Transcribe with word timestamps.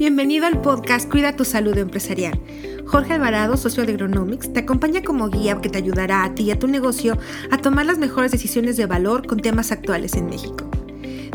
Bienvenido 0.00 0.46
al 0.46 0.60
podcast 0.62 1.08
Cuida 1.10 1.36
tu 1.36 1.44
Salud 1.44 1.76
Empresarial. 1.76 2.40
Jorge 2.86 3.12
Alvarado, 3.12 3.58
socio 3.58 3.84
de 3.84 3.92
Agronomics, 3.92 4.50
te 4.50 4.60
acompaña 4.60 5.02
como 5.02 5.28
guía 5.28 5.60
que 5.60 5.68
te 5.68 5.76
ayudará 5.76 6.24
a 6.24 6.34
ti 6.34 6.44
y 6.44 6.52
a 6.52 6.58
tu 6.58 6.68
negocio 6.68 7.18
a 7.50 7.58
tomar 7.58 7.84
las 7.84 7.98
mejores 7.98 8.32
decisiones 8.32 8.78
de 8.78 8.86
valor 8.86 9.26
con 9.26 9.40
temas 9.40 9.72
actuales 9.72 10.14
en 10.14 10.30
México. 10.30 10.70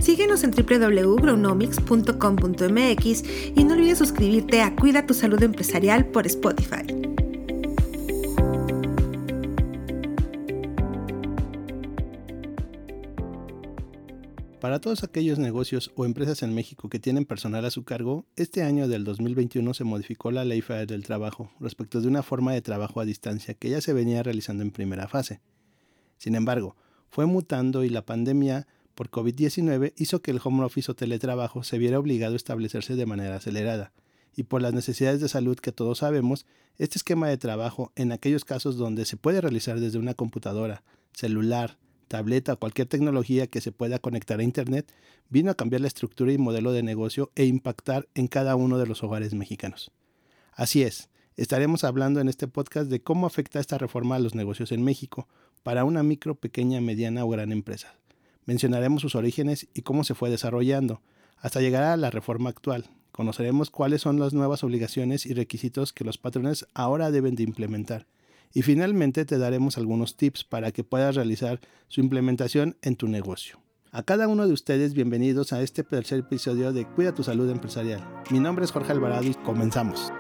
Síguenos 0.01 0.43
en 0.43 0.49
www.gronomics.com.mx 0.49 3.23
y 3.55 3.63
no 3.63 3.75
olvides 3.75 3.99
suscribirte 3.99 4.63
a 4.63 4.75
Cuida 4.75 5.05
tu 5.05 5.13
Salud 5.13 5.43
Empresarial 5.43 6.07
por 6.07 6.25
Spotify. 6.25 6.87
Para 14.65 14.81
todos 14.81 15.03
aquellos 15.03 15.37
negocios 15.37 15.91
o 15.95 16.05
empresas 16.05 16.41
en 16.41 16.55
México 16.55 16.89
que 16.89 16.97
tienen 16.97 17.25
personal 17.25 17.63
a 17.65 17.69
su 17.69 17.83
cargo, 17.83 18.25
este 18.35 18.63
año 18.63 18.87
del 18.87 19.03
2021 19.03 19.75
se 19.75 19.83
modificó 19.83 20.31
la 20.31 20.43
Ley 20.43 20.61
Federal 20.61 20.87
del 20.87 21.03
Trabajo 21.03 21.51
respecto 21.59 22.01
de 22.01 22.07
una 22.07 22.23
forma 22.23 22.51
de 22.51 22.63
trabajo 22.63 22.99
a 22.99 23.05
distancia 23.05 23.53
que 23.53 23.69
ya 23.69 23.79
se 23.79 23.93
venía 23.93 24.23
realizando 24.23 24.63
en 24.63 24.71
primera 24.71 25.07
fase. 25.07 25.39
Sin 26.17 26.33
embargo, 26.33 26.75
fue 27.09 27.27
mutando 27.27 27.83
y 27.83 27.89
la 27.89 28.07
pandemia 28.07 28.65
por 28.95 29.11
COVID-19 29.11 29.93
hizo 29.97 30.23
que 30.23 30.31
el 30.31 30.41
home 30.43 30.63
office 30.63 30.91
o 30.91 30.95
teletrabajo 30.95 31.63
se 31.63 31.77
viera 31.77 31.99
obligado 31.99 32.33
a 32.33 32.37
establecerse 32.37 32.95
de 32.95 33.05
manera 33.05 33.35
acelerada. 33.35 33.93
Y 34.35 34.45
por 34.45 34.63
las 34.63 34.73
necesidades 34.73 35.21
de 35.21 35.29
salud 35.29 35.59
que 35.59 35.73
todos 35.73 35.99
sabemos, 35.99 36.47
este 36.79 36.97
esquema 36.97 37.27
de 37.27 37.37
trabajo 37.37 37.91
en 37.95 38.11
aquellos 38.11 38.45
casos 38.45 38.77
donde 38.77 39.05
se 39.05 39.15
puede 39.15 39.41
realizar 39.41 39.79
desde 39.79 39.99
una 39.99 40.15
computadora, 40.15 40.81
celular, 41.13 41.77
tableta 42.07 42.53
o 42.53 42.59
cualquier 42.59 42.87
tecnología 42.87 43.47
que 43.47 43.61
se 43.61 43.71
pueda 43.71 43.99
conectar 43.99 44.39
a 44.39 44.43
Internet, 44.43 44.91
vino 45.29 45.51
a 45.51 45.55
cambiar 45.55 45.81
la 45.81 45.87
estructura 45.87 46.31
y 46.31 46.37
modelo 46.37 46.71
de 46.71 46.83
negocio 46.83 47.31
e 47.35 47.45
impactar 47.45 48.07
en 48.15 48.27
cada 48.27 48.55
uno 48.55 48.77
de 48.77 48.87
los 48.87 49.03
hogares 49.03 49.33
mexicanos. 49.33 49.91
Así 50.53 50.83
es, 50.83 51.09
estaremos 51.35 51.83
hablando 51.83 52.21
en 52.21 52.29
este 52.29 52.47
podcast 52.47 52.89
de 52.89 53.01
cómo 53.01 53.27
afecta 53.27 53.59
esta 53.59 53.77
reforma 53.77 54.15
a 54.15 54.19
los 54.19 54.35
negocios 54.35 54.71
en 54.71 54.83
México 54.83 55.27
para 55.63 55.83
una 55.83 56.03
micro, 56.03 56.35
pequeña, 56.35 56.79
mediana 56.81 57.25
o 57.25 57.29
gran 57.29 57.51
empresa. 57.51 57.95
Mencionaremos 58.45 59.01
sus 59.01 59.15
orígenes 59.15 59.67
y 59.73 59.81
cómo 59.81 60.03
se 60.03 60.15
fue 60.15 60.29
desarrollando, 60.29 61.01
hasta 61.37 61.61
llegar 61.61 61.83
a 61.83 61.97
la 61.97 62.11
reforma 62.11 62.49
actual. 62.49 62.89
Conoceremos 63.11 63.69
cuáles 63.71 64.01
son 64.01 64.19
las 64.19 64.33
nuevas 64.33 64.63
obligaciones 64.63 65.25
y 65.25 65.33
requisitos 65.33 65.93
que 65.93 66.03
los 66.03 66.17
patrones 66.17 66.67
ahora 66.73 67.11
deben 67.11 67.35
de 67.35 67.43
implementar 67.43 68.07
y 68.53 68.61
finalmente 68.61 69.25
te 69.25 69.37
daremos 69.37 69.77
algunos 69.77 70.17
tips 70.17 70.43
para 70.43 70.71
que 70.71 70.83
puedas 70.83 71.15
realizar 71.15 71.59
su 71.87 72.01
implementación 72.01 72.77
en 72.81 72.95
tu 72.95 73.07
negocio. 73.07 73.59
A 73.91 74.03
cada 74.03 74.27
uno 74.27 74.45
de 74.45 74.53
ustedes 74.53 74.93
bienvenidos 74.93 75.53
a 75.53 75.61
este 75.61 75.83
tercer 75.83 76.19
episodio 76.19 76.73
de 76.73 76.85
Cuida 76.85 77.13
tu 77.13 77.23
salud 77.23 77.49
empresarial. 77.49 78.05
Mi 78.29 78.39
nombre 78.39 78.65
es 78.65 78.71
Jorge 78.71 78.91
Alvarado 78.91 79.25
y 79.25 79.33
comenzamos. 79.35 80.11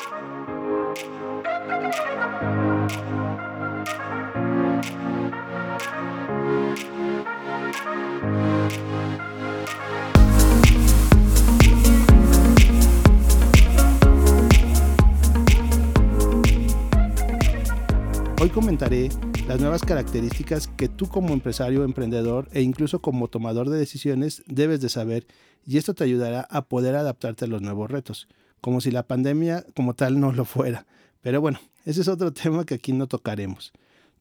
Hoy 18.41 18.49
comentaré 18.49 19.09
las 19.47 19.61
nuevas 19.61 19.81
características 19.81 20.67
que 20.67 20.89
tú 20.89 21.07
como 21.07 21.33
empresario, 21.33 21.85
emprendedor 21.85 22.49
e 22.51 22.61
incluso 22.61 22.99
como 22.99 23.29
tomador 23.29 23.69
de 23.69 23.77
decisiones 23.77 24.43
debes 24.45 24.81
de 24.81 24.89
saber 24.89 25.25
y 25.65 25.77
esto 25.77 25.93
te 25.93 26.03
ayudará 26.03 26.41
a 26.51 26.65
poder 26.65 26.95
adaptarte 26.95 27.45
a 27.45 27.47
los 27.47 27.61
nuevos 27.61 27.89
retos, 27.89 28.27
como 28.59 28.81
si 28.81 28.91
la 28.91 29.07
pandemia 29.07 29.65
como 29.73 29.93
tal 29.93 30.19
no 30.19 30.33
lo 30.33 30.43
fuera. 30.43 30.85
Pero 31.21 31.39
bueno, 31.39 31.59
ese 31.85 32.01
es 32.01 32.09
otro 32.09 32.33
tema 32.33 32.65
que 32.65 32.75
aquí 32.75 32.91
no 32.91 33.07
tocaremos. 33.07 33.71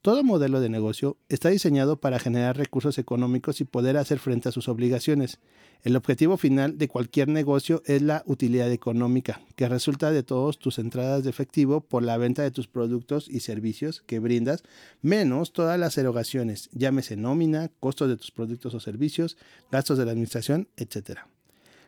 Todo 0.04 0.22
modelo 0.22 0.60
de 0.60 0.69
negocio 0.69 1.16
está 1.31 1.48
diseñado 1.48 1.97
para 1.97 2.19
generar 2.19 2.59
recursos 2.59 2.98
económicos 2.98 3.62
y 3.62 3.65
poder 3.65 3.97
hacer 3.97 4.19
frente 4.19 4.50
a 4.50 4.53
sus 4.53 4.69
obligaciones. 4.69 5.38
El 5.81 5.97
objetivo 5.97 6.37
final 6.37 6.76
de 6.76 6.88
cualquier 6.88 7.28
negocio 7.28 7.82
es 7.87 8.03
la 8.03 8.22
utilidad 8.26 8.70
económica, 8.70 9.41
que 9.56 9.66
resulta 9.66 10.10
de 10.10 10.22
todas 10.22 10.59
tus 10.59 10.78
entradas 10.78 11.25
de 11.25 11.31
efectivo 11.31 11.81
por 11.81 12.03
la 12.03 12.19
venta 12.19 12.43
de 12.43 12.50
tus 12.50 12.69
productos 12.69 13.31
y 13.31 13.41
servicios 13.41 14.03
que 14.06 14.19
brindas, 14.19 14.62
menos 15.00 15.54
todas 15.54 15.81
las 15.81 15.97
erogaciones, 15.97 16.69
llámese 16.75 17.16
nómina, 17.16 17.70
costos 17.81 18.10
de 18.10 18.19
tus 18.19 18.31
productos 18.31 18.75
o 18.75 18.81
servicios, 18.81 19.38
gastos 19.72 19.97
de 19.97 20.04
la 20.04 20.10
administración, 20.10 20.69
etc. 20.76 21.20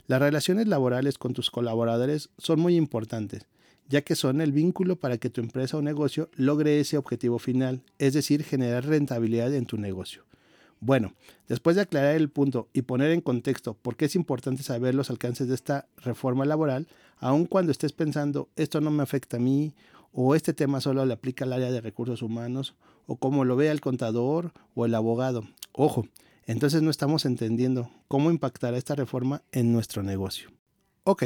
Las 0.07 0.23
relaciones 0.23 0.69
laborales 0.69 1.19
con 1.19 1.35
tus 1.35 1.51
colaboradores 1.51 2.31
son 2.39 2.61
muy 2.61 2.77
importantes 2.77 3.47
ya 3.89 4.03
que 4.03 4.17
son 4.17 4.41
el 4.41 4.53
vínculo 4.53 4.97
para 4.97 5.19
que 5.19 5.31
tu 5.31 5.41
empresa 5.41 5.77
o 5.77 5.83
negocio 5.83 6.29
logre 6.35 6.81
ese 6.81 6.99
objetivo 6.99 7.39
final, 7.39 7.83
es 7.99 8.15
decir, 8.15 8.43
generar 8.45 8.87
rentabilidad 8.87 9.53
en 9.55 9.67
tu 9.67 9.79
negocio. 9.79 10.25
Bueno, 10.81 11.15
después 11.49 11.77
de 11.77 11.83
aclarar 11.83 12.17
el 12.17 12.29
punto 12.29 12.69
y 12.73 12.83
poner 12.83 13.11
en 13.11 13.21
contexto 13.21 13.75
por 13.75 13.97
qué 13.97 14.05
es 14.07 14.15
importante 14.15 14.63
saber 14.63 14.95
los 14.95 15.11
alcances 15.11 15.49
de 15.49 15.55
esta 15.55 15.89
reforma 15.97 16.45
laboral, 16.45 16.87
aun 17.19 17.47
cuando 17.47 17.73
estés 17.73 17.93
pensando 17.93 18.49
esto 18.57 18.81
no 18.81 18.91
me 18.91 19.03
afecta 19.03 19.39
a 19.39 19.41
mí 19.41 19.75
o 20.13 20.35
este 20.35 20.53
tema 20.53 20.81
solo 20.81 21.05
le 21.07 21.15
aplica 21.15 21.45
al 21.45 21.55
área 21.55 21.71
de 21.71 21.81
recursos 21.81 22.23
humanos 22.23 22.75
o 23.07 23.17
como 23.17 23.45
lo 23.45 23.57
vea 23.57 23.73
el 23.73 23.81
contador 23.81 24.53
o 24.75 24.85
el 24.85 24.95
abogado. 24.95 25.45
Ojo, 25.73 26.07
entonces 26.45 26.83
no 26.83 26.91
estamos 26.91 27.25
entendiendo 27.25 27.91
cómo 28.07 28.31
impactará 28.31 28.77
esta 28.77 28.95
reforma 28.95 29.43
en 29.53 29.73
nuestro 29.73 30.03
negocio. 30.03 30.51
Ok, 31.05 31.25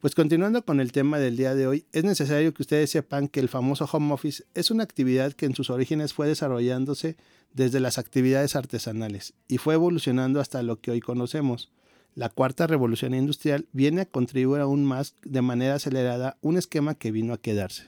pues 0.00 0.14
continuando 0.14 0.64
con 0.64 0.80
el 0.80 0.92
tema 0.92 1.18
del 1.18 1.36
día 1.36 1.54
de 1.54 1.66
hoy, 1.66 1.84
es 1.92 2.04
necesario 2.04 2.54
que 2.54 2.62
ustedes 2.62 2.90
sepan 2.90 3.26
que 3.26 3.40
el 3.40 3.48
famoso 3.48 3.88
home 3.90 4.12
office 4.12 4.44
es 4.54 4.70
una 4.70 4.84
actividad 4.84 5.32
que 5.32 5.46
en 5.46 5.56
sus 5.56 5.70
orígenes 5.70 6.12
fue 6.12 6.28
desarrollándose 6.28 7.16
desde 7.52 7.80
las 7.80 7.98
actividades 7.98 8.54
artesanales 8.54 9.34
y 9.48 9.58
fue 9.58 9.74
evolucionando 9.74 10.40
hasta 10.40 10.62
lo 10.62 10.80
que 10.80 10.92
hoy 10.92 11.00
conocemos. 11.00 11.72
La 12.14 12.28
cuarta 12.28 12.66
revolución 12.66 13.12
industrial 13.12 13.66
viene 13.72 14.02
a 14.02 14.06
contribuir 14.06 14.60
aún 14.60 14.84
más 14.84 15.14
de 15.24 15.42
manera 15.42 15.74
acelerada 15.74 16.36
un 16.42 16.56
esquema 16.56 16.94
que 16.94 17.10
vino 17.10 17.32
a 17.32 17.40
quedarse. 17.40 17.84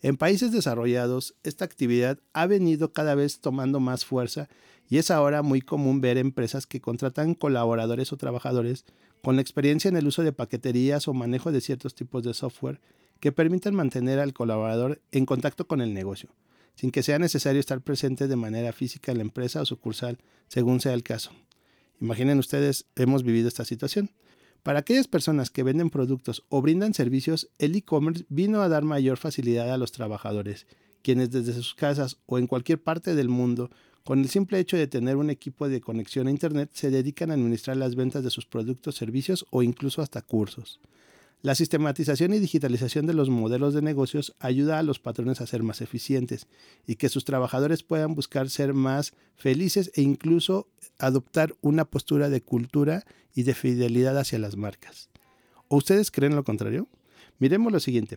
En 0.00 0.16
países 0.16 0.52
desarrollados, 0.52 1.34
esta 1.42 1.64
actividad 1.64 2.18
ha 2.32 2.46
venido 2.46 2.92
cada 2.92 3.14
vez 3.14 3.40
tomando 3.40 3.78
más 3.80 4.04
fuerza 4.04 4.48
y 4.88 4.98
es 4.98 5.10
ahora 5.10 5.42
muy 5.42 5.60
común 5.60 6.00
ver 6.00 6.18
empresas 6.18 6.66
que 6.66 6.80
contratan 6.80 7.34
colaboradores 7.34 8.12
o 8.12 8.16
trabajadores 8.16 8.84
con 9.22 9.38
experiencia 9.38 9.88
en 9.88 9.96
el 9.96 10.06
uso 10.06 10.22
de 10.22 10.32
paqueterías 10.32 11.08
o 11.08 11.14
manejo 11.14 11.52
de 11.52 11.60
ciertos 11.60 11.94
tipos 11.94 12.22
de 12.22 12.34
software 12.34 12.80
que 13.20 13.32
permitan 13.32 13.74
mantener 13.74 14.18
al 14.18 14.32
colaborador 14.32 15.00
en 15.10 15.26
contacto 15.26 15.66
con 15.66 15.80
el 15.80 15.94
negocio, 15.94 16.30
sin 16.74 16.90
que 16.90 17.02
sea 17.02 17.18
necesario 17.18 17.60
estar 17.60 17.80
presente 17.80 18.28
de 18.28 18.36
manera 18.36 18.72
física 18.72 19.12
en 19.12 19.18
la 19.18 19.24
empresa 19.24 19.60
o 19.60 19.66
sucursal, 19.66 20.18
según 20.46 20.80
sea 20.80 20.94
el 20.94 21.02
caso. 21.02 21.32
Imaginen 22.00 22.38
ustedes, 22.38 22.86
hemos 22.94 23.24
vivido 23.24 23.48
esta 23.48 23.64
situación. 23.64 24.10
Para 24.62 24.80
aquellas 24.80 25.08
personas 25.08 25.50
que 25.50 25.62
venden 25.62 25.90
productos 25.90 26.44
o 26.48 26.62
brindan 26.62 26.94
servicios, 26.94 27.50
el 27.58 27.74
e-commerce 27.74 28.24
vino 28.28 28.60
a 28.62 28.68
dar 28.68 28.84
mayor 28.84 29.16
facilidad 29.16 29.72
a 29.72 29.78
los 29.78 29.92
trabajadores, 29.92 30.66
quienes 31.02 31.30
desde 31.30 31.52
sus 31.52 31.74
casas 31.74 32.18
o 32.26 32.38
en 32.38 32.46
cualquier 32.46 32.82
parte 32.82 33.14
del 33.14 33.28
mundo 33.28 33.70
con 34.08 34.20
el 34.20 34.30
simple 34.30 34.58
hecho 34.58 34.78
de 34.78 34.86
tener 34.86 35.16
un 35.16 35.28
equipo 35.28 35.68
de 35.68 35.82
conexión 35.82 36.28
a 36.28 36.30
Internet, 36.30 36.70
se 36.72 36.90
dedican 36.90 37.30
a 37.30 37.34
administrar 37.34 37.76
las 37.76 37.94
ventas 37.94 38.24
de 38.24 38.30
sus 38.30 38.46
productos, 38.46 38.94
servicios 38.94 39.44
o 39.50 39.62
incluso 39.62 40.00
hasta 40.00 40.22
cursos. 40.22 40.80
La 41.42 41.54
sistematización 41.54 42.32
y 42.32 42.38
digitalización 42.38 43.04
de 43.04 43.12
los 43.12 43.28
modelos 43.28 43.74
de 43.74 43.82
negocios 43.82 44.34
ayuda 44.38 44.78
a 44.78 44.82
los 44.82 44.98
patrones 44.98 45.42
a 45.42 45.46
ser 45.46 45.62
más 45.62 45.82
eficientes 45.82 46.46
y 46.86 46.94
que 46.94 47.10
sus 47.10 47.26
trabajadores 47.26 47.82
puedan 47.82 48.14
buscar 48.14 48.48
ser 48.48 48.72
más 48.72 49.12
felices 49.36 49.92
e 49.94 50.00
incluso 50.00 50.68
adoptar 50.98 51.54
una 51.60 51.84
postura 51.84 52.30
de 52.30 52.40
cultura 52.40 53.04
y 53.34 53.42
de 53.42 53.52
fidelidad 53.52 54.16
hacia 54.16 54.38
las 54.38 54.56
marcas. 54.56 55.10
¿O 55.68 55.76
ustedes 55.76 56.10
creen 56.10 56.34
lo 56.34 56.44
contrario? 56.44 56.88
Miremos 57.38 57.70
lo 57.70 57.78
siguiente. 57.78 58.16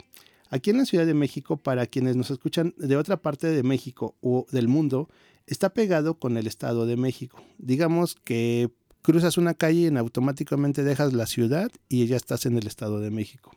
Aquí 0.51 0.69
en 0.69 0.77
la 0.77 0.85
Ciudad 0.85 1.05
de 1.05 1.13
México, 1.13 1.55
para 1.55 1.87
quienes 1.87 2.17
nos 2.17 2.29
escuchan 2.29 2.75
de 2.77 2.97
otra 2.97 3.21
parte 3.21 3.47
de 3.47 3.63
México 3.63 4.17
o 4.19 4.45
del 4.51 4.67
mundo, 4.67 5.07
está 5.47 5.73
pegado 5.73 6.19
con 6.19 6.35
el 6.35 6.45
Estado 6.45 6.85
de 6.85 6.97
México. 6.97 7.41
Digamos 7.57 8.15
que 8.15 8.69
cruzas 9.01 9.37
una 9.37 9.53
calle 9.53 9.89
y 9.89 9.97
automáticamente 9.97 10.83
dejas 10.83 11.13
la 11.13 11.25
ciudad 11.25 11.71
y 11.87 12.05
ya 12.05 12.17
estás 12.17 12.45
en 12.45 12.57
el 12.57 12.67
Estado 12.67 12.99
de 12.99 13.11
México. 13.11 13.53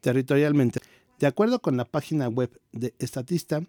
Territorialmente, 0.00 0.80
de 1.20 1.28
acuerdo 1.28 1.62
con 1.62 1.76
la 1.76 1.84
página 1.84 2.26
web 2.26 2.50
de 2.72 2.94
Estatista, 2.98 3.62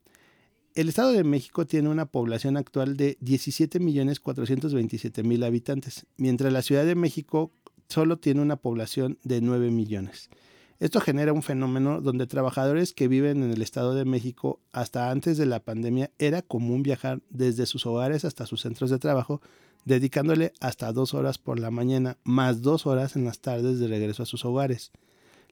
el 0.74 0.90
Estado 0.90 1.12
de 1.12 1.24
México 1.24 1.68
tiene 1.68 1.90
una 1.90 2.08
población 2.08 2.58
actual 2.58 2.98
de 2.98 3.20
17.427.000 3.20 5.46
habitantes, 5.46 6.08
mientras 6.18 6.52
la 6.52 6.64
Ciudad 6.64 6.86
de 6.86 6.96
México 6.96 7.52
solo 7.90 8.18
tiene 8.18 8.42
una 8.42 8.56
población 8.56 9.20
de 9.24 9.40
9 9.40 9.70
millones. 9.70 10.32
Esto 10.80 11.02
genera 11.02 11.34
un 11.34 11.44
fenómeno 11.44 12.00
donde 12.00 12.26
trabajadores 12.26 12.94
que 12.94 13.10
viven 13.10 13.44
en 13.44 13.52
el 13.52 13.62
Estado 13.62 13.94
de 13.96 14.06
México 14.06 14.62
hasta 14.72 15.12
antes 15.12 15.38
de 15.38 15.46
la 15.46 15.60
pandemia 15.60 16.10
era 16.20 16.42
común 16.42 16.84
viajar 16.84 17.22
desde 17.30 17.66
sus 17.66 17.86
hogares 17.86 18.24
hasta 18.24 18.46
sus 18.46 18.62
centros 18.62 18.90
de 18.90 18.98
trabajo, 18.98 19.42
dedicándole 19.84 20.54
hasta 20.62 20.94
dos 20.94 21.14
horas 21.14 21.38
por 21.38 21.60
la 21.60 21.70
mañana 21.70 22.18
más 22.24 22.62
dos 22.62 22.86
horas 22.86 23.18
en 23.18 23.26
las 23.26 23.40
tardes 23.40 23.80
de 23.80 23.90
regreso 23.90 24.24
a 24.24 24.26
sus 24.26 24.46
hogares, 24.46 24.94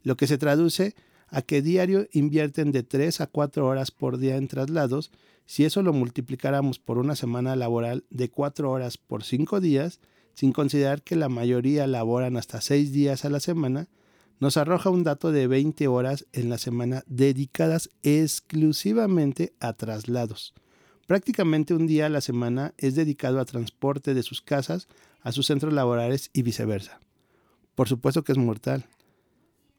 lo 0.01 0.15
que 0.15 0.27
se 0.27 0.37
traduce 0.37 0.95
a 1.27 1.41
que 1.41 1.61
diario 1.61 2.07
invierten 2.13 2.71
de 2.71 2.83
tres 2.83 3.19
a 3.19 3.27
cuatro 3.27 3.67
horas 3.67 3.91
por 3.91 4.17
día 4.17 4.37
en 4.37 4.47
traslados. 4.47 5.11
Si 5.45 5.65
eso 5.65 5.81
lo 5.81 5.91
multiplicáramos 5.91 6.79
por 6.79 6.97
una 6.97 7.17
semana 7.17 7.57
laboral 7.57 8.05
de 8.09 8.29
cuatro 8.29 8.71
horas 8.71 8.97
por 8.97 9.25
cinco 9.25 9.59
días, 9.59 9.99
sin 10.33 10.53
considerar 10.53 11.01
que 11.01 11.17
la 11.17 11.27
mayoría 11.27 11.85
laboran 11.85 12.37
hasta 12.37 12.61
seis 12.61 12.93
días 12.93 13.25
a 13.25 13.29
la 13.29 13.41
semana, 13.41 13.89
nos 14.39 14.57
arroja 14.57 14.89
un 14.89 15.03
dato 15.03 15.31
de 15.31 15.47
20 15.47 15.87
horas 15.87 16.25
en 16.33 16.49
la 16.49 16.57
semana 16.57 17.03
dedicadas 17.07 17.89
exclusivamente 18.03 19.53
a 19.59 19.73
traslados. 19.73 20.53
Prácticamente 21.07 21.73
un 21.73 21.87
día 21.87 22.07
a 22.07 22.09
la 22.09 22.21
semana 22.21 22.73
es 22.77 22.95
dedicado 22.95 23.39
a 23.39 23.45
transporte 23.45 24.13
de 24.13 24.23
sus 24.23 24.41
casas 24.41 24.87
a 25.21 25.31
sus 25.31 25.47
centros 25.47 25.73
laborales 25.73 26.29
y 26.33 26.41
viceversa. 26.41 26.99
Por 27.75 27.87
supuesto 27.87 28.23
que 28.23 28.31
es 28.31 28.37
mortal. 28.37 28.85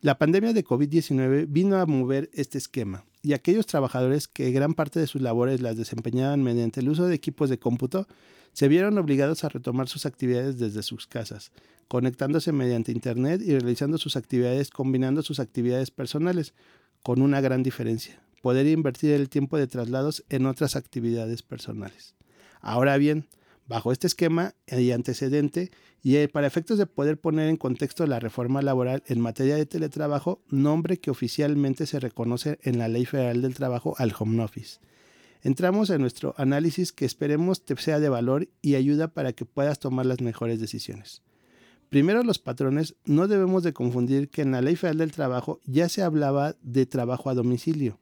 La 0.01 0.19
pandemia 0.19 0.53
de 0.53 0.65
COVID-19 0.65 1.47
vino 1.49 1.77
a 1.77 1.87
mover 1.87 2.31
este 2.33 2.59
esquema 2.59 3.05
y 3.29 3.35
aquellos 3.35 3.67
trabajadores 3.67 4.27
que 4.27 4.51
gran 4.53 4.73
parte 4.73 5.01
de 5.01 5.07
sus 5.07 5.21
labores 5.21 5.61
las 5.61 5.77
desempeñaban 5.77 6.43
mediante 6.43 6.81
el 6.81 6.89
uso 6.89 7.07
de 7.07 7.15
equipos 7.15 7.51
de 7.51 7.59
cómputo 7.59 8.09
se 8.55 8.69
vieron 8.69 8.97
obligados 8.97 9.45
a 9.45 9.51
retomar 9.51 9.87
sus 9.87 10.07
actividades 10.07 10.59
desde 10.59 10.83
sus 10.83 11.07
casas, 11.07 11.53
conectándose 11.89 12.53
mediante 12.53 12.91
Internet 12.91 13.43
y 13.45 13.51
realizando 13.51 13.99
sus 13.99 14.17
actividades 14.17 14.71
combinando 14.71 15.21
sus 15.21 15.41
actividades 15.41 15.91
personales, 15.91 16.55
con 17.03 17.21
una 17.21 17.43
gran 17.43 17.63
diferencia, 17.63 18.19
poder 18.41 18.67
invertir 18.67 19.11
el 19.11 19.29
tiempo 19.29 19.59
de 19.59 19.67
traslados 19.67 20.25
en 20.31 20.47
otras 20.47 20.75
actividades 20.75 21.43
personales. 21.43 22.15
Ahora 22.63 22.97
bien, 22.97 23.27
bajo 23.69 23.93
este 23.93 24.07
esquema 24.07 24.55
y 24.67 24.91
antecedente, 24.91 25.71
y 26.03 26.17
eh, 26.17 26.29
para 26.29 26.47
efectos 26.47 26.79
de 26.79 26.87
poder 26.87 27.21
poner 27.21 27.49
en 27.49 27.57
contexto 27.57 28.07
la 28.07 28.19
reforma 28.19 28.63
laboral 28.63 29.03
en 29.07 29.21
materia 29.21 29.57
de 29.57 29.67
teletrabajo, 29.67 30.43
nombre 30.49 30.99
que 30.99 31.11
oficialmente 31.11 31.87
se 31.87 32.01
reconoce 32.01 32.59
en 32.63 32.79
la 32.79 32.89
Ley 32.89 33.05
Federal 33.05 33.43
del 33.43 33.55
Trabajo 33.55 33.95
al 33.99 34.15
Home 34.19 34.43
Office. 34.43 34.81
Entramos 35.43 35.91
en 35.91 36.01
nuestro 36.01 36.35
análisis 36.37 36.93
que 36.93 37.05
esperemos 37.05 37.65
te 37.65 37.77
sea 37.77 38.01
de 38.01 38.09
valor 38.09 38.49
y 38.63 38.75
ayuda 38.75 39.09
para 39.09 39.33
que 39.33 39.45
puedas 39.45 39.79
tomar 39.79 40.07
las 40.07 40.21
mejores 40.21 40.59
decisiones. 40.59 41.23
Primero 41.91 42.23
los 42.23 42.39
patrones, 42.39 42.97
no 43.05 43.29
debemos 43.29 43.63
de 43.63 43.73
confundir 43.73 44.31
que 44.31 44.43
en 44.43 44.53
la 44.53 44.63
Ley 44.63 44.77
Federal 44.77 44.99
del 44.99 45.13
Trabajo 45.13 45.61
ya 45.65 45.89
se 45.89 46.03
hablaba 46.03 46.57
de 46.63 46.87
trabajo 46.87 47.31
a 47.31 47.35
domicilio, 47.35 47.99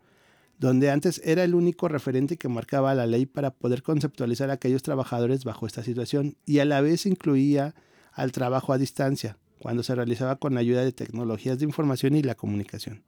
donde 0.59 0.91
antes 0.91 1.21
era 1.25 1.45
el 1.45 1.55
único 1.55 1.89
referente 1.89 2.37
que 2.37 2.49
marcaba 2.49 2.95
la 2.95 3.07
ley 3.07 3.27
para 3.27 3.51
poder 3.51 3.83
conceptualizar 3.83 4.51
a 4.51 4.55
aquellos 4.55 4.83
trabajadores 4.83 5.45
bajo 5.45 5.67
esta 5.67 5.83
situación 5.83 6.37
y 6.47 6.61
a 6.61 6.65
la 6.65 6.81
vez 6.81 7.07
incluía 7.07 7.75
al 8.13 8.33
trabajo 8.33 8.73
a 8.73 8.79
distancia, 8.79 9.37
cuando 9.59 9.83
se 9.83 9.95
realizaba 9.95 10.37
con 10.37 10.57
ayuda 10.57 10.85
de 10.85 10.93
tecnologías 10.93 11.59
de 11.59 11.67
información 11.67 12.17
y 12.17 12.23
la 12.23 12.35
comunicación. 12.35 13.03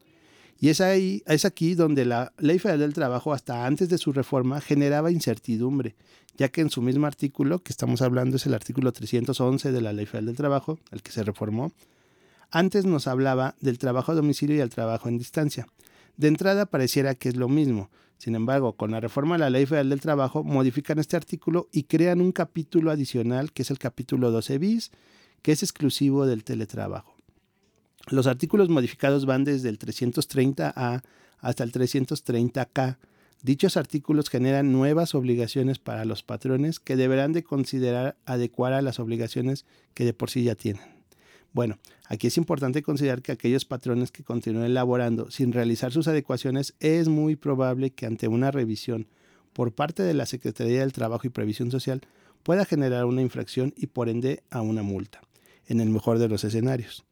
Y 0.61 0.71
es, 0.71 0.81
ahí, 0.81 1.23
es 1.27 1.45
aquí 1.45 1.75
donde 1.75 2.05
la 2.05 2.33
Ley 2.39 2.59
Federal 2.59 2.81
del 2.81 2.93
Trabajo, 2.93 3.33
hasta 3.33 3.65
antes 3.65 3.89
de 3.89 3.97
su 3.97 4.13
reforma, 4.13 4.61
generaba 4.61 5.13
incertidumbre, 5.13 5.95
ya 6.37 6.49
que 6.49 6.61
en 6.61 6.71
su 6.71 6.83
mismo 6.83 7.07
artículo, 7.07 7.61
que 7.61 7.73
estamos 7.73 8.03
hablando 8.03 8.37
es 8.37 8.47
el 8.47 8.55
artículo 8.55 8.93
311 8.93 9.71
de 9.71 9.81
la 9.81 9.93
Ley 9.93 10.07
Federal 10.07 10.27
del 10.27 10.37
Trabajo, 10.37 10.79
el 10.91 11.03
que 11.03 11.13
se 11.13 11.23
reformó, 11.23 11.73
antes 12.51 12.87
nos 12.87 13.07
hablaba 13.07 13.55
del 13.61 13.79
trabajo 13.79 14.13
a 14.13 14.15
domicilio 14.15 14.57
y 14.57 14.61
el 14.61 14.71
trabajo 14.71 15.09
en 15.09 15.19
distancia. 15.19 15.67
De 16.19 16.27
entrada 16.27 16.67
pareciera 16.67 17.15
que 17.15 17.29
es 17.29 17.37
lo 17.37 17.49
mismo. 17.49 17.91
Sin 18.19 18.35
embargo, 18.35 18.73
con 18.73 18.91
la 18.91 18.99
reforma 18.99 19.37
de 19.37 19.39
la 19.39 19.51
Ley 19.51 19.67
Federal 19.67 19.89
del 19.89 20.01
Trabajo, 20.01 20.43
modifican 20.43 20.99
este 20.99 21.17
artículo 21.17 21.69
y 21.71 21.85
crean 21.85 22.21
un 22.21 22.33
capítulo 22.33 22.91
adicional, 22.91 23.53
que 23.53 23.63
es 23.63 23.71
el 23.71 23.79
capítulo 23.79 24.33
12 24.33 24.59
bis, 24.59 24.91
que 25.43 25.53
es 25.53 25.63
exclusivo 25.63 26.27
del 26.27 26.43
teletrabajo. 26.43 27.15
Los 28.09 28.27
artículos 28.27 28.69
modificados 28.69 29.27
van 29.27 29.45
desde 29.45 29.69
el 29.69 29.79
330A 29.79 31.03
hasta 31.39 31.63
el 31.63 31.71
330K. 31.71 32.97
Dichos 33.45 33.77
artículos 33.77 34.29
generan 34.29 34.73
nuevas 34.73 35.15
obligaciones 35.15 35.79
para 35.79 36.05
los 36.05 36.25
patrones 36.25 36.81
que 36.81 36.97
deberán 36.97 37.33
de 37.33 37.45
considerar 37.45 38.17
adecuar 38.25 38.73
a 38.73 38.83
las 38.83 38.99
obligaciones 38.99 39.67
que 39.95 40.05
de 40.05 40.15
por 40.15 40.31
sí 40.31 40.43
ya 40.43 40.57
tienen. 40.57 40.98
Bueno, 41.53 41.79
aquí 42.07 42.27
es 42.27 42.37
importante 42.37 42.83
considerar 42.83 43.23
que 43.23 43.33
aquellos 43.33 43.65
patrones 43.65 44.13
que 44.13 44.25
continúen 44.25 44.67
elaborando 44.67 45.31
sin 45.31 45.53
realizar 45.53 45.93
sus 45.93 46.09
adecuaciones 46.09 46.75
es 46.81 47.09
muy 47.09 47.37
probable 47.37 47.91
que 47.91 48.07
ante 48.07 48.29
una 48.29 48.51
revisión 48.51 49.09
por 49.53 49.73
parte 49.73 50.03
de 50.03 50.15
la 50.15 50.27
Secretaría 50.27 50.81
del 50.81 50.93
Trabajo 50.93 51.27
y 51.27 51.31
Previsión 51.31 51.71
Social 51.71 52.03
pueda 52.43 52.65
generar 52.65 53.07
una 53.07 53.23
infracción 53.23 53.75
y 53.77 53.89
por 53.89 54.09
ende 54.09 54.43
a 54.51 54.61
una 54.61 54.83
multa, 54.83 55.21
en 55.67 55.81
el 55.81 55.91
mejor 55.91 56.19
de 56.19 56.29
los 56.29 56.45
escenarios. 56.45 57.05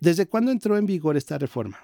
¿Desde 0.00 0.26
cuándo 0.26 0.50
entró 0.50 0.76
en 0.76 0.86
vigor 0.86 1.16
esta 1.16 1.38
reforma? 1.38 1.78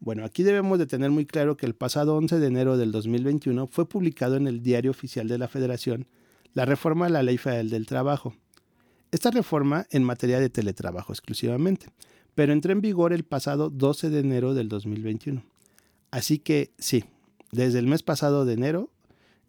Bueno, 0.00 0.24
aquí 0.24 0.42
debemos 0.42 0.78
de 0.78 0.86
tener 0.86 1.10
muy 1.10 1.26
claro 1.26 1.56
que 1.56 1.66
el 1.66 1.74
pasado 1.74 2.16
11 2.16 2.38
de 2.38 2.46
enero 2.46 2.76
del 2.76 2.90
2021 2.90 3.66
fue 3.68 3.88
publicado 3.88 4.36
en 4.36 4.46
el 4.46 4.62
Diario 4.62 4.90
Oficial 4.90 5.28
de 5.28 5.38
la 5.38 5.46
Federación 5.46 6.06
la 6.52 6.64
reforma 6.64 7.06
a 7.06 7.10
la 7.10 7.22
Ley 7.22 7.38
Federal 7.38 7.70
del 7.70 7.86
Trabajo. 7.86 8.34
Esta 9.12 9.30
reforma 9.30 9.86
en 9.90 10.04
materia 10.04 10.38
de 10.38 10.50
teletrabajo 10.50 11.12
exclusivamente, 11.12 11.86
pero 12.34 12.52
entró 12.52 12.72
en 12.72 12.80
vigor 12.80 13.12
el 13.12 13.24
pasado 13.24 13.70
12 13.70 14.10
de 14.10 14.20
enero 14.20 14.54
del 14.54 14.68
2021. 14.68 15.42
Así 16.10 16.38
que 16.38 16.70
sí, 16.78 17.04
desde 17.50 17.80
el 17.80 17.86
mes 17.86 18.02
pasado 18.02 18.44
de 18.44 18.54
enero 18.54 18.90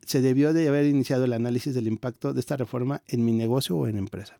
se 0.05 0.21
debió 0.21 0.53
de 0.53 0.67
haber 0.67 0.85
iniciado 0.85 1.25
el 1.25 1.33
análisis 1.33 1.75
del 1.75 1.87
impacto 1.87 2.33
de 2.33 2.39
esta 2.39 2.57
reforma 2.57 3.03
en 3.07 3.23
mi 3.23 3.33
negocio 3.33 3.77
o 3.77 3.87
en 3.87 3.97
empresa. 3.97 4.35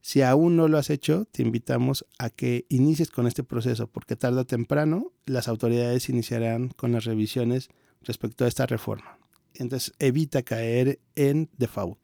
Si 0.00 0.22
aún 0.22 0.56
no 0.56 0.68
lo 0.68 0.78
has 0.78 0.90
hecho, 0.90 1.26
te 1.30 1.42
invitamos 1.42 2.06
a 2.18 2.30
que 2.30 2.64
inicies 2.68 3.10
con 3.10 3.26
este 3.26 3.42
proceso, 3.42 3.86
porque 3.88 4.16
tarde 4.16 4.40
o 4.40 4.46
temprano 4.46 5.12
las 5.26 5.48
autoridades 5.48 6.08
iniciarán 6.08 6.68
con 6.68 6.92
las 6.92 7.04
revisiones 7.04 7.68
respecto 8.02 8.44
a 8.44 8.48
esta 8.48 8.66
reforma. 8.66 9.18
Entonces 9.54 9.92
evita 9.98 10.42
caer 10.42 11.00
en 11.16 11.50
default. 11.58 11.98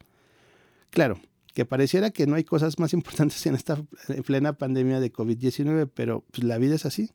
Claro, 0.90 1.20
que 1.56 1.64
pareciera 1.64 2.11
que 2.11 2.26
no 2.26 2.35
hay 2.35 2.44
cosas 2.44 2.79
más 2.79 2.93
importantes 2.93 3.47
en 3.47 3.54
esta 3.54 3.83
plena 4.26 4.52
pandemia 4.59 5.00
de 5.00 5.11
COVID-19, 5.11 5.90
pero 5.95 6.23
pues, 6.30 6.45
la 6.45 6.59
vida 6.59 6.75
es 6.75 6.85
así. 6.85 7.12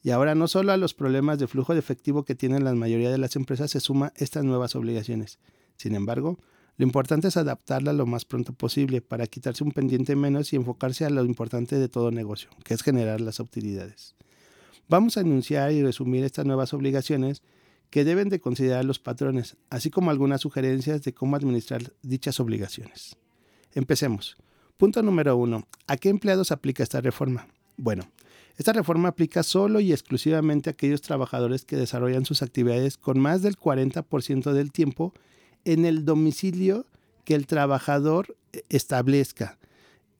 Y 0.00 0.10
ahora 0.10 0.36
no 0.36 0.46
solo 0.46 0.70
a 0.70 0.76
los 0.76 0.94
problemas 0.94 1.40
de 1.40 1.48
flujo 1.48 1.72
de 1.72 1.80
efectivo 1.80 2.24
que 2.24 2.36
tienen 2.36 2.62
la 2.62 2.72
mayoría 2.72 3.10
de 3.10 3.18
las 3.18 3.34
empresas 3.34 3.72
se 3.72 3.80
suma 3.80 4.12
estas 4.14 4.44
nuevas 4.44 4.76
obligaciones. 4.76 5.40
Sin 5.76 5.96
embargo, 5.96 6.38
lo 6.76 6.84
importante 6.84 7.26
es 7.26 7.36
adaptarla 7.36 7.92
lo 7.92 8.06
más 8.06 8.24
pronto 8.24 8.52
posible 8.52 9.00
para 9.00 9.26
quitarse 9.26 9.64
un 9.64 9.72
pendiente 9.72 10.14
menos 10.14 10.52
y 10.52 10.56
enfocarse 10.56 11.04
a 11.04 11.10
lo 11.10 11.24
importante 11.24 11.76
de 11.76 11.88
todo 11.88 12.12
negocio, 12.12 12.48
que 12.62 12.74
es 12.74 12.82
generar 12.84 13.20
las 13.20 13.40
utilidades. 13.40 14.14
Vamos 14.88 15.16
a 15.16 15.22
enunciar 15.22 15.72
y 15.72 15.82
resumir 15.82 16.22
estas 16.22 16.46
nuevas 16.46 16.72
obligaciones 16.74 17.42
que 17.90 18.04
deben 18.04 18.28
de 18.28 18.40
considerar 18.40 18.84
los 18.84 19.00
patrones, 19.00 19.56
así 19.68 19.90
como 19.90 20.12
algunas 20.12 20.42
sugerencias 20.42 21.02
de 21.02 21.12
cómo 21.12 21.34
administrar 21.34 21.92
dichas 22.02 22.38
obligaciones. 22.38 23.16
Empecemos. 23.74 24.36
Punto 24.76 25.02
número 25.02 25.36
uno. 25.36 25.66
¿A 25.86 25.96
qué 25.96 26.08
empleados 26.08 26.52
aplica 26.52 26.82
esta 26.82 27.00
reforma? 27.00 27.46
Bueno, 27.76 28.04
esta 28.56 28.72
reforma 28.72 29.08
aplica 29.08 29.42
solo 29.42 29.80
y 29.80 29.92
exclusivamente 29.92 30.70
a 30.70 30.72
aquellos 30.72 31.02
trabajadores 31.02 31.64
que 31.64 31.76
desarrollan 31.76 32.24
sus 32.24 32.42
actividades 32.42 32.96
con 32.96 33.18
más 33.18 33.42
del 33.42 33.56
40% 33.56 34.52
del 34.52 34.72
tiempo 34.72 35.14
en 35.64 35.84
el 35.84 36.04
domicilio 36.04 36.86
que 37.24 37.34
el 37.34 37.46
trabajador 37.46 38.36
establezca. 38.68 39.58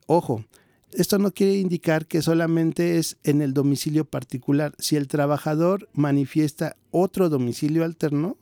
Ojo, 0.07 0.45
esto 0.93 1.19
no 1.19 1.33
quiere 1.33 1.57
indicar 1.59 2.07
que 2.07 2.23
solamente 2.23 2.99
es 2.99 3.17
en 3.23 3.43
el 3.43 3.55
domicilio 3.55 4.05
particular. 4.05 4.75
Si 4.79 4.97
el 4.97 5.07
trabajador 5.07 5.89
manifiesta 5.93 6.77
otro 6.91 7.29
domicilio 7.29 7.85
alterno, 7.85 8.37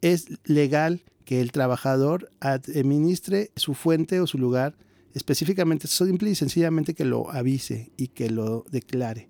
es 0.00 0.26
legal 0.44 1.02
que 1.24 1.40
el 1.40 1.52
trabajador 1.52 2.30
administre 2.40 3.50
su 3.56 3.74
fuente 3.74 4.20
o 4.20 4.26
su 4.26 4.38
lugar 4.38 4.76
específicamente, 5.14 5.88
simple 5.88 6.30
y 6.30 6.34
sencillamente 6.34 6.94
que 6.94 7.06
lo 7.06 7.30
avise 7.30 7.90
y 7.96 8.08
que 8.08 8.28
lo 8.28 8.64
declare. 8.70 9.28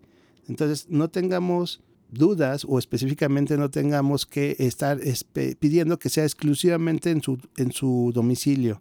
Entonces, 0.49 0.87
no 0.88 1.08
tengamos 1.08 1.80
dudas 2.11 2.66
o 2.68 2.78
específicamente 2.78 3.56
no 3.56 3.70
tengamos 3.70 4.26
que 4.26 4.56
estar 4.58 5.00
pidiendo 5.58 5.99
que 5.99 6.08
sea 6.08 6.25
exclusivamente 6.25 7.11
en 7.11 7.23
su, 7.23 7.38
en 7.56 7.73
su 7.73 8.11
domicilio. 8.12 8.80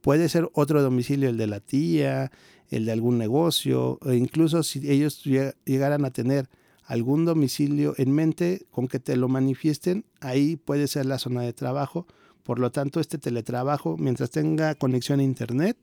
Puede 0.00 0.28
ser 0.28 0.48
otro 0.52 0.82
domicilio, 0.82 1.28
el 1.28 1.36
de 1.36 1.46
la 1.46 1.60
tía, 1.60 2.32
el 2.68 2.84
de 2.84 2.92
algún 2.92 3.16
negocio, 3.16 3.98
o 4.00 4.12
incluso 4.12 4.62
si 4.62 4.90
ellos 4.90 5.22
llegaran 5.64 6.04
a 6.04 6.10
tener 6.10 6.48
algún 6.90 7.24
domicilio 7.24 7.94
en 7.98 8.10
mente 8.10 8.66
con 8.72 8.88
que 8.88 8.98
te 8.98 9.16
lo 9.16 9.28
manifiesten, 9.28 10.04
ahí 10.18 10.56
puede 10.56 10.88
ser 10.88 11.06
la 11.06 11.20
zona 11.20 11.42
de 11.42 11.52
trabajo. 11.52 12.04
Por 12.42 12.58
lo 12.58 12.72
tanto, 12.72 12.98
este 12.98 13.16
teletrabajo, 13.16 13.96
mientras 13.96 14.32
tenga 14.32 14.74
conexión 14.74 15.20
a 15.20 15.22
Internet 15.22 15.76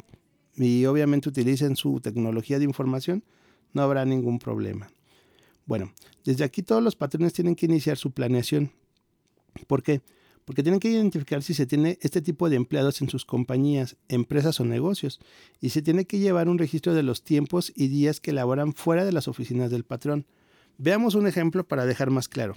y 0.58 0.84
obviamente 0.84 1.30
utilicen 1.30 1.78
su 1.78 2.02
tecnología 2.02 2.60
de 2.60 2.66
información, 2.66 3.24
no 3.72 3.84
habrá 3.84 4.04
ningún 4.04 4.38
problema. 4.38 4.92
Bueno, 5.66 5.94
desde 6.26 6.44
aquí 6.44 6.62
todos 6.62 6.84
los 6.84 6.98
patrones 6.98 7.32
tienen 7.32 7.56
que 7.56 7.68
iniciar 7.68 7.96
su 7.96 8.12
planeación. 8.12 8.74
¿Por 9.66 9.84
qué? 9.84 10.02
Porque 10.44 10.62
tienen 10.62 10.82
que 10.82 10.92
identificar 10.92 11.42
si 11.42 11.54
se 11.54 11.66
tiene 11.66 11.98
este 12.02 12.22
tipo 12.22 12.50
de 12.50 12.58
empleados 12.58 13.02
en 13.02 13.08
sus 13.08 13.24
compañías, 13.24 13.96
empresas 14.10 14.60
o 14.60 14.66
negocios, 14.66 15.22
y 15.62 15.70
se 15.70 15.82
tiene 15.82 16.04
que 16.04 16.20
llevar 16.20 16.50
un 16.50 16.58
registro 16.58 16.94
de 16.94 17.04
los 17.04 17.24
tiempos 17.24 17.72
y 17.78 17.88
días 17.88 18.20
que 18.20 18.34
laboran 18.34 18.74
fuera 18.74 19.06
de 19.06 19.14
las 19.14 19.30
oficinas 19.30 19.72
del 19.72 19.86
patrón. 19.86 20.26
Veamos 20.80 21.16
un 21.16 21.26
ejemplo 21.26 21.68
para 21.68 21.88
dejar 21.88 22.12
más 22.12 22.28
claro. 22.28 22.54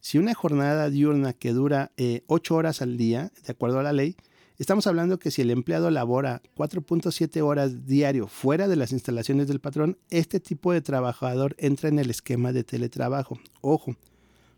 Si 0.00 0.16
una 0.16 0.32
jornada 0.32 0.88
diurna 0.88 1.34
que 1.34 1.52
dura 1.52 1.92
8 2.26 2.54
eh, 2.54 2.56
horas 2.56 2.80
al 2.80 2.96
día, 2.96 3.30
de 3.44 3.52
acuerdo 3.52 3.78
a 3.78 3.82
la 3.82 3.92
ley, 3.92 4.16
estamos 4.56 4.86
hablando 4.86 5.18
que 5.18 5.30
si 5.30 5.42
el 5.42 5.50
empleado 5.50 5.90
labora 5.90 6.40
4.7 6.56 7.42
horas 7.42 7.84
diario 7.84 8.26
fuera 8.26 8.68
de 8.68 8.76
las 8.76 8.92
instalaciones 8.92 9.48
del 9.48 9.60
patrón, 9.60 9.98
este 10.08 10.40
tipo 10.40 10.72
de 10.72 10.80
trabajador 10.80 11.56
entra 11.58 11.90
en 11.90 11.98
el 11.98 12.08
esquema 12.08 12.52
de 12.52 12.64
teletrabajo. 12.64 13.38
Ojo, 13.60 13.96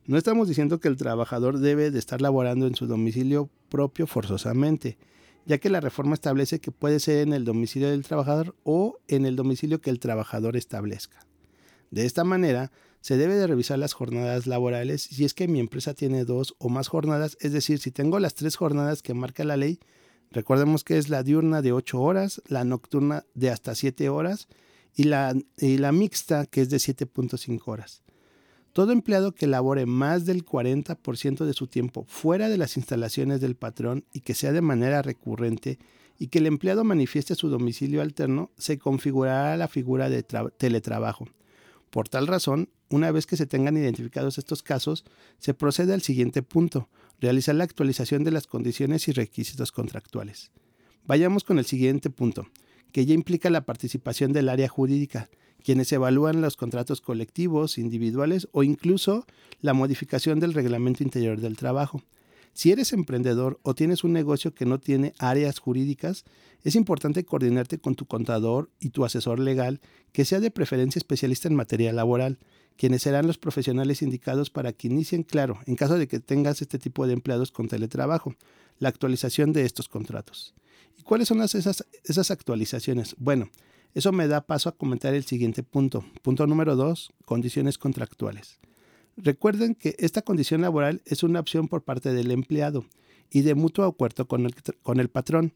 no 0.06 0.16
estamos 0.16 0.46
diciendo 0.46 0.78
que 0.78 0.86
el 0.86 0.96
trabajador 0.96 1.58
debe 1.58 1.90
de 1.90 1.98
estar 1.98 2.20
laborando 2.20 2.68
en 2.68 2.76
su 2.76 2.86
domicilio 2.86 3.50
propio 3.70 4.06
forzosamente, 4.06 4.98
ya 5.46 5.58
que 5.58 5.68
la 5.68 5.80
reforma 5.80 6.14
establece 6.14 6.60
que 6.60 6.70
puede 6.70 7.00
ser 7.00 7.26
en 7.26 7.32
el 7.32 7.44
domicilio 7.44 7.90
del 7.90 8.04
trabajador 8.04 8.54
o 8.62 8.98
en 9.08 9.26
el 9.26 9.34
domicilio 9.34 9.80
que 9.80 9.90
el 9.90 9.98
trabajador 9.98 10.56
establezca. 10.56 11.26
De 11.90 12.06
esta 12.06 12.22
manera, 12.22 12.70
se 13.00 13.16
debe 13.16 13.34
de 13.34 13.46
revisar 13.46 13.78
las 13.78 13.92
jornadas 13.92 14.46
laborales 14.46 15.02
si 15.02 15.24
es 15.24 15.34
que 15.34 15.48
mi 15.48 15.60
empresa 15.60 15.94
tiene 15.94 16.24
dos 16.24 16.54
o 16.58 16.68
más 16.68 16.88
jornadas, 16.88 17.36
es 17.40 17.52
decir, 17.52 17.78
si 17.78 17.90
tengo 17.90 18.18
las 18.18 18.34
tres 18.34 18.56
jornadas 18.56 19.02
que 19.02 19.14
marca 19.14 19.44
la 19.44 19.56
ley, 19.56 19.80
recordemos 20.30 20.84
que 20.84 20.98
es 20.98 21.08
la 21.08 21.22
diurna 21.22 21.62
de 21.62 21.72
8 21.72 22.00
horas, 22.00 22.42
la 22.46 22.64
nocturna 22.64 23.24
de 23.34 23.50
hasta 23.50 23.74
7 23.74 24.08
horas 24.08 24.48
y 24.94 25.04
la, 25.04 25.34
y 25.56 25.78
la 25.78 25.92
mixta 25.92 26.46
que 26.46 26.60
es 26.60 26.70
de 26.70 26.76
7.5 26.76 27.60
horas. 27.66 28.02
Todo 28.72 28.92
empleado 28.92 29.32
que 29.32 29.48
labore 29.48 29.84
más 29.86 30.26
del 30.26 30.44
40% 30.44 31.44
de 31.44 31.52
su 31.54 31.66
tiempo 31.66 32.04
fuera 32.06 32.48
de 32.48 32.56
las 32.56 32.76
instalaciones 32.76 33.40
del 33.40 33.56
patrón 33.56 34.04
y 34.12 34.20
que 34.20 34.34
sea 34.34 34.52
de 34.52 34.60
manera 34.60 35.02
recurrente 35.02 35.78
y 36.18 36.28
que 36.28 36.38
el 36.38 36.46
empleado 36.46 36.84
manifieste 36.84 37.34
su 37.34 37.48
domicilio 37.48 38.02
alterno, 38.02 38.50
se 38.58 38.78
configurará 38.78 39.56
la 39.56 39.68
figura 39.68 40.10
de 40.10 40.22
teletrabajo. 40.22 41.26
Por 41.90 42.08
tal 42.08 42.26
razón, 42.26 42.70
una 42.88 43.10
vez 43.10 43.26
que 43.26 43.36
se 43.36 43.46
tengan 43.46 43.76
identificados 43.76 44.38
estos 44.38 44.62
casos, 44.62 45.04
se 45.38 45.54
procede 45.54 45.92
al 45.92 46.02
siguiente 46.02 46.42
punto, 46.42 46.88
realizar 47.20 47.54
la 47.54 47.64
actualización 47.64 48.24
de 48.24 48.30
las 48.30 48.46
condiciones 48.46 49.08
y 49.08 49.12
requisitos 49.12 49.72
contractuales. 49.72 50.50
Vayamos 51.04 51.44
con 51.44 51.58
el 51.58 51.64
siguiente 51.64 52.08
punto, 52.10 52.48
que 52.92 53.06
ya 53.06 53.14
implica 53.14 53.50
la 53.50 53.62
participación 53.62 54.32
del 54.32 54.48
área 54.48 54.68
jurídica, 54.68 55.28
quienes 55.64 55.92
evalúan 55.92 56.40
los 56.40 56.56
contratos 56.56 57.00
colectivos, 57.00 57.78
individuales 57.78 58.48
o 58.52 58.62
incluso 58.62 59.26
la 59.60 59.74
modificación 59.74 60.40
del 60.40 60.54
reglamento 60.54 61.02
interior 61.02 61.40
del 61.40 61.56
trabajo. 61.56 62.02
Si 62.60 62.70
eres 62.70 62.92
emprendedor 62.92 63.58
o 63.62 63.74
tienes 63.74 64.04
un 64.04 64.12
negocio 64.12 64.52
que 64.52 64.66
no 64.66 64.78
tiene 64.78 65.14
áreas 65.18 65.58
jurídicas, 65.58 66.26
es 66.62 66.74
importante 66.74 67.24
coordinarte 67.24 67.78
con 67.78 67.94
tu 67.94 68.04
contador 68.04 68.68
y 68.78 68.90
tu 68.90 69.06
asesor 69.06 69.38
legal, 69.38 69.80
que 70.12 70.26
sea 70.26 70.40
de 70.40 70.50
preferencia 70.50 70.98
especialista 70.98 71.48
en 71.48 71.54
materia 71.54 71.90
laboral, 71.90 72.38
quienes 72.76 73.00
serán 73.00 73.26
los 73.26 73.38
profesionales 73.38 74.02
indicados 74.02 74.50
para 74.50 74.74
que 74.74 74.88
inicien, 74.88 75.22
claro, 75.22 75.58
en 75.64 75.74
caso 75.74 75.96
de 75.96 76.06
que 76.06 76.20
tengas 76.20 76.60
este 76.60 76.78
tipo 76.78 77.06
de 77.06 77.14
empleados 77.14 77.50
con 77.50 77.66
teletrabajo, 77.66 78.34
la 78.78 78.90
actualización 78.90 79.54
de 79.54 79.64
estos 79.64 79.88
contratos. 79.88 80.52
¿Y 80.98 81.02
cuáles 81.02 81.28
son 81.28 81.40
esas, 81.40 81.86
esas 82.04 82.30
actualizaciones? 82.30 83.16
Bueno, 83.16 83.48
eso 83.94 84.12
me 84.12 84.28
da 84.28 84.42
paso 84.42 84.68
a 84.68 84.76
comentar 84.76 85.14
el 85.14 85.24
siguiente 85.24 85.62
punto. 85.62 86.04
Punto 86.20 86.46
número 86.46 86.76
dos, 86.76 87.10
condiciones 87.24 87.78
contractuales. 87.78 88.60
Recuerden 89.16 89.74
que 89.74 89.96
esta 89.98 90.22
condición 90.22 90.62
laboral 90.62 91.02
es 91.04 91.22
una 91.22 91.40
opción 91.40 91.68
por 91.68 91.82
parte 91.82 92.12
del 92.12 92.30
empleado 92.30 92.84
y 93.30 93.42
de 93.42 93.54
mutuo 93.54 93.84
acuerdo 93.84 94.26
con 94.26 94.46
el, 94.46 94.54
con 94.82 95.00
el 95.00 95.08
patrón, 95.08 95.52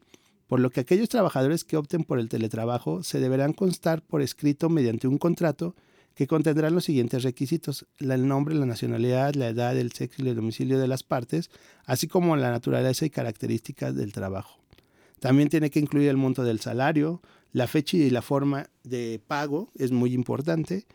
por 0.47 0.59
lo 0.59 0.69
que 0.69 0.81
aquellos 0.81 1.09
trabajadores 1.09 1.63
que 1.63 1.77
opten 1.77 2.03
por 2.03 2.19
el 2.19 2.29
teletrabajo 2.29 3.03
se 3.03 3.19
deberán 3.19 3.53
constar 3.53 4.01
por 4.01 4.21
escrito 4.21 4.69
mediante 4.69 5.07
un 5.07 5.17
contrato 5.17 5.75
que 6.15 6.27
contendrán 6.27 6.73
los 6.73 6.85
siguientes 6.85 7.23
requisitos, 7.23 7.85
el 7.99 8.27
nombre, 8.27 8.55
la 8.55 8.65
nacionalidad, 8.65 9.35
la 9.35 9.49
edad, 9.49 9.77
el 9.77 9.91
sexo 9.91 10.23
y 10.23 10.29
el 10.29 10.35
domicilio 10.35 10.79
de 10.79 10.87
las 10.87 11.03
partes, 11.03 11.49
así 11.85 12.07
como 12.07 12.37
la 12.37 12.51
naturaleza 12.51 13.05
y 13.05 13.09
características 13.09 13.95
del 13.95 14.13
trabajo. 14.13 14.59
También 15.19 15.49
tiene 15.49 15.69
que 15.69 15.79
incluir 15.79 16.09
el 16.09 16.17
monto 16.17 16.43
del 16.43 16.61
salario, 16.61 17.21
la 17.51 17.67
fecha 17.67 17.97
y 17.97 18.09
la 18.09 18.21
forma 18.21 18.69
de 18.83 19.19
pago, 19.27 19.71
es 19.75 19.91
muy 19.91 20.13
importante, 20.13 20.85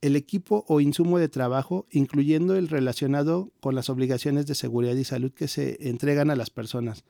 el 0.00 0.16
equipo 0.16 0.64
o 0.68 0.80
insumo 0.80 1.18
de 1.18 1.28
trabajo, 1.28 1.86
incluyendo 1.90 2.56
el 2.56 2.68
relacionado 2.68 3.50
con 3.60 3.74
las 3.74 3.90
obligaciones 3.90 4.46
de 4.46 4.54
seguridad 4.54 4.94
y 4.94 5.04
salud 5.04 5.32
que 5.32 5.48
se 5.48 5.88
entregan 5.88 6.30
a 6.30 6.36
las 6.36 6.50
personas. 6.50 7.04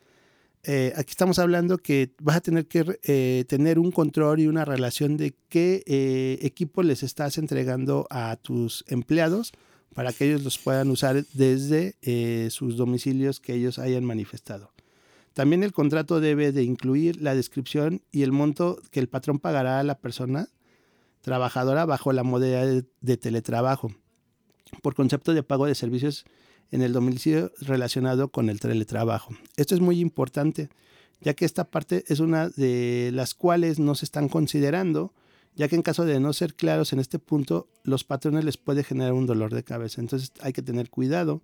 Eh, 0.64 0.92
aquí 0.96 1.10
estamos 1.10 1.38
hablando 1.38 1.78
que 1.78 2.12
vas 2.20 2.36
a 2.36 2.40
tener 2.42 2.66
que 2.66 2.98
eh, 3.04 3.44
tener 3.48 3.78
un 3.78 3.90
control 3.90 4.40
y 4.40 4.46
una 4.46 4.66
relación 4.66 5.16
de 5.16 5.34
qué 5.48 5.82
eh, 5.86 6.38
equipo 6.42 6.82
les 6.82 7.02
estás 7.02 7.38
entregando 7.38 8.06
a 8.10 8.36
tus 8.36 8.84
empleados 8.88 9.52
para 9.94 10.12
que 10.12 10.26
ellos 10.26 10.44
los 10.44 10.58
puedan 10.58 10.90
usar 10.90 11.24
desde 11.32 11.96
sus 12.50 12.76
domicilios 12.76 13.40
que 13.40 13.54
ellos 13.54 13.78
hayan 13.78 14.04
manifestado. 14.04 14.72
También 15.32 15.64
el 15.64 15.72
contrato 15.72 16.20
debe 16.20 16.52
de 16.52 16.62
incluir 16.62 17.20
la 17.20 17.34
descripción 17.34 18.02
y 18.12 18.22
el 18.22 18.30
monto 18.30 18.80
que 18.90 19.00
el 19.00 19.08
patrón 19.08 19.38
pagará 19.38 19.80
a 19.80 19.84
la 19.84 19.98
persona 19.98 20.48
trabajadora 21.20 21.84
bajo 21.84 22.12
la 22.12 22.22
modalidad 22.22 22.84
de, 23.00 23.16
teletrabajo 23.16 23.92
por 24.82 24.94
concepto 24.94 25.34
de 25.34 25.42
pago 25.42 25.66
de 25.66 25.74
servicios 25.74 26.24
en 26.70 26.82
el 26.82 26.92
domicilio 26.92 27.50
relacionado 27.60 28.30
con 28.30 28.48
el 28.48 28.60
teletrabajo. 28.60 29.34
Esto 29.56 29.74
es 29.74 29.80
muy 29.80 30.00
importante, 30.00 30.68
ya 31.20 31.34
que 31.34 31.44
esta 31.44 31.64
parte 31.64 32.04
es 32.08 32.20
una 32.20 32.48
de 32.48 33.10
las 33.12 33.34
cuales 33.34 33.78
no 33.78 33.94
se 33.94 34.04
están 34.04 34.28
considerando, 34.28 35.12
ya 35.56 35.68
que 35.68 35.74
en 35.74 35.82
caso 35.82 36.04
de 36.04 36.20
no 36.20 36.32
ser 36.32 36.54
claros 36.54 36.92
en 36.92 37.00
este 37.00 37.18
punto, 37.18 37.68
los 37.82 38.04
patrones 38.04 38.44
les 38.44 38.56
puede 38.56 38.84
generar 38.84 39.12
un 39.12 39.26
dolor 39.26 39.52
de 39.52 39.64
cabeza. 39.64 40.00
Entonces 40.00 40.32
hay 40.40 40.52
que 40.52 40.62
tener 40.62 40.90
cuidado 40.90 41.40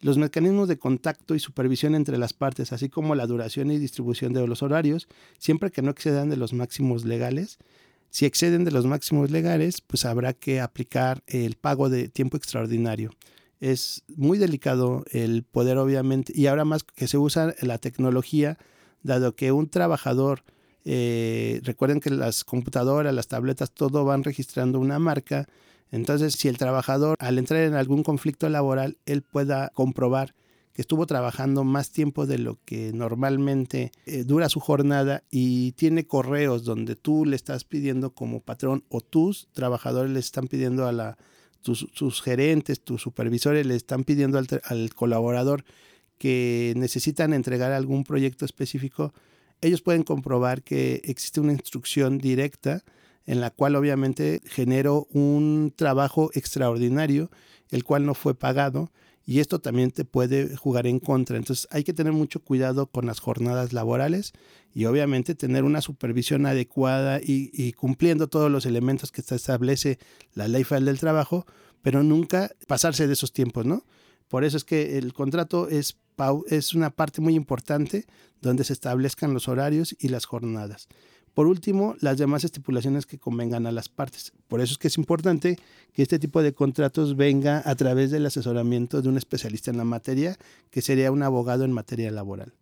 los 0.00 0.18
mecanismos 0.18 0.68
de 0.68 0.78
contacto 0.78 1.34
y 1.34 1.40
supervisión 1.40 1.94
entre 1.94 2.18
las 2.18 2.32
partes, 2.32 2.72
así 2.72 2.88
como 2.88 3.14
la 3.14 3.26
duración 3.26 3.70
y 3.70 3.78
distribución 3.78 4.32
de 4.32 4.46
los 4.46 4.62
horarios, 4.62 5.08
siempre 5.38 5.70
que 5.70 5.82
no 5.82 5.90
excedan 5.90 6.28
de 6.28 6.36
los 6.36 6.52
máximos 6.52 7.04
legales. 7.04 7.58
Si 8.10 8.24
exceden 8.26 8.64
de 8.64 8.70
los 8.70 8.86
máximos 8.86 9.30
legales, 9.30 9.80
pues 9.80 10.04
habrá 10.04 10.32
que 10.32 10.60
aplicar 10.60 11.22
el 11.26 11.56
pago 11.56 11.88
de 11.88 12.08
tiempo 12.08 12.36
extraordinario. 12.36 13.12
Es 13.60 14.02
muy 14.16 14.38
delicado 14.38 15.04
el 15.10 15.42
poder, 15.42 15.78
obviamente, 15.78 16.32
y 16.34 16.46
ahora 16.46 16.64
más 16.64 16.84
que 16.84 17.08
se 17.08 17.18
usa 17.18 17.54
la 17.60 17.78
tecnología, 17.78 18.58
dado 19.02 19.34
que 19.34 19.52
un 19.52 19.68
trabajador, 19.68 20.42
eh, 20.84 21.60
recuerden 21.64 22.00
que 22.00 22.10
las 22.10 22.44
computadoras, 22.44 23.14
las 23.14 23.28
tabletas, 23.28 23.70
todo 23.70 24.04
van 24.04 24.24
registrando 24.24 24.78
una 24.78 24.98
marca, 24.98 25.46
entonces, 25.90 26.34
si 26.34 26.48
el 26.48 26.58
trabajador 26.58 27.16
al 27.20 27.38
entrar 27.38 27.62
en 27.62 27.74
algún 27.74 28.02
conflicto 28.02 28.48
laboral, 28.48 28.98
él 29.06 29.22
pueda 29.22 29.70
comprobar 29.74 30.34
que 30.76 30.82
estuvo 30.82 31.06
trabajando 31.06 31.64
más 31.64 31.90
tiempo 31.90 32.26
de 32.26 32.36
lo 32.36 32.58
que 32.66 32.92
normalmente 32.92 33.92
eh, 34.04 34.24
dura 34.24 34.50
su 34.50 34.60
jornada 34.60 35.24
y 35.30 35.72
tiene 35.72 36.06
correos 36.06 36.64
donde 36.64 36.96
tú 36.96 37.24
le 37.24 37.34
estás 37.34 37.64
pidiendo 37.64 38.10
como 38.10 38.40
patrón 38.40 38.84
o 38.90 39.00
tus 39.00 39.48
trabajadores 39.54 40.12
le 40.12 40.20
están 40.20 40.48
pidiendo 40.48 40.86
a 40.86 40.92
la, 40.92 41.16
gerentes, 42.22 42.82
tus 42.82 43.00
supervisores 43.00 43.64
le 43.64 43.74
están 43.74 44.04
pidiendo 44.04 44.36
al, 44.36 44.46
al 44.64 44.92
colaborador 44.92 45.64
que 46.18 46.74
necesitan 46.76 47.32
entregar 47.32 47.72
algún 47.72 48.04
proyecto 48.04 48.44
específico, 48.44 49.14
ellos 49.62 49.80
pueden 49.80 50.02
comprobar 50.02 50.62
que 50.62 51.00
existe 51.04 51.40
una 51.40 51.52
instrucción 51.52 52.18
directa 52.18 52.84
en 53.24 53.40
la 53.40 53.48
cual 53.48 53.76
obviamente 53.76 54.42
generó 54.44 55.06
un 55.10 55.72
trabajo 55.74 56.30
extraordinario, 56.34 57.30
el 57.70 57.82
cual 57.82 58.04
no 58.04 58.12
fue 58.12 58.34
pagado, 58.34 58.90
y 59.28 59.40
esto 59.40 59.58
también 59.58 59.90
te 59.90 60.04
puede 60.04 60.56
jugar 60.56 60.86
en 60.86 61.00
contra. 61.00 61.36
Entonces 61.36 61.66
hay 61.72 61.82
que 61.82 61.92
tener 61.92 62.12
mucho 62.12 62.40
cuidado 62.40 62.86
con 62.86 63.06
las 63.06 63.18
jornadas 63.18 63.72
laborales 63.72 64.32
y 64.72 64.84
obviamente 64.84 65.34
tener 65.34 65.64
una 65.64 65.80
supervisión 65.80 66.46
adecuada 66.46 67.20
y, 67.20 67.72
cumpliendo 67.72 68.28
todos 68.28 68.50
los 68.50 68.66
elementos 68.66 69.10
que 69.10 69.22
establece 69.22 69.98
la 70.34 70.46
ley 70.46 70.62
federal 70.62 70.86
del 70.86 71.00
trabajo, 71.00 71.44
pero 71.82 72.04
nunca 72.04 72.52
pasarse 72.68 73.08
de 73.08 73.14
esos 73.14 73.32
tiempos, 73.32 73.66
¿no? 73.66 73.84
Por 74.28 74.44
eso 74.44 74.56
es 74.56 74.64
que 74.64 74.96
el 74.96 75.12
contrato 75.12 75.68
es, 75.68 75.96
es 76.48 76.74
una 76.74 76.90
parte 76.90 77.20
muy 77.20 77.34
importante 77.34 78.06
donde 78.40 78.62
se 78.62 78.72
establezcan 78.72 79.34
los 79.34 79.48
horarios 79.48 79.96
y 79.98 80.08
las 80.08 80.24
jornadas. 80.24 80.88
Por 81.36 81.48
último, 81.48 81.96
las 82.00 82.16
demás 82.16 82.44
estipulaciones 82.44 83.04
que 83.04 83.18
convengan 83.18 83.66
a 83.66 83.70
las 83.70 83.90
partes. 83.90 84.32
Por 84.48 84.62
eso 84.62 84.72
es 84.72 84.78
que 84.78 84.88
es 84.88 84.96
importante 84.96 85.58
que 85.92 86.00
este 86.00 86.18
tipo 86.18 86.40
de 86.40 86.54
contratos 86.54 87.14
venga 87.14 87.60
a 87.66 87.74
través 87.74 88.10
del 88.10 88.24
asesoramiento 88.24 89.02
de 89.02 89.10
un 89.10 89.18
especialista 89.18 89.70
en 89.70 89.76
la 89.76 89.84
materia, 89.84 90.38
que 90.70 90.80
sería 90.80 91.12
un 91.12 91.22
abogado 91.22 91.66
en 91.66 91.72
materia 91.72 92.10
laboral. 92.10 92.54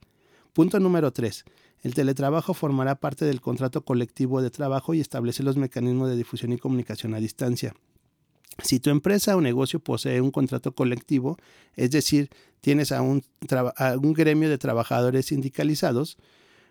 Punto 0.52 0.80
número 0.80 1.12
3. 1.12 1.44
El 1.82 1.94
teletrabajo 1.94 2.52
formará 2.52 2.96
parte 2.96 3.24
del 3.24 3.40
contrato 3.40 3.84
colectivo 3.84 4.42
de 4.42 4.50
trabajo 4.50 4.92
y 4.92 4.98
establece 4.98 5.44
los 5.44 5.56
mecanismos 5.56 6.10
de 6.10 6.16
difusión 6.16 6.52
y 6.52 6.58
comunicación 6.58 7.14
a 7.14 7.20
distancia. 7.20 7.76
Si 8.60 8.80
tu 8.80 8.90
empresa 8.90 9.36
o 9.36 9.40
negocio 9.40 9.78
posee 9.78 10.20
un 10.20 10.32
contrato 10.32 10.74
colectivo, 10.74 11.38
es 11.76 11.92
decir, 11.92 12.28
tienes 12.60 12.90
a 12.90 13.02
un, 13.02 13.22
a 13.76 13.94
un 13.96 14.12
gremio 14.14 14.50
de 14.50 14.58
trabajadores 14.58 15.26
sindicalizados, 15.26 16.18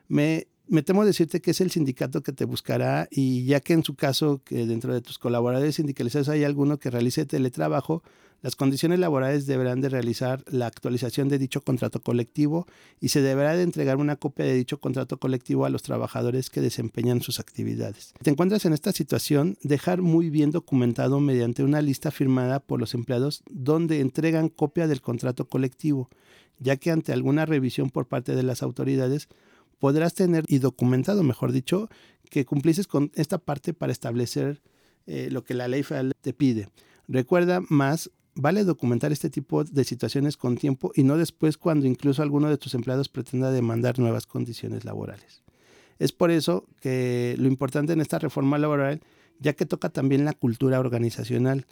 me 0.09 0.47
me 0.73 0.81
temo 0.81 1.05
decirte 1.05 1.39
que 1.39 1.51
es 1.51 1.61
el 1.61 1.69
sindicato 1.69 2.23
que 2.23 2.31
te 2.31 2.45
buscará 2.45 3.07
y 3.11 3.45
ya 3.45 3.59
que 3.59 3.73
en 3.73 3.83
su 3.83 3.93
caso 3.93 4.41
que 4.43 4.65
dentro 4.65 4.91
de 4.91 5.01
tus 5.01 5.19
colaboradores 5.19 5.75
sindicalizados 5.75 6.29
hay 6.29 6.43
alguno 6.43 6.79
que 6.79 6.89
realice 6.89 7.27
teletrabajo, 7.27 8.01
las 8.41 8.55
condiciones 8.55 8.97
laborales 8.97 9.45
deberán 9.45 9.81
de 9.81 9.89
realizar 9.89 10.43
la 10.47 10.65
actualización 10.65 11.29
de 11.29 11.37
dicho 11.37 11.61
contrato 11.61 12.01
colectivo 12.01 12.65
y 12.99 13.09
se 13.09 13.21
deberá 13.21 13.55
de 13.55 13.61
entregar 13.61 13.97
una 13.97 14.15
copia 14.15 14.45
de 14.45 14.55
dicho 14.55 14.79
contrato 14.79 15.17
colectivo 15.17 15.65
a 15.65 15.69
los 15.69 15.83
trabajadores 15.83 16.49
que 16.49 16.59
desempeñan 16.59 17.21
sus 17.21 17.39
actividades. 17.39 18.15
Te 18.23 18.31
encuentras 18.31 18.65
en 18.65 18.73
esta 18.73 18.91
situación, 18.93 19.57
dejar 19.61 20.01
muy 20.01 20.31
bien 20.31 20.49
documentado 20.49 21.19
mediante 21.19 21.63
una 21.63 21.83
lista 21.83 22.09
firmada 22.09 22.59
por 22.59 22.79
los 22.79 22.95
empleados 22.95 23.43
donde 23.47 23.99
entregan 23.99 24.49
copia 24.49 24.87
del 24.87 25.01
contrato 25.01 25.47
colectivo, 25.47 26.09
ya 26.57 26.77
que 26.77 26.89
ante 26.89 27.13
alguna 27.13 27.45
revisión 27.45 27.91
por 27.91 28.07
parte 28.07 28.35
de 28.35 28.41
las 28.41 28.63
autoridades 28.63 29.29
podrás 29.83 30.13
tener 30.13 30.45
y 30.47 30.59
documentado, 30.59 31.23
mejor 31.23 31.51
dicho, 31.51 31.89
que 32.29 32.45
cumplices 32.45 32.87
con 32.87 33.11
esta 33.15 33.37
parte 33.37 33.73
para 33.73 33.91
establecer 33.91 34.61
eh, 35.07 35.27
lo 35.29 35.43
que 35.43 35.55
la 35.55 35.67
ley 35.67 35.83
federal 35.83 36.13
te 36.21 36.31
pide. 36.31 36.69
Recuerda 37.09 37.59
más, 37.67 38.09
vale 38.33 38.63
documentar 38.63 39.11
este 39.11 39.29
tipo 39.29 39.65
de 39.65 39.83
situaciones 39.83 40.37
con 40.37 40.55
tiempo 40.55 40.93
y 40.95 41.03
no 41.03 41.17
después 41.17 41.57
cuando 41.57 41.85
incluso 41.85 42.21
alguno 42.21 42.49
de 42.49 42.57
tus 42.57 42.75
empleados 42.75 43.09
pretenda 43.09 43.51
demandar 43.51 43.99
nuevas 43.99 44.25
condiciones 44.25 44.85
laborales. 44.85 45.43
Es 45.99 46.13
por 46.13 46.31
eso 46.31 46.65
que 46.79 47.35
lo 47.37 47.49
importante 47.49 47.91
en 47.91 47.99
esta 47.99 48.19
reforma 48.19 48.57
laboral, 48.57 49.01
ya 49.41 49.51
que 49.51 49.65
toca 49.65 49.89
también 49.89 50.23
la 50.23 50.31
cultura 50.31 50.79
organizacional, 50.79 51.65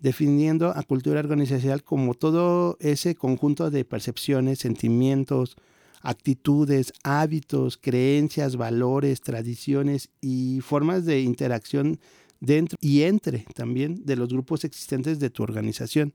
definiendo 0.00 0.70
a 0.74 0.82
cultura 0.84 1.20
organizacional 1.20 1.82
como 1.82 2.14
todo 2.14 2.78
ese 2.80 3.14
conjunto 3.14 3.70
de 3.70 3.84
percepciones, 3.84 4.58
sentimientos, 4.60 5.58
actitudes, 6.02 6.92
hábitos, 7.02 7.76
creencias, 7.76 8.56
valores, 8.56 9.20
tradiciones 9.20 10.10
y 10.20 10.60
formas 10.60 11.04
de 11.04 11.20
interacción 11.20 11.98
dentro 12.40 12.78
y 12.80 13.02
entre 13.02 13.46
también 13.54 14.04
de 14.04 14.16
los 14.16 14.28
grupos 14.28 14.64
existentes 14.64 15.18
de 15.18 15.30
tu 15.30 15.42
organización. 15.42 16.14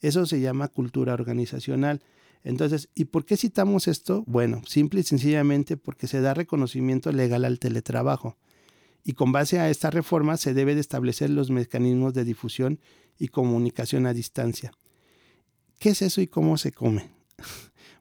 Eso 0.00 0.26
se 0.26 0.40
llama 0.40 0.68
cultura 0.68 1.14
organizacional. 1.14 2.02
Entonces, 2.42 2.88
¿y 2.94 3.04
por 3.04 3.24
qué 3.24 3.36
citamos 3.36 3.86
esto? 3.86 4.24
Bueno, 4.26 4.62
simple 4.66 5.00
y 5.00 5.04
sencillamente 5.04 5.76
porque 5.76 6.06
se 6.06 6.20
da 6.20 6.32
reconocimiento 6.32 7.12
legal 7.12 7.44
al 7.44 7.58
teletrabajo. 7.58 8.36
Y 9.04 9.12
con 9.12 9.32
base 9.32 9.58
a 9.58 9.70
esta 9.70 9.90
reforma 9.90 10.36
se 10.36 10.54
debe 10.54 10.74
de 10.74 10.80
establecer 10.80 11.30
los 11.30 11.50
mecanismos 11.50 12.14
de 12.14 12.24
difusión 12.24 12.80
y 13.18 13.28
comunicación 13.28 14.06
a 14.06 14.14
distancia. 14.14 14.72
¿Qué 15.78 15.90
es 15.90 16.02
eso 16.02 16.20
y 16.20 16.26
cómo 16.26 16.56
se 16.58 16.72
come? 16.72 17.10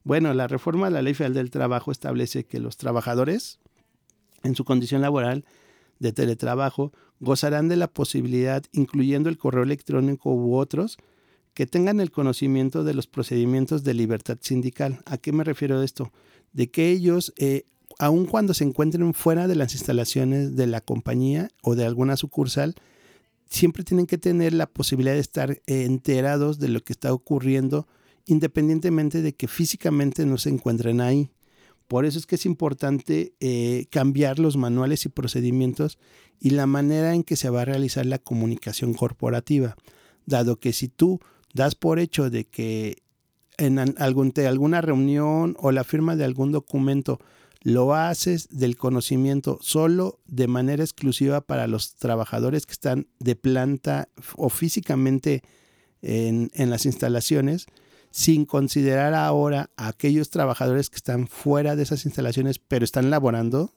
Bueno, 0.10 0.34
la 0.34 0.48
reforma 0.48 0.88
a 0.88 0.90
la 0.90 1.04
Ley 1.04 1.14
Federal 1.14 1.36
del 1.36 1.52
Trabajo 1.52 1.92
establece 1.92 2.44
que 2.44 2.60
los 2.60 2.78
trabajadores, 2.78 3.60
en 4.42 4.56
su 4.56 4.66
condición 4.66 5.04
laboral 5.04 5.46
de 6.00 6.12
teletrabajo, 6.12 6.92
gozarán 7.20 7.68
de 7.68 7.76
la 7.76 7.88
posibilidad, 7.88 8.64
incluyendo 8.72 9.30
el 9.30 9.38
correo 9.38 9.62
electrónico 9.62 10.34
u 10.34 10.56
otros, 10.56 10.98
que 11.54 11.68
tengan 11.68 12.00
el 12.00 12.10
conocimiento 12.10 12.84
de 12.84 12.96
los 12.96 13.06
procedimientos 13.06 13.84
de 13.84 13.94
libertad 13.94 14.40
sindical. 14.42 15.04
¿A 15.06 15.20
qué 15.20 15.32
me 15.32 15.44
refiero 15.44 15.84
esto? 15.84 16.12
De 16.54 16.72
que 16.72 16.90
ellos, 16.90 17.32
eh, 17.38 17.66
aun 18.00 18.26
cuando 18.26 18.56
se 18.56 18.64
encuentren 18.64 19.14
fuera 19.14 19.48
de 19.48 19.58
las 19.58 19.76
instalaciones 19.76 20.56
de 20.56 20.66
la 20.66 20.82
compañía 20.82 21.50
o 21.62 21.76
de 21.76 21.86
alguna 21.86 22.18
sucursal, 22.18 22.74
siempre 23.48 23.84
tienen 23.84 24.08
que 24.08 24.18
tener 24.18 24.54
la 24.54 24.66
posibilidad 24.66 25.14
de 25.14 25.20
estar 25.20 25.62
enterados 25.68 26.58
de 26.58 26.70
lo 26.70 26.80
que 26.80 26.94
está 26.94 27.14
ocurriendo 27.14 27.88
independientemente 28.30 29.22
de 29.22 29.34
que 29.34 29.48
físicamente 29.48 30.26
no 30.26 30.38
se 30.38 30.50
encuentren 30.50 31.02
ahí. 31.02 31.32
Por 31.88 32.06
eso 32.06 32.20
es 32.20 32.28
que 32.28 32.36
es 32.36 32.46
importante 32.46 33.34
eh, 33.40 33.88
cambiar 33.90 34.38
los 34.38 34.56
manuales 34.56 35.06
y 35.06 35.10
procedimientos 35.10 35.98
y 36.40 36.52
la 36.52 36.68
manera 36.68 37.16
en 37.16 37.24
que 37.24 37.36
se 37.36 37.50
va 37.50 37.64
a 37.64 37.66
realizar 37.66 38.06
la 38.06 38.20
comunicación 38.20 38.94
corporativa, 38.94 39.76
dado 40.28 40.60
que 40.60 40.74
si 40.74 40.88
tú 40.88 41.20
das 41.56 41.74
por 41.74 41.98
hecho 41.98 42.30
de 42.30 42.46
que 42.46 43.02
en 43.58 43.80
algún, 43.80 44.32
alguna 44.48 44.82
reunión 44.82 45.58
o 45.60 45.72
la 45.72 45.84
firma 45.84 46.16
de 46.16 46.26
algún 46.26 46.52
documento 46.52 47.20
lo 47.62 47.96
haces 47.96 48.48
del 48.52 48.78
conocimiento 48.78 49.58
solo 49.62 50.20
de 50.28 50.48
manera 50.48 50.84
exclusiva 50.84 51.42
para 51.42 51.68
los 51.68 51.96
trabajadores 51.96 52.68
que 52.68 52.74
están 52.74 53.08
de 53.20 53.36
planta 53.36 54.08
o 54.38 54.50
físicamente 54.50 55.42
en, 56.02 56.52
en 56.54 56.70
las 56.70 56.86
instalaciones, 56.86 57.66
sin 58.12 58.46
considerar 58.46 59.14
ahora 59.14 59.70
a 59.78 59.88
aquellos 59.88 60.30
trabajadores 60.30 60.90
que 60.90 60.98
están 60.98 61.28
fuera 61.28 61.76
de 61.76 61.84
esas 61.84 62.06
instalaciones 62.06 62.60
pero 62.60 62.86
están 62.86 63.10
laborando, 63.10 63.74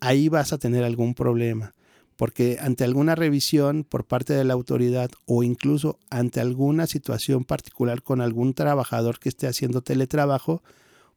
ahí 0.00 0.28
vas 0.28 0.52
a 0.52 0.58
tener 0.58 0.84
algún 0.84 1.14
problema. 1.14 1.74
Porque 2.16 2.58
ante 2.60 2.84
alguna 2.84 3.14
revisión 3.14 3.84
por 3.84 4.04
parte 4.04 4.34
de 4.34 4.44
la 4.44 4.52
autoridad 4.52 5.10
o 5.24 5.42
incluso 5.42 5.98
ante 6.10 6.40
alguna 6.40 6.86
situación 6.86 7.44
particular 7.44 8.02
con 8.02 8.20
algún 8.20 8.52
trabajador 8.52 9.18
que 9.18 9.30
esté 9.30 9.46
haciendo 9.46 9.80
teletrabajo, 9.80 10.62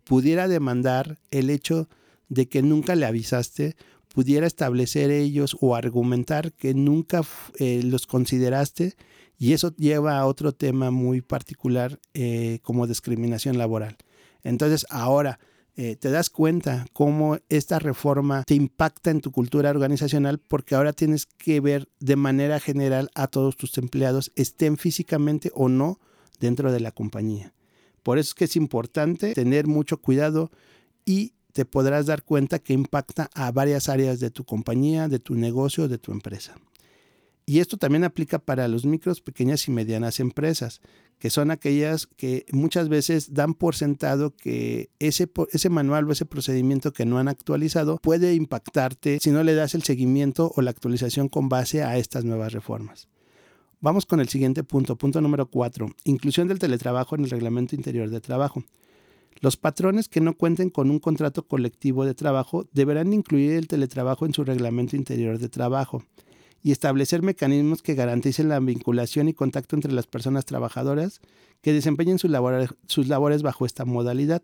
pudiera 0.06 0.47
demandar 0.47 1.17
el 1.32 1.49
hecho 1.49 1.89
de 2.29 2.47
que 2.47 2.62
nunca 2.62 2.95
le 2.95 3.06
avisaste, 3.06 3.75
pudiera 4.13 4.47
establecer 4.47 5.12
ellos 5.12 5.58
o 5.60 5.75
argumentar 5.75 6.53
que 6.53 6.73
nunca 6.73 7.21
eh, 7.60 7.82
los 7.84 8.08
consideraste 8.08 8.95
y 9.43 9.51
eso 9.51 9.75
lleva 9.75 10.19
a 10.19 10.25
otro 10.25 10.53
tema 10.53 10.89
muy 10.89 11.19
particular 11.19 11.99
eh, 12.13 12.60
como 12.62 12.88
discriminación 12.88 13.58
laboral. 13.58 13.97
Entonces, 14.41 14.86
ahora 14.89 15.38
eh, 15.75 15.97
te 15.97 16.12
das 16.12 16.29
cuenta 16.29 16.86
cómo 16.93 17.38
esta 17.49 17.77
reforma 17.77 18.45
te 18.45 18.56
impacta 18.56 19.12
en 19.12 19.19
tu 19.19 19.34
cultura 19.34 19.69
organizacional 19.69 20.39
porque 20.39 20.75
ahora 20.75 20.93
tienes 20.93 21.25
que 21.25 21.60
ver 21.60 21.89
de 21.99 22.15
manera 22.15 22.62
general 22.62 23.12
a 23.15 23.27
todos 23.27 23.58
tus 23.58 23.77
empleados, 23.77 24.32
estén 24.38 24.77
físicamente 24.77 25.51
o 25.53 25.67
no 25.67 25.99
dentro 26.39 26.71
de 26.71 26.79
la 26.79 26.93
compañía. 26.93 27.53
Por 28.01 28.19
eso 28.19 28.29
es 28.29 28.36
que 28.36 28.45
es 28.45 28.56
importante 28.56 29.34
tener 29.34 29.67
mucho 29.67 29.97
cuidado 29.97 30.51
y 31.03 31.34
te 31.51 31.65
podrás 31.65 32.06
dar 32.06 32.23
cuenta 32.23 32.60
que 32.60 32.71
impacta 32.71 33.29
a 33.34 33.51
varias 33.51 33.89
áreas 33.89 34.21
de 34.21 34.32
tu 34.32 34.45
compañía, 34.45 35.10
de 35.10 35.19
tu 35.19 35.36
negocio, 35.36 35.89
de 35.89 35.97
tu 35.97 36.13
empresa. 36.13 36.56
Y 37.45 37.60
esto 37.60 37.77
también 37.77 38.06
aplica 38.06 38.39
para 38.39 38.67
los 38.67 38.86
micros, 38.86 39.19
pequeñas 39.19 39.67
y 39.67 39.71
medianas 39.71 40.21
empresas, 40.21 40.79
que 41.19 41.29
son 41.29 41.51
aquellas 41.51 42.08
que 42.08 42.45
muchas 42.51 42.88
veces 42.88 43.34
dan 43.34 43.53
por 43.53 43.75
sentado 43.75 44.36
que 44.36 44.89
ese, 44.99 45.29
ese 45.51 45.69
manual 45.69 46.08
o 46.08 46.12
ese 46.13 46.25
procedimiento 46.25 46.93
que 46.93 47.06
no 47.06 47.17
han 47.17 47.27
actualizado 47.27 47.97
puede 47.97 48.34
impactarte 48.34 49.19
si 49.21 49.32
no 49.32 49.43
le 49.43 49.56
das 49.56 49.75
el 49.75 49.84
seguimiento 49.84 50.53
o 50.56 50.62
la 50.62 50.71
actualización 50.71 51.27
con 51.27 51.49
base 51.49 51.84
a 51.84 51.97
estas 51.97 52.23
nuevas 52.23 52.53
reformas. 52.53 53.08
Vamos 53.82 54.06
con 54.06 54.21
el 54.21 54.29
siguiente 54.29 54.63
punto, 54.63 54.95
punto 54.95 55.19
número 55.19 55.47
4, 55.47 55.88
inclusión 56.06 56.47
del 56.47 56.60
teletrabajo 56.60 57.15
en 57.15 57.25
el 57.25 57.29
reglamento 57.29 57.75
interior 57.75 58.10
de 58.10 58.21
trabajo. 58.21 58.63
Los 59.41 59.58
patrones 59.58 60.08
que 60.08 60.21
no 60.21 60.38
cuenten 60.38 60.69
con 60.69 60.89
un 60.89 60.99
contrato 60.99 61.45
colectivo 61.45 62.06
de 62.06 62.13
trabajo 62.13 62.65
deberán 62.71 63.12
incluir 63.12 63.53
el 63.53 63.67
teletrabajo 63.67 64.25
en 64.25 64.34
su 64.34 64.45
reglamento 64.45 64.95
interior 64.95 65.38
de 65.38 65.49
trabajo 65.49 66.06
y 66.63 66.71
establecer 66.71 67.21
mecanismos 67.21 67.84
que 67.84 67.93
garanticen 67.93 68.47
la 68.47 68.60
vinculación 68.60 69.28
y 69.28 69.34
contacto 69.34 69.76
entre 69.76 69.91
las 69.91 70.08
personas 70.08 70.45
trabajadoras 70.45 71.19
que 71.62 71.73
desempeñen 71.73 72.19
sus 72.19 72.32
labores, 72.32 73.41
bajo 73.43 73.65
esta 73.65 73.84
modalidad. 73.84 74.41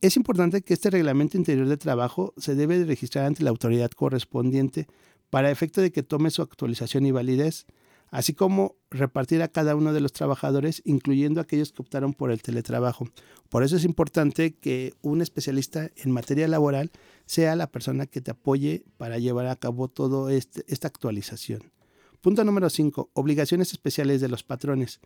Es 0.00 0.16
importante 0.16 0.62
que 0.62 0.74
este 0.74 0.90
reglamento 0.90 1.36
interior 1.36 1.68
de 1.68 1.76
trabajo 1.76 2.34
se 2.36 2.56
debe 2.56 2.84
registrar 2.84 3.24
ante 3.26 3.44
la 3.44 3.50
autoridad 3.50 3.90
correspondiente 3.92 4.88
para 5.30 5.50
efecto 5.50 5.80
de 5.80 5.92
que 5.92 6.02
tome 6.02 6.30
su 6.30 6.42
actualización 6.42 7.06
y 7.06 7.12
validez, 7.12 7.66
así 8.12 8.34
como 8.34 8.76
repartir 8.90 9.42
a 9.42 9.48
cada 9.48 9.74
uno 9.74 9.94
de 9.94 10.00
los 10.00 10.12
trabajadores, 10.12 10.82
incluyendo 10.84 11.40
aquellos 11.40 11.72
que 11.72 11.80
optaron 11.80 12.12
por 12.12 12.30
el 12.30 12.42
teletrabajo. 12.42 13.08
Por 13.48 13.64
eso 13.64 13.74
es 13.74 13.84
importante 13.84 14.54
que 14.54 14.92
un 15.00 15.22
especialista 15.22 15.90
en 15.96 16.12
materia 16.12 16.46
laboral 16.46 16.92
sea 17.24 17.56
la 17.56 17.72
persona 17.72 18.06
que 18.06 18.20
te 18.20 18.30
apoye 18.30 18.84
para 18.98 19.18
llevar 19.18 19.46
a 19.46 19.56
cabo 19.56 19.88
toda 19.88 20.32
este, 20.32 20.62
esta 20.68 20.88
actualización. 20.88 21.72
Punto 22.20 22.44
número 22.44 22.68
5. 22.68 23.10
Obligaciones 23.14 23.72
especiales 23.72 24.20
de 24.20 24.28
los 24.28 24.44
patrones. 24.44 25.00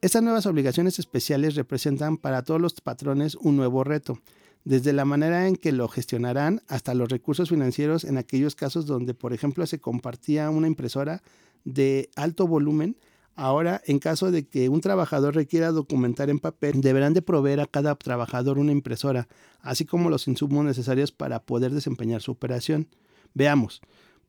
Estas 0.00 0.22
nuevas 0.22 0.46
obligaciones 0.46 0.98
especiales 0.98 1.54
representan 1.54 2.16
para 2.16 2.42
todos 2.42 2.60
los 2.60 2.80
patrones 2.80 3.36
un 3.36 3.56
nuevo 3.56 3.84
reto, 3.84 4.20
desde 4.64 4.92
la 4.92 5.04
manera 5.04 5.46
en 5.46 5.54
que 5.54 5.70
lo 5.70 5.86
gestionarán 5.86 6.62
hasta 6.66 6.94
los 6.94 7.10
recursos 7.10 7.50
financieros 7.50 8.02
en 8.02 8.18
aquellos 8.18 8.56
casos 8.56 8.86
donde, 8.86 9.14
por 9.14 9.32
ejemplo, 9.32 9.64
se 9.66 9.78
compartía 9.78 10.50
una 10.50 10.66
impresora 10.66 11.22
de 11.64 12.10
alto 12.16 12.46
volumen 12.46 12.96
Ahora, 13.40 13.80
en 13.86 14.00
caso 14.00 14.30
de 14.30 14.46
que 14.46 14.68
un 14.68 14.82
trabajador 14.82 15.34
requiera 15.34 15.72
documentar 15.72 16.28
en 16.28 16.40
papel, 16.40 16.82
deberán 16.82 17.14
de 17.14 17.22
proveer 17.22 17.60
a 17.60 17.66
cada 17.66 17.94
trabajador 17.94 18.58
una 18.58 18.70
impresora, 18.70 19.28
así 19.62 19.86
como 19.86 20.10
los 20.10 20.28
insumos 20.28 20.62
necesarios 20.62 21.10
para 21.10 21.40
poder 21.40 21.72
desempeñar 21.72 22.20
su 22.20 22.32
operación. 22.32 22.88
Veamos. 23.32 23.80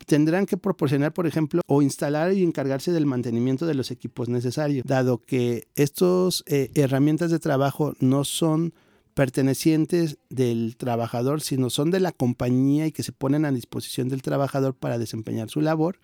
tendrán 0.08 0.46
que 0.46 0.56
proporcionar, 0.56 1.12
por 1.12 1.28
ejemplo, 1.28 1.62
o 1.68 1.82
instalar 1.82 2.32
y 2.32 2.42
encargarse 2.42 2.94
del 2.94 3.06
mantenimiento 3.06 3.66
de 3.66 3.74
los 3.74 3.92
equipos 3.92 4.30
necesarios, 4.30 4.86
dado 4.88 5.18
que 5.18 5.68
estas 5.76 6.46
eh, 6.48 6.72
herramientas 6.74 7.32
de 7.32 7.40
trabajo 7.40 7.94
no 8.00 8.24
son 8.24 8.74
pertenecientes 9.14 10.20
del 10.30 10.78
trabajador, 10.78 11.42
sino 11.42 11.70
son 11.70 11.92
de 11.92 12.00
la 12.00 12.14
compañía 12.14 12.88
y 12.88 12.94
que 12.94 13.04
se 13.04 13.12
ponen 13.12 13.44
a 13.44 13.52
disposición 13.52 14.08
del 14.08 14.22
trabajador 14.22 14.74
para 14.74 14.98
desempeñar 14.98 15.50
su 15.50 15.60
labor, 15.60 16.00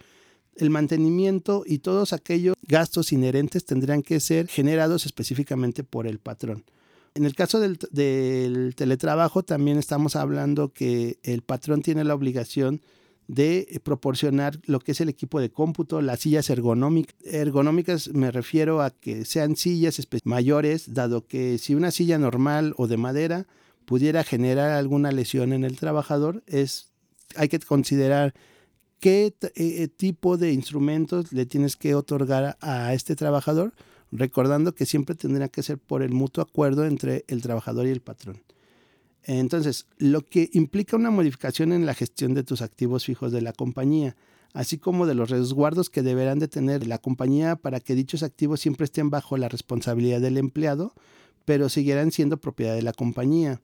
el 0.58 0.70
mantenimiento 0.70 1.64
y 1.66 1.80
todos 1.80 2.14
aquellos 2.14 2.56
gastos 2.64 3.12
inherentes 3.12 3.66
tendrán 3.66 4.02
que 4.04 4.20
ser 4.20 4.48
generados 4.48 5.06
específicamente 5.06 5.84
por 5.84 6.08
el 6.08 6.20
patrón. 6.20 6.64
En 7.16 7.26
el 7.26 7.34
caso 7.34 7.60
del, 7.60 8.76
teletrabajo 8.76 9.42
también 9.42 9.78
estamos 9.80 10.16
hablando 10.16 10.72
que 10.72 11.18
el 11.24 11.42
patrón 11.42 11.82
tiene 11.82 12.04
la 12.04 12.14
obligación 12.14 12.82
de 13.28 13.82
proporcionar 13.84 14.60
lo 14.66 14.80
que 14.80 14.92
es 14.92 15.02
el 15.02 15.10
equipo 15.10 15.40
de 15.40 15.50
cómputo, 15.50 16.02
las 16.02 16.20
sillas 16.20 16.50
ergonómicas. 16.50 17.16
Ergonómicas 17.26 18.10
me 18.10 18.32
refiero 18.32 18.82
a 18.82 18.92
que 18.92 19.26
sean 19.26 19.56
sillas 19.56 20.00
mayores, 20.26 20.94
dado 20.94 21.26
que 21.26 21.58
si 21.58 21.74
una 21.74 21.92
silla 21.92 22.20
normal 22.20 22.74
o 22.78 22.88
de 22.88 22.98
madera 22.98 23.48
pudiera 23.86 24.24
generar 24.24 24.72
alguna 24.72 25.12
lesión 25.12 25.54
en 25.54 25.64
el 25.64 25.78
trabajador, 25.78 26.44
es, 26.46 26.92
hay 27.36 27.50
que 27.50 27.60
considerar 27.60 28.34
qué 29.00 29.34
eh, 29.56 29.88
tipo 29.88 30.38
de 30.38 30.52
instrumentos 30.52 31.32
le 31.32 31.46
tienes 31.46 31.76
que 31.76 31.96
otorgar 31.96 32.58
a 32.62 32.94
este 32.94 33.16
trabajador, 33.16 33.74
recordando 34.12 34.74
que 34.74 34.86
siempre 34.86 35.16
tendrá 35.16 35.50
que 35.50 35.64
ser 35.64 35.78
por 35.78 36.02
el 36.02 36.12
mutuo 36.12 36.44
acuerdo 36.44 36.86
entre 36.86 37.26
el 37.28 37.42
trabajador 37.42 37.88
y 37.88 37.92
el 37.92 38.02
patrón. 38.02 38.42
Entonces, 39.24 39.88
lo 39.98 40.22
que 40.22 40.50
implica 40.54 40.96
una 40.96 41.12
modificación 41.12 41.74
en 41.74 41.86
la 41.86 41.94
gestión 41.94 42.34
de 42.34 42.44
tus 42.44 42.62
activos 42.62 43.06
fijos 43.06 43.34
de 43.34 43.42
la 43.42 43.52
compañía, 43.52 44.16
así 44.54 44.78
como 44.78 45.06
de 45.06 45.16
los 45.16 45.30
resguardos 45.30 45.90
que 45.90 46.02
deberán 46.02 46.40
de 46.40 46.48
tener 46.48 46.88
la 46.88 46.98
compañía 46.98 47.58
para 47.58 47.82
que 47.82 47.94
dichos 47.94 48.24
activos 48.24 48.62
siempre 48.62 48.86
estén 48.86 49.10
bajo 49.10 49.36
la 49.36 49.50
responsabilidad 49.50 50.22
del 50.22 50.38
empleado, 50.38 50.94
pero 51.44 51.68
siguieran 51.68 52.12
siendo 52.12 52.38
propiedad 52.38 52.74
de 52.74 52.82
la 52.82 52.94
compañía. 52.94 53.62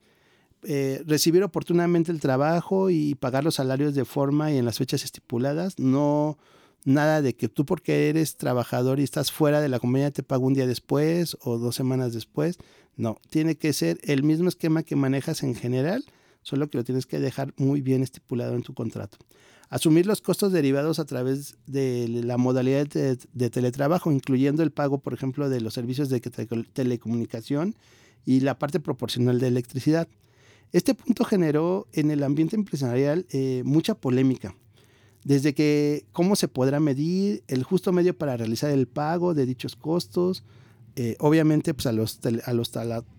Eh, 0.66 1.04
recibir 1.06 1.44
oportunamente 1.44 2.12
el 2.12 2.20
trabajo 2.20 2.90
y 2.90 3.16
pagar 3.16 3.44
los 3.44 3.56
salarios 3.56 3.96
de 3.96 4.06
forma 4.06 4.52
y 4.52 4.58
en 4.58 4.66
las 4.66 4.78
fechas 4.78 5.04
estipuladas, 5.04 5.78
no 5.78 6.38
nada 6.86 7.22
de 7.22 7.36
que 7.36 7.50
tú 7.50 7.66
porque 7.66 8.10
eres 8.10 8.38
trabajador 8.38 9.00
y 9.00 9.04
estás 9.04 9.32
fuera 9.32 9.62
de 9.62 9.70
la 9.70 9.80
compañía 9.80 10.12
te 10.12 10.24
pago 10.24 10.46
un 10.46 10.54
día 10.54 10.68
después 10.68 11.38
o 11.42 11.58
dos 11.58 11.76
semanas 11.76 12.14
después. 12.14 12.58
No, 12.96 13.18
tiene 13.30 13.56
que 13.56 13.74
ser 13.74 14.00
el 14.04 14.24
mismo 14.24 14.50
esquema 14.50 14.84
que 14.84 14.96
manejas 14.96 15.44
en 15.44 15.56
general, 15.56 16.06
solo 16.42 16.70
que 16.70 16.78
lo 16.78 16.84
tienes 16.84 17.06
que 17.06 17.20
dejar 17.20 17.54
muy 17.58 17.82
bien 17.82 18.04
estipulado 18.04 18.56
en 18.56 18.64
tu 18.64 18.74
contrato. 18.74 19.18
Asumir 19.70 20.06
los 20.06 20.22
costos 20.22 20.52
derivados 20.52 21.00
a 21.00 21.06
través 21.06 21.58
de 21.66 22.08
la 22.08 22.38
modalidad 22.38 22.86
de, 22.86 23.50
teletrabajo, 23.50 24.12
incluyendo 24.12 24.62
el 24.62 24.72
pago, 24.72 25.00
por 25.00 25.14
ejemplo, 25.14 25.50
de 25.50 25.62
los 25.62 25.74
servicios 25.74 26.10
de 26.10 26.20
telecomunicación 26.20 27.76
y 28.24 28.42
la 28.42 28.60
parte 28.60 28.80
proporcional 28.80 29.40
de 29.40 29.48
electricidad. 29.48 30.08
Este 30.74 30.96
punto 30.96 31.24
generó 31.24 31.88
en 31.94 32.10
el 32.10 32.24
ambiente 32.24 32.56
empresarial 32.56 33.28
eh, 33.30 33.62
mucha 33.64 33.94
polémica, 33.94 34.56
desde 35.24 35.54
que 35.54 36.08
cómo 36.12 36.36
se 36.36 36.48
podrá 36.48 36.80
medir 36.80 37.44
el 37.48 37.64
justo 37.64 37.94
medio 37.94 38.18
para 38.18 38.36
realizar 38.38 38.72
el 38.72 38.88
pago 38.88 39.36
de 39.36 39.46
dichos 39.46 39.76
costos, 39.76 40.44
eh, 40.96 41.16
obviamente 41.20 41.76
pues 41.76 41.86
a 41.86 41.92
los, 41.92 42.20
a 42.46 42.54
los 42.54 42.72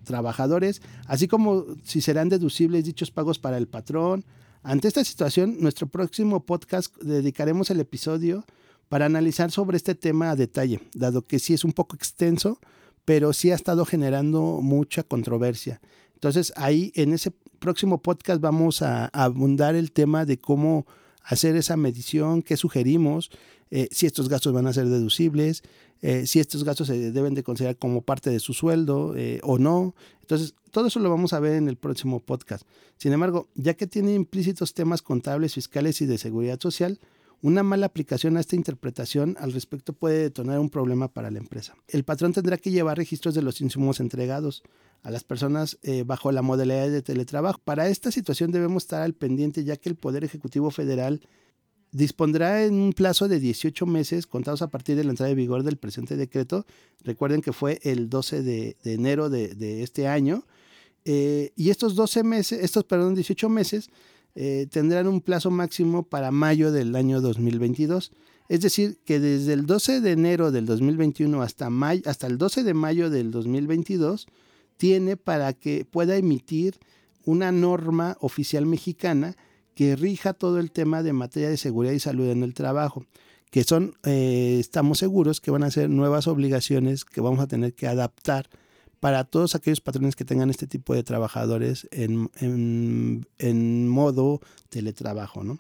trabajadores, 0.02 0.82
así 1.06 1.28
como 1.28 1.64
si 1.84 2.00
serán 2.00 2.28
deducibles 2.28 2.84
dichos 2.84 3.12
pagos 3.12 3.38
para 3.38 3.56
el 3.56 3.68
patrón. 3.68 4.24
Ante 4.64 4.88
esta 4.88 5.04
situación, 5.04 5.58
nuestro 5.60 5.86
próximo 5.86 6.44
podcast 6.44 6.96
dedicaremos 7.02 7.70
el 7.70 7.78
episodio 7.78 8.44
para 8.88 9.06
analizar 9.06 9.52
sobre 9.52 9.76
este 9.76 9.94
tema 9.94 10.30
a 10.30 10.36
detalle, 10.36 10.80
dado 10.92 11.24
que 11.24 11.38
sí 11.38 11.54
es 11.54 11.64
un 11.64 11.72
poco 11.72 11.94
extenso, 11.94 12.58
pero 13.04 13.32
sí 13.32 13.52
ha 13.52 13.54
estado 13.54 13.84
generando 13.84 14.60
mucha 14.60 15.04
controversia. 15.04 15.80
Entonces 16.14 16.52
ahí 16.56 16.90
en 16.94 17.12
ese 17.12 17.32
próximo 17.64 18.02
podcast 18.02 18.42
vamos 18.42 18.82
a, 18.82 19.06
abundar 19.06 19.74
el 19.74 19.90
tema 19.90 20.26
de 20.26 20.36
cómo 20.36 20.86
hacer 21.22 21.56
esa 21.56 21.78
medición, 21.78 22.42
qué 22.42 22.58
sugerimos, 22.58 23.30
eh, 23.70 23.88
si 23.90 24.04
estos 24.04 24.28
gastos 24.28 24.52
van 24.52 24.66
a 24.66 24.74
ser 24.74 24.86
deducibles, 24.90 25.62
eh, 26.02 26.26
si 26.26 26.40
estos 26.40 26.62
gastos 26.62 26.88
se 26.88 27.10
deben 27.10 27.32
de 27.32 27.42
considerar 27.42 27.78
como 27.78 28.02
parte 28.02 28.28
de 28.28 28.38
su 28.38 28.52
sueldo 28.52 29.14
eh, 29.16 29.40
o 29.42 29.56
no. 29.56 29.94
Entonces, 30.20 30.54
todo 30.72 30.88
eso 30.88 31.00
lo 31.00 31.08
vamos 31.08 31.32
a 31.32 31.40
ver 31.40 31.54
en 31.54 31.68
el 31.68 31.76
próximo 31.76 32.20
podcast. 32.20 32.66
Sin 32.98 33.14
embargo, 33.14 33.48
ya 33.54 33.72
que 33.72 33.86
tiene 33.86 34.12
implícitos 34.12 34.74
temas 34.74 35.00
contables, 35.00 35.54
fiscales 35.54 36.02
y 36.02 36.06
de 36.06 36.18
seguridad 36.18 36.60
social, 36.60 37.00
una 37.44 37.62
mala 37.62 37.84
aplicación 37.84 38.38
a 38.38 38.40
esta 38.40 38.56
interpretación 38.56 39.36
al 39.38 39.52
respecto 39.52 39.92
puede 39.92 40.18
detonar 40.18 40.58
un 40.60 40.70
problema 40.70 41.08
para 41.08 41.30
la 41.30 41.38
empresa. 41.38 41.74
El 41.88 42.02
patrón 42.02 42.32
tendrá 42.32 42.56
que 42.56 42.70
llevar 42.70 42.96
registros 42.96 43.34
de 43.34 43.42
los 43.42 43.60
insumos 43.60 44.00
entregados 44.00 44.62
a 45.02 45.10
las 45.10 45.24
personas 45.24 45.78
eh, 45.82 46.04
bajo 46.06 46.32
la 46.32 46.40
modalidad 46.40 46.88
de 46.88 47.02
teletrabajo. 47.02 47.60
Para 47.62 47.88
esta 47.88 48.10
situación 48.10 48.50
debemos 48.50 48.84
estar 48.84 49.02
al 49.02 49.12
pendiente 49.12 49.62
ya 49.62 49.76
que 49.76 49.90
el 49.90 49.94
Poder 49.94 50.24
Ejecutivo 50.24 50.70
Federal 50.70 51.20
dispondrá 51.92 52.64
en 52.64 52.76
un 52.76 52.94
plazo 52.94 53.28
de 53.28 53.38
18 53.38 53.84
meses 53.84 54.26
contados 54.26 54.62
a 54.62 54.70
partir 54.70 54.96
de 54.96 55.04
la 55.04 55.10
entrada 55.10 55.28
de 55.28 55.34
vigor 55.34 55.64
del 55.64 55.76
presente 55.76 56.16
decreto. 56.16 56.64
Recuerden 57.02 57.42
que 57.42 57.52
fue 57.52 57.78
el 57.82 58.08
12 58.08 58.42
de, 58.42 58.78
enero 58.84 59.28
de, 59.28 59.82
este 59.82 60.08
año. 60.08 60.46
Eh, 61.04 61.52
y 61.56 61.68
estos 61.68 61.94
12 61.94 62.24
meses, 62.24 62.64
estos, 62.64 62.84
perdón, 62.84 63.14
18 63.14 63.50
meses 63.50 63.90
eh, 64.34 64.66
tendrán 64.70 65.06
un 65.06 65.20
plazo 65.20 65.50
máximo 65.50 66.02
para 66.02 66.30
mayo 66.30 66.72
del 66.72 66.96
año 66.96 67.20
2022. 67.20 68.12
Es 68.48 68.60
decir, 68.60 68.98
que 69.04 69.20
desde 69.20 69.52
el 69.52 69.66
12 69.66 70.00
de 70.00 70.12
enero 70.12 70.50
del 70.50 70.66
2021 70.66 71.40
hasta, 71.42 71.70
mayo, 71.70 72.02
hasta 72.06 72.26
el 72.26 72.36
12 72.36 72.62
de 72.62 72.74
mayo 72.74 73.10
del 73.10 73.30
2022 73.30 74.26
tiene 74.76 75.16
para 75.16 75.52
que 75.52 75.84
pueda 75.84 76.16
emitir 76.16 76.78
una 77.24 77.52
norma 77.52 78.16
oficial 78.20 78.66
mexicana 78.66 79.36
que 79.74 79.96
rija 79.96 80.34
todo 80.34 80.58
el 80.58 80.70
tema 80.70 81.02
de 81.02 81.12
materia 81.12 81.48
de 81.48 81.56
seguridad 81.56 81.94
y 81.94 82.00
salud 82.00 82.28
en 82.28 82.42
el 82.42 82.54
trabajo, 82.54 83.06
que 83.50 83.64
son, 83.64 83.94
eh, 84.04 84.58
estamos 84.60 84.98
seguros 84.98 85.40
que 85.40 85.50
van 85.50 85.64
a 85.64 85.70
ser 85.70 85.90
nuevas 85.90 86.26
obligaciones 86.26 87.04
que 87.04 87.20
vamos 87.20 87.40
a 87.40 87.46
tener 87.46 87.74
que 87.74 87.86
adaptar 87.86 88.48
para 89.04 89.24
todos 89.24 89.54
aquellos 89.54 89.82
patrones 89.82 90.16
que 90.16 90.24
tengan 90.24 90.48
este 90.48 90.66
tipo 90.66 90.94
de 90.94 91.02
trabajadores 91.02 91.86
en, 91.90 92.30
en, 92.40 93.86
modo 93.86 94.40
teletrabajo. 94.70 95.44
¿no? 95.44 95.58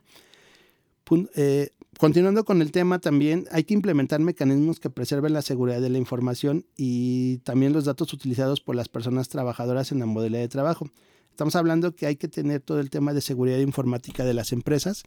Eh, 1.34 1.68
continuando 1.98 2.46
con 2.46 2.62
el 2.62 2.72
tema 2.72 3.00
también, 3.00 3.44
hay 3.52 3.64
que 3.64 3.74
implementar 3.74 4.18
mecanismos 4.20 4.80
que 4.80 4.88
preserven 4.88 5.34
la 5.34 5.42
seguridad 5.42 5.82
de 5.82 5.90
la 5.90 5.98
información 5.98 6.64
y 6.74 7.36
también 7.44 7.74
los 7.74 7.84
datos 7.84 8.14
utilizados 8.14 8.62
por 8.62 8.76
las 8.76 8.88
personas 8.88 9.28
trabajadoras 9.28 9.92
en 9.92 9.98
la 9.98 10.06
modalidad 10.06 10.40
de 10.40 10.48
trabajo. 10.48 10.88
Estamos 11.28 11.54
hablando 11.54 11.94
que 11.94 12.06
hay 12.06 12.16
que 12.16 12.28
tener 12.28 12.62
todo 12.62 12.80
el 12.80 12.88
tema 12.88 13.12
de 13.12 13.20
seguridad 13.20 13.58
informática 13.58 14.24
de 14.24 14.32
las 14.32 14.52
empresas 14.52 15.02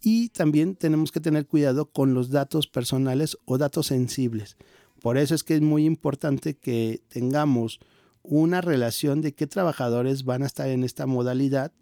y 0.00 0.30
también 0.30 0.76
tenemos 0.76 1.12
que 1.12 1.20
tener 1.20 1.46
cuidado 1.46 1.90
con 1.90 2.14
los 2.14 2.30
datos 2.30 2.68
personales 2.68 3.36
o 3.44 3.58
datos 3.58 3.88
sensibles. 3.88 4.56
Por 5.02 5.18
eso 5.18 5.34
es 5.34 5.42
que 5.42 5.56
es 5.56 5.60
muy 5.60 5.84
importante 5.84 6.54
que 6.54 7.02
tengamos 7.08 7.80
una 8.22 8.60
relación 8.60 9.20
de 9.20 9.34
qué 9.34 9.46
trabajadores 9.48 10.24
van 10.24 10.44
a 10.44 10.46
estar 10.46 10.68
en 10.68 10.84
esta 10.84 11.06
modalidad 11.06 11.72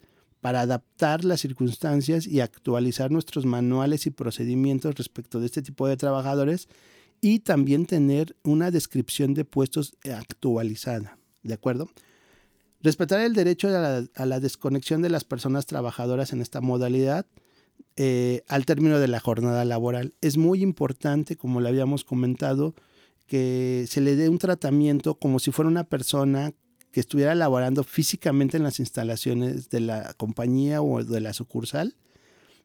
para 0.41 0.63
adaptar 0.63 1.25
las 1.25 1.41
circunstancias 1.41 2.27
y 2.27 2.41
actualizar 2.41 3.11
nuestros 3.11 3.45
manuales 3.45 4.07
y 4.07 4.11
procedimientos 4.11 4.95
respecto 4.95 5.39
de 5.39 5.47
este 5.47 5.61
tipo 5.61 5.87
de 5.87 5.99
trabajadores 5.99 6.69
y 7.21 7.41
también 7.41 7.85
tener 7.85 8.37
una 8.43 8.71
descripción 8.71 9.35
de 9.35 9.45
puestos 9.45 9.95
actualizada. 10.11 11.19
¿De 11.43 11.53
acuerdo? 11.53 11.91
Respetar 12.83 13.21
el 13.21 13.35
derecho 13.35 13.69
a 13.69 14.25
la, 14.27 14.41
desconexión 14.41 15.03
de 15.03 15.11
las 15.11 15.25
personas 15.25 15.67
trabajadoras 15.67 16.33
en 16.33 16.41
esta 16.41 16.63
modalidad 16.63 17.27
eh, 17.97 18.43
al 18.49 18.65
término 18.65 18.99
de 18.99 19.09
la 19.09 19.21
jornada 19.21 19.67
laboral. 19.67 20.15
Es 20.23 20.39
muy 20.39 20.63
importante, 20.63 21.37
como 21.37 21.61
le 21.61 21.69
habíamos 21.69 22.05
comentado, 22.05 22.75
que 23.31 23.85
se 23.89 24.01
le 24.01 24.17
dé 24.17 24.29
un 24.29 24.39
tratamiento 24.39 25.15
como 25.15 25.39
si 25.39 25.53
fuera 25.53 25.69
una 25.69 25.85
persona 25.85 26.53
que 26.91 26.99
estuviera 26.99 27.37
laborando 27.37 27.85
físicamente 27.85 28.57
en 28.57 28.65
las 28.65 28.81
instalaciones 28.81 29.71
de 29.71 29.79
la 29.79 30.15
compañía 30.15 30.83
o 30.83 31.05
de 31.05 31.21
la 31.21 31.33
sucursal, 31.33 31.95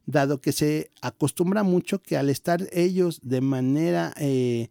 dado 0.08 0.42
que 0.42 0.54
se 0.54 0.90
acostumbra 1.04 1.62
mucho 1.62 2.02
que 2.02 2.18
al 2.18 2.32
estar 2.32 2.68
ellos 2.72 3.20
de 3.22 3.42
manera 3.42 4.12
eh, 4.18 4.70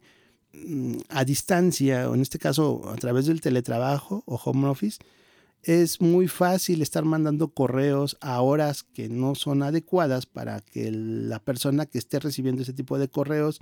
mm, 0.51 0.97
a 1.07 1.23
distancia, 1.23 2.09
o 2.09 2.15
en 2.15 2.21
este 2.21 2.39
caso 2.39 2.89
a 2.89 2.95
través 2.97 3.27
del 3.27 3.39
teletrabajo 3.39 4.21
o 4.25 4.35
home 4.35 4.67
office, 4.67 4.99
es 5.63 6.01
muy 6.01 6.27
fácil 6.27 6.81
estar 6.81 7.05
mandando 7.05 7.53
correos 7.53 8.17
a 8.19 8.41
horas 8.41 8.83
que 8.83 9.07
no 9.07 9.33
son 9.33 9.63
adecuadas 9.63 10.25
para 10.25 10.59
que 10.59 10.91
la 10.91 11.39
persona 11.39 11.85
que 11.85 11.99
esté 11.99 12.19
recibiendo 12.19 12.63
ese 12.63 12.73
tipo 12.73 12.99
de 12.99 13.07
correos, 13.07 13.61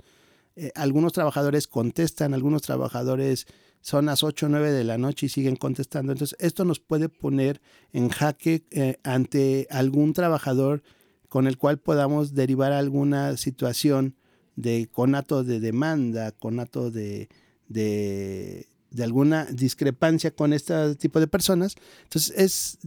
eh, 0.56 0.70
algunos 0.74 1.12
trabajadores 1.12 1.66
contestan, 1.66 2.34
algunos 2.34 2.62
trabajadores 2.62 3.46
son 3.80 4.06
las 4.06 4.22
8 4.22 4.46
o 4.46 4.48
9 4.48 4.70
de 4.70 4.84
la 4.84 4.98
noche 4.98 5.26
y 5.26 5.28
siguen 5.28 5.56
contestando. 5.56 6.12
Entonces, 6.12 6.38
esto 6.40 6.64
nos 6.64 6.80
puede 6.80 7.08
poner 7.08 7.60
en 7.92 8.08
jaque 8.08 8.64
eh, 8.70 8.98
ante 9.02 9.66
algún 9.70 10.12
trabajador 10.14 10.82
con 11.28 11.46
el 11.46 11.58
cual 11.58 11.78
podamos 11.78 12.34
derivar 12.34 12.72
alguna 12.72 13.36
situación 13.36 14.16
de 14.56 14.88
conato 14.90 15.42
de 15.42 15.60
demanda, 15.60 16.30
conato 16.30 16.90
de, 16.90 17.28
de, 17.68 18.66
alguna 19.02 19.44
discrepancia 19.46 20.30
con 20.30 20.52
este 20.52 20.94
tipo 20.94 21.18
de 21.18 21.26
personas. 21.26 21.74
Entonces 22.04 22.32
es, 22.38 22.78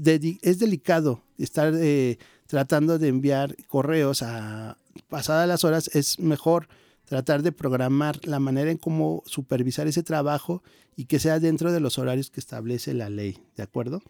es 0.42 0.60
delicado 0.60 1.22
estar 1.38 1.74
eh, 1.76 2.18
tratando 2.48 2.98
de 2.98 3.10
enviar 3.10 3.56
correos 3.68 4.24
a 4.24 4.78
pasadas 5.10 5.48
las 5.48 5.64
horas, 5.64 5.90
es 5.94 6.18
mejor 6.20 6.70
tratar 7.08 7.42
de 7.42 7.54
programar 7.54 8.20
la 8.28 8.40
manera 8.40 8.70
en 8.70 8.78
cómo 8.78 9.24
supervisar 9.26 9.88
ese 9.88 10.04
trabajo 10.04 10.62
y 10.96 11.06
que 11.06 11.20
sea 11.20 11.40
dentro 11.40 11.72
de 11.72 11.80
los 11.80 11.98
horarios 11.98 12.30
que 12.30 12.42
establece 12.42 12.94
la 12.94 13.10
ley, 13.10 13.40
¿de 13.56 13.64
acuerdo? 13.64 14.02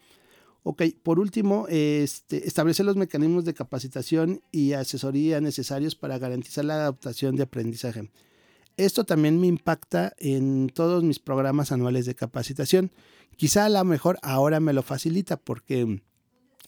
Ok, 0.64 0.82
por 1.04 1.20
último, 1.20 1.66
este, 1.68 2.48
establecer 2.48 2.84
los 2.84 2.96
mecanismos 2.96 3.44
de 3.44 3.54
capacitación 3.54 4.42
y 4.50 4.72
asesoría 4.72 5.40
necesarios 5.40 5.94
para 5.94 6.18
garantizar 6.18 6.64
la 6.64 6.74
adaptación 6.74 7.36
de 7.36 7.44
aprendizaje. 7.44 8.10
Esto 8.76 9.04
también 9.04 9.40
me 9.40 9.46
impacta 9.46 10.12
en 10.18 10.68
todos 10.68 11.04
mis 11.04 11.20
programas 11.20 11.70
anuales 11.70 12.04
de 12.04 12.16
capacitación. 12.16 12.90
Quizá 13.36 13.66
a 13.66 13.68
lo 13.68 13.84
mejor 13.84 14.18
ahora 14.22 14.58
me 14.58 14.72
lo 14.72 14.82
facilita 14.82 15.36
porque 15.36 16.02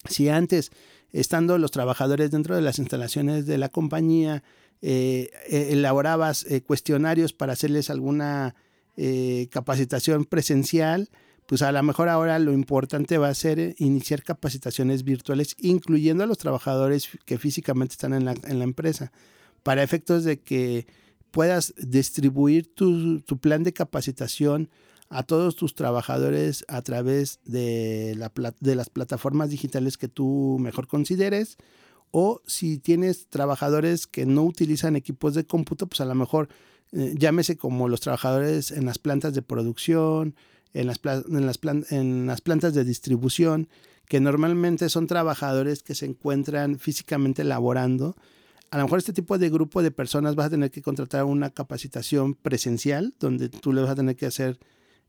si 0.09 0.29
antes, 0.29 0.71
estando 1.11 1.57
los 1.57 1.71
trabajadores 1.71 2.31
dentro 2.31 2.55
de 2.55 2.61
las 2.61 2.79
instalaciones 2.79 3.45
de 3.45 3.57
la 3.57 3.67
compañía, 3.67 4.43
eh, 4.83 5.29
eh, 5.47 5.69
elaborabas 5.73 6.43
eh, 6.49 6.61
cuestionarios 6.61 7.33
para 7.33 7.53
hacerles 7.53 7.89
alguna 7.89 8.55
capacitación 9.49 10.25
presencial, 10.25 11.09
pues 11.47 11.63
a 11.63 11.71
lo 11.71 11.81
mejor 11.81 12.07
ahora 12.07 12.37
lo 12.37 12.53
importante 12.53 13.17
va 13.17 13.29
a 13.29 13.33
ser 13.33 13.73
iniciar 13.79 14.21
capacitaciones 14.21 15.03
virtuales, 15.03 15.55
incluyendo 15.57 16.23
a 16.23 16.27
los 16.27 16.37
trabajadores 16.37 17.09
que 17.25 17.39
físicamente 17.39 17.93
están 17.93 18.13
en 18.13 18.25
la, 18.25 18.63
empresa, 18.63 19.11
para 19.63 19.81
efectos 19.81 20.23
de 20.23 20.39
que 20.39 20.85
puedas 21.31 21.73
distribuir 21.77 22.75
tu, 22.75 23.21
tu, 23.21 23.39
plan 23.39 23.63
de 23.63 23.73
capacitación 23.73 24.69
a 25.09 25.23
todos 25.23 25.55
tus 25.55 25.73
trabajadores 25.73 26.63
a 26.67 26.83
través 26.83 27.39
de, 27.43 28.13
la, 28.17 28.31
de 28.59 28.75
las 28.75 28.89
plataformas 28.91 29.49
digitales 29.49 29.97
que 29.97 30.09
tú 30.09 30.57
mejor 30.59 30.87
consideres 30.87 31.57
o 32.11 32.41
si 32.45 32.77
tienes 32.77 33.27
trabajadores 33.27 34.07
que 34.07 34.25
no 34.25 34.43
utilizan 34.43 34.95
equipos 34.95 35.33
de 35.33 35.45
cómputo, 35.45 35.87
pues 35.87 36.01
a 36.01 36.05
lo 36.05 36.15
mejor 36.15 36.49
eh, 36.91 37.15
llámese 37.17 37.55
como 37.57 37.87
los 37.87 38.01
trabajadores 38.01 38.71
en 38.71 38.85
las 38.85 38.99
plantas 38.99 39.33
de 39.33 39.41
producción, 39.41 40.35
en 40.73 40.87
las, 40.87 40.99
en, 41.05 41.45
las 41.45 41.59
en 41.91 42.27
las 42.27 42.41
plantas 42.41 42.73
de 42.73 42.83
distribución, 42.83 43.69
que 44.07 44.19
normalmente 44.19 44.89
son 44.89 45.07
trabajadores 45.07 45.83
que 45.83 45.95
se 45.95 46.05
encuentran 46.05 46.79
físicamente 46.79 47.43
laborando. 47.45 48.15
A 48.69 48.77
lo 48.77 48.83
mejor 48.83 48.99
este 48.99 49.13
tipo 49.13 49.37
de 49.37 49.49
grupo 49.49 49.81
de 49.81 49.91
personas 49.91 50.35
vas 50.35 50.47
a 50.47 50.51
tener 50.51 50.71
que 50.71 50.81
contratar 50.81 51.23
una 51.23 51.49
capacitación 51.49 52.35
presencial, 52.35 53.13
donde 53.19 53.49
tú 53.49 53.71
le 53.73 53.81
vas 53.81 53.91
a 53.91 53.95
tener 53.95 54.15
que 54.15 54.25
hacer 54.25 54.59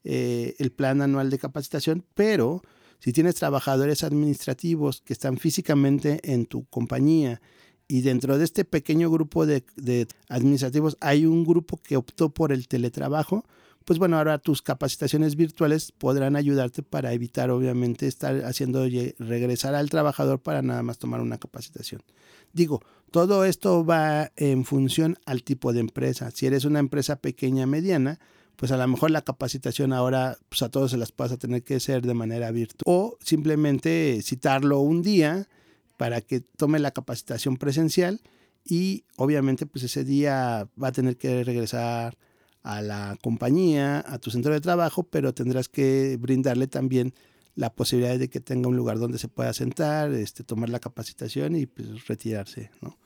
eh, 0.04 0.54
el 0.58 0.70
plan 0.72 1.00
anual 1.02 1.30
de 1.30 1.38
capacitación, 1.38 2.04
pero 2.14 2.62
si 3.02 3.12
tienes 3.12 3.34
trabajadores 3.34 4.04
administrativos 4.04 5.00
que 5.00 5.12
están 5.12 5.36
físicamente 5.36 6.20
en 6.22 6.46
tu 6.46 6.66
compañía 6.66 7.40
y 7.88 8.02
dentro 8.02 8.38
de 8.38 8.44
este 8.44 8.64
pequeño 8.64 9.10
grupo 9.10 9.44
de, 9.44 9.64
administrativos 10.28 10.96
hay 11.00 11.26
un 11.26 11.44
grupo 11.44 11.78
que 11.78 11.96
optó 11.96 12.28
por 12.28 12.52
el 12.52 12.68
teletrabajo, 12.68 13.44
pues 13.84 13.98
bueno, 13.98 14.18
ahora 14.18 14.38
tus 14.38 14.62
capacitaciones 14.62 15.34
virtuales 15.34 15.90
podrán 15.90 16.36
ayudarte 16.36 16.84
para 16.84 17.12
evitar 17.12 17.50
obviamente 17.50 18.06
estar 18.06 18.44
haciendo 18.44 18.86
regresar 19.18 19.74
al 19.74 19.90
trabajador 19.90 20.40
para 20.40 20.62
nada 20.62 20.84
más 20.84 20.98
tomar 20.98 21.20
una 21.20 21.38
capacitación. 21.38 22.02
Digo, 22.52 22.82
todo 23.10 23.44
esto 23.44 23.84
va 23.84 24.30
en 24.36 24.64
función 24.64 25.18
al 25.26 25.42
tipo 25.42 25.72
de 25.72 25.80
empresa. 25.80 26.30
Si 26.30 26.46
eres 26.46 26.64
una 26.64 26.78
empresa 26.78 27.16
pequeña, 27.16 27.66
mediana, 27.66 28.20
pues 28.62 28.70
a 28.70 28.76
lo 28.76 28.86
mejor 28.86 29.10
la 29.10 29.22
capacitación 29.22 29.92
ahora 29.92 30.38
pues 30.48 30.62
a 30.62 30.68
todos 30.68 30.92
se 30.92 30.96
las 30.96 31.10
pasa 31.10 31.34
a 31.34 31.36
tener 31.36 31.64
que 31.64 31.80
ser 31.80 32.06
de 32.06 32.14
manera 32.14 32.48
virtual. 32.52 32.84
O 32.86 33.18
simplemente 33.20 34.20
citarlo 34.22 34.78
un 34.78 35.02
día 35.02 35.48
para 35.96 36.20
que 36.20 36.38
tome 36.38 36.78
la 36.78 36.92
capacitación 36.92 37.56
presencial 37.56 38.20
y 38.64 39.02
obviamente 39.16 39.66
pues 39.66 39.82
ese 39.82 40.04
día 40.04 40.68
va 40.80 40.86
a 40.86 40.92
tener 40.92 41.16
que 41.16 41.42
regresar 41.42 42.16
a 42.62 42.82
la 42.82 43.18
compañía, 43.20 44.04
a 44.06 44.18
tu 44.18 44.30
centro 44.30 44.52
de 44.52 44.60
trabajo, 44.60 45.02
pero 45.02 45.34
tendrás 45.34 45.68
que 45.68 46.16
brindarle 46.20 46.68
también 46.68 47.14
la 47.56 47.74
posibilidad 47.74 48.16
de 48.16 48.30
que 48.30 48.38
tenga 48.38 48.68
un 48.68 48.76
lugar 48.76 49.00
donde 49.00 49.18
se 49.18 49.26
pueda 49.26 49.52
sentar, 49.54 50.12
este, 50.12 50.44
tomar 50.44 50.68
la 50.68 50.78
capacitación 50.78 51.56
y 51.56 51.66
pues 51.66 52.06
retirarse, 52.06 52.70
¿no? 52.80 52.96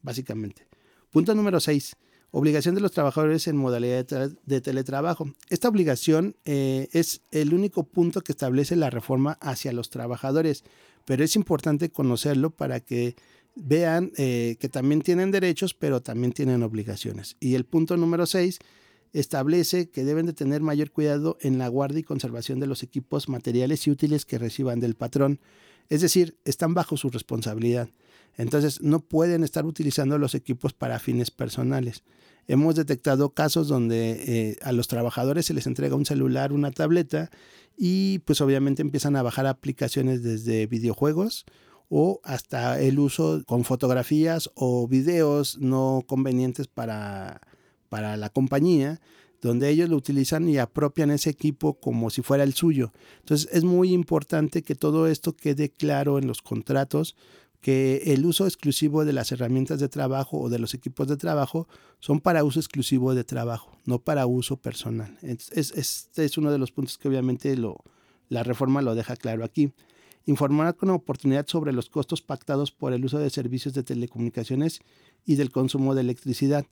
Básicamente. 0.00 0.66
Punto 1.10 1.34
número 1.34 1.60
6 1.60 1.96
Obligación 2.34 2.74
de 2.74 2.80
los 2.80 2.92
trabajadores 2.92 3.46
en 3.46 3.58
modalidad 3.58 4.06
de, 4.46 4.60
teletrabajo. 4.62 5.34
Esta 5.50 5.68
obligación 5.68 6.34
eh, 6.46 6.88
es 6.92 7.20
el 7.30 7.52
único 7.52 7.84
punto 7.84 8.22
que 8.22 8.32
establece 8.32 8.74
la 8.74 8.88
reforma 8.88 9.32
hacia 9.42 9.70
los 9.74 9.90
trabajadores, 9.90 10.64
pero 11.04 11.24
es 11.24 11.36
importante 11.36 11.90
conocerlo 11.90 12.48
para 12.48 12.80
que 12.80 13.16
vean 13.54 14.12
eh, 14.16 14.56
que 14.58 14.70
también 14.70 15.02
tienen 15.02 15.30
derechos, 15.30 15.74
pero 15.74 16.00
también 16.00 16.32
tienen 16.32 16.62
obligaciones. 16.62 17.36
Y 17.38 17.54
el 17.54 17.66
punto 17.66 17.98
número 17.98 18.24
6 18.24 18.60
establece 19.12 19.90
que 19.90 20.04
deben 20.04 20.24
de 20.24 20.32
tener 20.32 20.62
mayor 20.62 20.90
cuidado 20.90 21.36
en 21.42 21.58
la 21.58 21.68
guardia 21.68 22.00
y 22.00 22.04
conservación 22.04 22.60
de 22.60 22.66
los 22.66 22.82
equipos 22.82 23.28
materiales 23.28 23.86
y 23.86 23.90
útiles 23.90 24.24
que 24.24 24.38
reciban 24.38 24.80
del 24.80 24.94
patrón. 24.94 25.38
Es 25.90 26.00
decir, 26.00 26.38
están 26.46 26.72
bajo 26.72 26.96
su 26.96 27.10
responsabilidad. 27.10 27.90
Entonces 28.36 28.80
no 28.80 29.00
pueden 29.00 29.44
estar 29.44 29.66
utilizando 29.66 30.18
los 30.18 30.34
equipos 30.34 30.72
para 30.72 30.98
fines 30.98 31.30
personales. 31.30 32.02
Hemos 32.48 32.74
detectado 32.74 33.30
casos 33.30 33.68
donde 33.68 34.10
eh, 34.26 34.56
a 34.62 34.72
los 34.72 34.88
trabajadores 34.88 35.46
se 35.46 35.54
les 35.54 35.66
entrega 35.66 35.94
un 35.94 36.06
celular, 36.06 36.52
una 36.52 36.72
tableta 36.72 37.30
y 37.76 38.18
pues 38.20 38.40
obviamente 38.40 38.82
empiezan 38.82 39.16
a 39.16 39.22
bajar 39.22 39.46
aplicaciones 39.46 40.22
desde 40.22 40.66
videojuegos 40.66 41.44
o 41.88 42.20
hasta 42.24 42.80
el 42.80 42.98
uso 42.98 43.42
con 43.46 43.64
fotografías 43.64 44.50
o 44.54 44.88
videos 44.88 45.58
no 45.58 46.02
convenientes 46.06 46.66
para, 46.66 47.40
para 47.88 48.16
la 48.16 48.28
compañía 48.28 49.00
donde 49.42 49.68
ellos 49.68 49.88
lo 49.88 49.96
utilizan 49.96 50.48
y 50.48 50.58
apropian 50.58 51.10
ese 51.10 51.28
equipo 51.28 51.74
como 51.74 52.10
si 52.10 52.22
fuera 52.22 52.44
el 52.44 52.54
suyo. 52.54 52.92
Entonces 53.18 53.48
es 53.52 53.64
muy 53.64 53.92
importante 53.92 54.62
que 54.62 54.76
todo 54.76 55.08
esto 55.08 55.34
quede 55.34 55.68
claro 55.68 56.18
en 56.18 56.28
los 56.28 56.42
contratos 56.42 57.16
que 57.62 58.02
el 58.06 58.26
uso 58.26 58.44
exclusivo 58.44 59.04
de 59.04 59.12
las 59.12 59.30
herramientas 59.30 59.78
de 59.78 59.88
trabajo 59.88 60.38
o 60.40 60.50
de 60.50 60.58
los 60.58 60.74
equipos 60.74 61.06
de 61.06 61.16
trabajo 61.16 61.68
son 62.00 62.20
para 62.20 62.42
uso 62.42 62.58
exclusivo 62.58 63.14
de 63.14 63.22
trabajo, 63.22 63.70
no 63.86 64.00
para 64.00 64.26
uso 64.26 64.56
personal. 64.56 65.16
Este 65.22 66.24
es 66.24 66.38
uno 66.38 66.50
de 66.50 66.58
los 66.58 66.72
puntos 66.72 66.98
que 66.98 67.08
obviamente 67.08 67.56
la 68.28 68.42
reforma 68.42 68.82
lo 68.82 68.96
deja 68.96 69.14
claro 69.14 69.44
aquí. 69.44 69.72
Informar 70.26 70.74
con 70.74 70.90
oportunidad 70.90 71.46
sobre 71.46 71.72
los 71.72 71.88
costos 71.88 72.20
pactados 72.20 72.72
por 72.72 72.92
el 72.92 73.04
uso 73.04 73.20
de 73.20 73.30
servicios 73.30 73.74
de 73.74 73.84
telecomunicaciones 73.84 74.80
y 75.24 75.36
del 75.36 75.52
consumo 75.52 75.94
de 75.94 76.00
electricidad. 76.00 76.66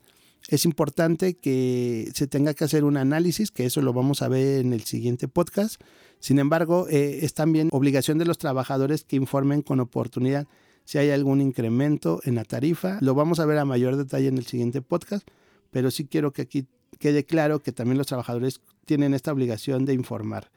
Es 0.48 0.64
importante 0.64 1.34
que 1.34 2.10
se 2.14 2.26
tenga 2.26 2.52
que 2.54 2.64
hacer 2.64 2.82
un 2.82 2.96
análisis, 2.96 3.52
que 3.52 3.64
eso 3.64 3.80
lo 3.80 3.92
vamos 3.92 4.22
a 4.22 4.28
ver 4.28 4.60
en 4.60 4.72
el 4.72 4.82
siguiente 4.82 5.28
podcast. 5.28 5.80
Sin 6.18 6.40
embargo, 6.40 6.88
eh, 6.90 7.20
es 7.22 7.34
también 7.34 7.68
obligación 7.70 8.18
de 8.18 8.24
los 8.24 8.38
trabajadores 8.38 9.04
que 9.04 9.16
informen 9.16 9.62
con 9.62 9.78
oportunidad 9.78 10.48
si 10.90 10.98
hay 10.98 11.10
algún 11.10 11.40
incremento 11.40 12.20
en 12.24 12.34
la 12.34 12.42
tarifa. 12.42 12.98
Lo 13.00 13.14
vamos 13.14 13.38
a 13.38 13.46
ver 13.46 13.58
a 13.58 13.64
mayor 13.64 13.94
detalle 13.94 14.26
en 14.26 14.38
el 14.38 14.46
siguiente 14.46 14.82
podcast, 14.82 15.24
pero 15.70 15.92
sí 15.92 16.06
quiero 16.06 16.32
que 16.32 16.42
aquí 16.42 16.66
quede 16.98 17.22
claro 17.22 17.60
que 17.60 17.70
también 17.70 17.96
los 17.96 18.08
trabajadores 18.08 18.60
tienen 18.86 19.14
esta 19.14 19.30
obligación 19.30 19.84
de 19.84 19.94
informar. 19.94 20.50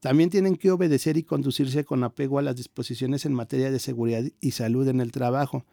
También 0.00 0.28
tienen 0.28 0.56
que 0.56 0.72
obedecer 0.72 1.16
y 1.16 1.22
conducirse 1.22 1.84
con 1.84 2.02
apego 2.02 2.40
a 2.40 2.42
las 2.42 2.56
disposiciones 2.56 3.26
en 3.26 3.32
materia 3.32 3.70
de 3.70 3.78
seguridad 3.78 4.24
y 4.40 4.50
salud 4.50 4.88
en 4.88 5.00
el 5.00 5.12
trabajo, 5.12 5.64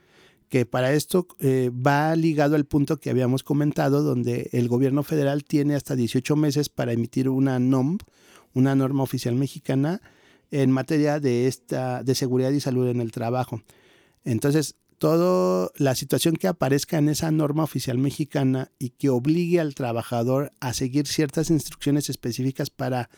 que 0.48 0.68
para 0.68 0.94
esto 0.94 1.26
eh, 1.40 1.72
va 1.74 2.16
ligado 2.16 2.56
al 2.56 2.66
punto 2.66 3.00
que 3.00 3.10
habíamos 3.10 3.42
comentado, 3.42 4.04
donde 4.04 4.48
el 4.52 4.68
gobierno 4.68 5.02
federal 5.02 5.44
tiene 5.44 5.74
hasta 5.74 5.96
18 5.96 6.36
meses 6.36 6.70
para 6.70 6.94
emitir 6.94 7.30
una 7.30 7.58
NOM, 7.58 7.98
una 8.54 8.76
norma 8.76 9.02
oficial 9.02 9.34
mexicana, 9.34 10.02
en 10.52 10.70
materia 10.70 11.20
de, 11.20 11.48
esta, 11.48 12.04
de 12.04 12.14
seguridad 12.14 12.52
y 12.52 12.60
salud 12.60 12.88
en 12.90 13.02
el 13.02 13.12
trabajo. 13.12 13.64
Entonces, 14.24 14.76
toda 14.98 15.70
la 15.76 15.96
situación 15.96 16.36
que 16.36 16.48
aparezca 16.48 16.98
en 16.98 17.10
esa 17.10 17.30
norma 17.32 17.64
oficial 17.64 17.98
mexicana 17.98 18.72
y 18.80 18.92
que 18.92 19.10
obligue 19.10 19.60
al 19.60 19.76
trabajador 19.76 20.54
a 20.62 20.74
seguir 20.74 21.08
ciertas 21.08 21.50
instrucciones 21.50 22.10
específicas 22.10 22.70
para 22.70 23.10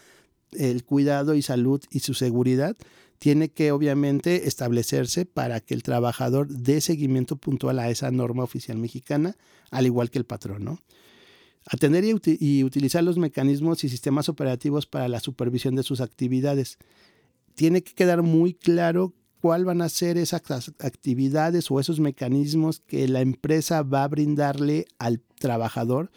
el 0.52 0.84
cuidado 0.84 1.36
y 1.36 1.42
salud 1.42 1.84
y 1.92 2.00
su 2.00 2.14
seguridad, 2.14 2.76
tiene 3.20 3.50
que 3.50 3.72
obviamente 3.72 4.48
establecerse 4.48 5.26
para 5.26 5.60
que 5.60 5.74
el 5.74 5.84
trabajador 5.84 6.48
dé 6.48 6.82
seguimiento 6.82 7.38
puntual 7.38 7.80
a 7.80 7.90
esa 7.90 8.12
norma 8.12 8.44
oficial 8.44 8.78
mexicana, 8.78 9.36
al 9.72 9.86
igual 9.86 10.10
que 10.10 10.18
el 10.18 10.26
patrón. 10.26 10.80
Atender 11.68 12.04
y, 12.04 12.16
y 12.40 12.64
utilizar 12.64 13.04
los 13.04 13.18
mecanismos 13.18 13.84
y 13.84 13.90
sistemas 13.90 14.30
operativos 14.30 14.86
para 14.86 15.08
la 15.08 15.20
supervisión 15.20 15.76
de 15.76 15.84
sus 15.84 16.02
actividades. 16.02 16.78
Tiene 17.56 17.82
que 17.84 17.94
quedar 17.94 18.22
muy 18.22 18.54
claro 18.54 19.14
cuál 19.46 19.64
van 19.64 19.84
a 19.84 19.90
ser 19.90 20.18
esas 20.18 20.42
actividades 20.80 21.70
o 21.70 21.80
esos 21.80 22.00
mecanismos 22.00 22.80
que 22.80 23.08
la 23.08 23.22
empresa 23.22 23.84
va 23.84 24.04
a 24.04 24.08
brindarle 24.08 24.88
al 24.98 25.22
trabajador 25.40 26.10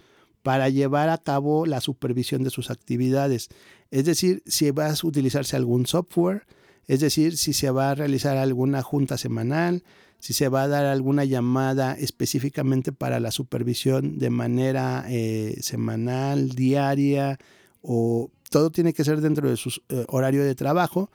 para 0.43 0.71
llevar 0.71 1.11
a 1.11 1.19
cabo 1.19 1.67
la 1.67 1.83
supervisión 1.83 2.43
de 2.43 2.49
sus 2.49 2.71
actividades. 2.71 3.51
Es 3.91 4.07
decir, 4.07 4.43
si 4.47 4.71
va 4.71 4.87
a 4.87 4.95
utilizarse 5.03 5.57
algún 5.57 5.85
software, 5.85 6.47
es 6.87 7.01
decir, 7.01 7.37
si 7.37 7.53
se 7.53 7.71
va 7.71 7.91
a 7.91 7.95
realizar 7.95 8.38
alguna 8.38 8.81
junta 8.81 9.19
semanal, 9.19 9.83
si 10.21 10.33
se 10.33 10.49
va 10.49 10.62
a 10.62 10.69
dar 10.69 10.87
alguna 10.87 11.27
llamada 11.27 11.93
específicamente 11.99 12.93
para 12.93 13.21
la 13.21 13.31
supervisión 13.31 14.19
de 14.19 14.31
manera 14.31 15.05
eh, 15.07 15.59
semanal, 15.61 16.49
diaria, 16.55 17.38
o 17.83 18.31
todo 18.49 18.71
tiene 18.71 18.95
que 18.95 19.05
ser 19.05 19.21
dentro 19.21 19.51
de 19.51 19.59
su 19.59 19.69
eh, 19.91 20.07
horario 20.09 20.43
de 20.45 20.55
trabajo, 20.55 21.11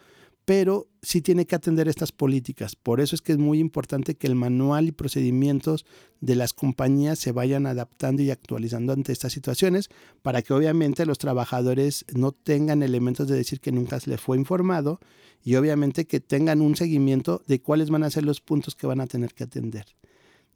pero 0.45 0.89
sí 1.01 1.21
tiene 1.21 1.45
que 1.45 1.55
atender 1.55 1.87
estas 1.87 2.11
políticas. 2.11 2.75
Por 2.75 2.99
eso 2.99 3.15
es 3.15 3.21
que 3.21 3.31
es 3.31 3.37
muy 3.37 3.59
importante 3.59 4.15
que 4.15 4.27
el 4.27 4.35
manual 4.35 4.87
y 4.87 4.91
procedimientos 4.91 5.85
de 6.19 6.35
las 6.35 6.53
compañías 6.53 7.19
se 7.19 7.31
vayan 7.31 7.65
adaptando 7.65 8.21
y 8.21 8.29
actualizando 8.29 8.93
ante 8.93 9.13
estas 9.13 9.31
situaciones 9.31 9.89
para 10.21 10.41
que 10.41 10.53
obviamente 10.53 11.05
los 11.05 11.17
trabajadores 11.17 12.05
no 12.13 12.31
tengan 12.31 12.83
elementos 12.83 13.27
de 13.27 13.35
decir 13.35 13.61
que 13.61 13.71
nunca 13.71 13.99
se 13.99 14.09
les 14.09 14.19
fue 14.19 14.37
informado 14.37 14.99
y 15.43 15.55
obviamente 15.55 16.05
que 16.05 16.19
tengan 16.19 16.61
un 16.61 16.75
seguimiento 16.75 17.41
de 17.47 17.61
cuáles 17.61 17.89
van 17.89 18.03
a 18.03 18.09
ser 18.09 18.25
los 18.25 18.41
puntos 18.41 18.75
que 18.75 18.87
van 18.87 19.01
a 19.01 19.07
tener 19.07 19.33
que 19.33 19.45
atender. 19.45 19.85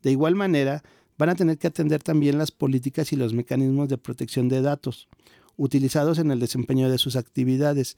De 0.01 0.11
igual 0.11 0.35
manera, 0.35 0.83
van 1.17 1.29
a 1.29 1.35
tener 1.35 1.57
que 1.57 1.67
atender 1.67 2.03
también 2.03 2.37
las 2.37 2.51
políticas 2.51 3.11
y 3.11 3.15
los 3.15 3.33
mecanismos 3.33 3.89
de 3.89 3.97
protección 3.97 4.49
de 4.49 4.61
datos 4.61 5.07
utilizados 5.57 6.19
en 6.19 6.31
el 6.31 6.39
desempeño 6.39 6.89
de 6.89 6.99
sus 6.99 7.15
actividades 7.15 7.97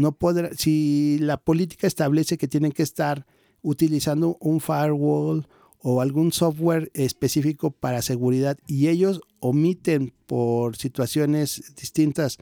no 0.00 0.12
podrá, 0.12 0.50
si 0.56 1.18
la 1.20 1.36
política 1.36 1.86
establece 1.86 2.38
que 2.38 2.48
tienen 2.48 2.72
que 2.72 2.82
estar 2.82 3.26
utilizando 3.62 4.38
un 4.40 4.60
firewall 4.60 5.46
o 5.82 6.00
algún 6.00 6.32
software 6.32 6.90
específico 6.94 7.70
para 7.70 8.00
seguridad 8.00 8.58
y 8.66 8.88
ellos 8.88 9.20
omiten 9.40 10.14
por 10.26 10.76
situaciones 10.76 11.74
distintas 11.76 12.38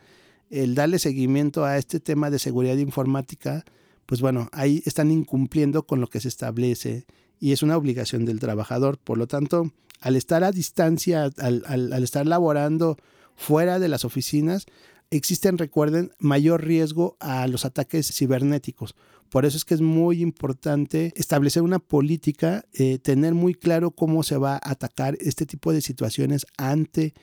el 0.50 0.76
darle 0.76 1.00
seguimiento 1.00 1.64
a 1.64 1.78
este 1.78 1.98
tema 2.00 2.30
de 2.30 2.38
seguridad 2.38 2.76
informática, 2.76 3.64
pues 4.06 4.20
bueno, 4.20 4.48
ahí 4.52 4.82
están 4.86 5.10
incumpliendo 5.10 5.84
con 5.84 6.00
lo 6.00 6.06
que 6.06 6.20
se 6.20 6.28
establece 6.28 7.06
y 7.40 7.52
es 7.52 7.62
una 7.62 7.76
obligación 7.76 8.24
del 8.24 8.38
trabajador. 8.38 8.98
Por 8.98 9.18
lo 9.18 9.26
tanto, 9.26 9.72
al 10.00 10.14
estar 10.14 10.44
a 10.44 10.52
distancia, 10.52 11.30
al, 11.38 11.64
al 11.66 12.02
estar 12.02 12.24
laborando 12.26 12.96
fuera 13.34 13.78
de 13.78 13.88
las 13.88 14.04
oficinas, 14.04 14.66
existen, 15.10 15.58
recuerden, 15.58 16.12
mayor 16.18 16.64
riesgo 16.64 17.16
a 17.20 17.46
los 17.46 17.64
ataques 17.64 18.10
cibernéticos. 18.12 18.94
Por 19.30 19.44
eso 19.44 19.56
es 19.56 19.64
que 19.64 19.74
es 19.74 19.80
muy 19.80 20.22
importante 20.22 21.12
establecer 21.16 21.62
una 21.62 21.78
política, 21.78 22.64
eh, 22.72 22.98
tener 22.98 23.34
muy 23.34 23.54
claro 23.54 23.90
cómo 23.90 24.22
se 24.22 24.38
va 24.38 24.54
a 24.54 24.70
atacar 24.70 25.16
este 25.20 25.44
tipo 25.44 25.72
de 25.72 25.82
situaciones 25.82 26.46
ante 26.56 27.14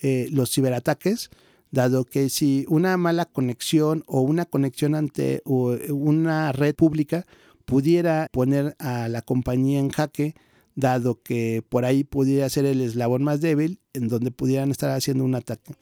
eh, 0.00 0.28
los 0.30 0.52
ciberataques, 0.52 1.30
dado 1.70 2.04
que 2.04 2.28
si 2.28 2.66
una 2.68 2.96
mala 2.96 3.24
conexión 3.24 4.04
o 4.06 4.20
una 4.20 4.44
conexión 4.44 4.94
ante 4.94 5.42
una 5.44 6.52
red 6.52 6.74
pública 6.74 7.26
pudiera 7.64 8.28
poner 8.30 8.76
a 8.78 9.08
la 9.08 9.22
compañía 9.22 9.80
en 9.80 9.88
jaque, 9.88 10.34
dado 10.74 11.20
que 11.22 11.62
por 11.68 11.84
ahí 11.84 12.04
pudiera 12.04 12.48
ser 12.48 12.66
el 12.66 12.80
eslabón 12.80 13.24
más 13.24 13.40
débil 13.40 13.80
en 13.92 14.08
donde 14.08 14.30
pudieran 14.30 14.70
estar 14.70 14.90
haciendo 14.90 15.24
un 15.24 15.34
ataque. 15.34 15.72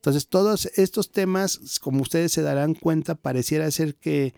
Entonces, 0.00 0.28
todos 0.28 0.64
estos 0.76 1.12
temas, 1.12 1.78
como 1.78 2.00
ustedes 2.00 2.32
se 2.32 2.40
darán 2.40 2.72
cuenta, 2.72 3.16
pareciera 3.16 3.70
ser 3.70 3.96
que 3.96 4.32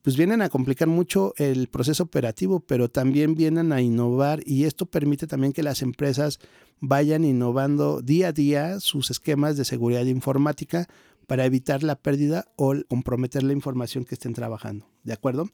pues 0.00 0.16
vienen 0.16 0.40
a 0.40 0.48
complicar 0.48 0.88
mucho 0.88 1.34
el 1.36 1.68
proceso 1.68 2.04
operativo, 2.04 2.60
pero 2.60 2.90
también 2.90 3.34
vienen 3.34 3.72
a 3.72 3.82
innovar 3.82 4.40
y 4.46 4.64
esto 4.64 4.86
permite 4.86 5.26
también 5.26 5.52
que 5.52 5.62
las 5.62 5.82
empresas 5.82 6.40
vayan 6.80 7.24
innovando 7.24 8.00
día 8.00 8.28
a 8.28 8.32
día 8.32 8.80
sus 8.80 9.10
esquemas 9.10 9.56
de 9.58 9.64
seguridad 9.66 10.04
informática 10.04 10.88
para 11.26 11.44
evitar 11.44 11.82
la 11.82 11.96
pérdida 11.96 12.46
o 12.56 12.74
comprometer 12.88 13.42
la 13.42 13.52
información 13.52 14.04
que 14.04 14.14
estén 14.14 14.32
trabajando. 14.32 14.86
¿De 15.02 15.12
acuerdo? 15.12 15.48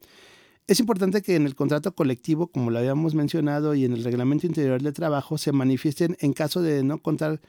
Es 0.67 0.79
importante 0.79 1.21
que 1.21 1.35
en 1.35 1.45
el 1.45 1.55
contrato 1.55 1.93
colectivo, 1.93 2.47
como 2.47 2.71
lo 2.71 2.79
habíamos 2.79 3.15
mencionado, 3.15 3.75
y 3.75 3.83
en 3.83 3.91
el 3.91 4.03
reglamento 4.03 4.47
interior 4.47 4.81
de 4.81 4.93
trabajo 4.93 5.37
se 5.37 5.51
manifiesten 5.51 6.15
en 6.21 6.31
caso 6.31 6.61
de 6.61 6.83
no 6.83 6.99
contar 6.99 7.41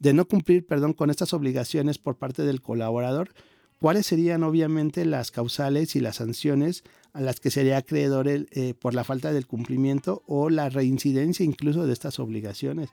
de 0.00 0.12
no 0.12 0.26
cumplir, 0.26 0.66
perdón, 0.66 0.94
con 0.94 1.10
estas 1.10 1.32
obligaciones 1.32 1.98
por 1.98 2.16
parte 2.16 2.42
del 2.42 2.60
colaborador, 2.60 3.30
cuáles 3.78 4.06
serían 4.06 4.42
obviamente 4.42 5.04
las 5.04 5.30
causales 5.30 5.94
y 5.94 6.00
las 6.00 6.16
sanciones 6.16 6.82
a 7.12 7.20
las 7.20 7.38
que 7.38 7.50
sería 7.50 7.76
acreedor 7.76 8.26
eh, 8.28 8.74
por 8.78 8.94
la 8.94 9.04
falta 9.04 9.32
del 9.32 9.46
cumplimiento 9.46 10.22
o 10.26 10.50
la 10.50 10.68
reincidencia 10.68 11.44
incluso 11.44 11.86
de 11.86 11.92
estas 11.92 12.18
obligaciones. 12.18 12.90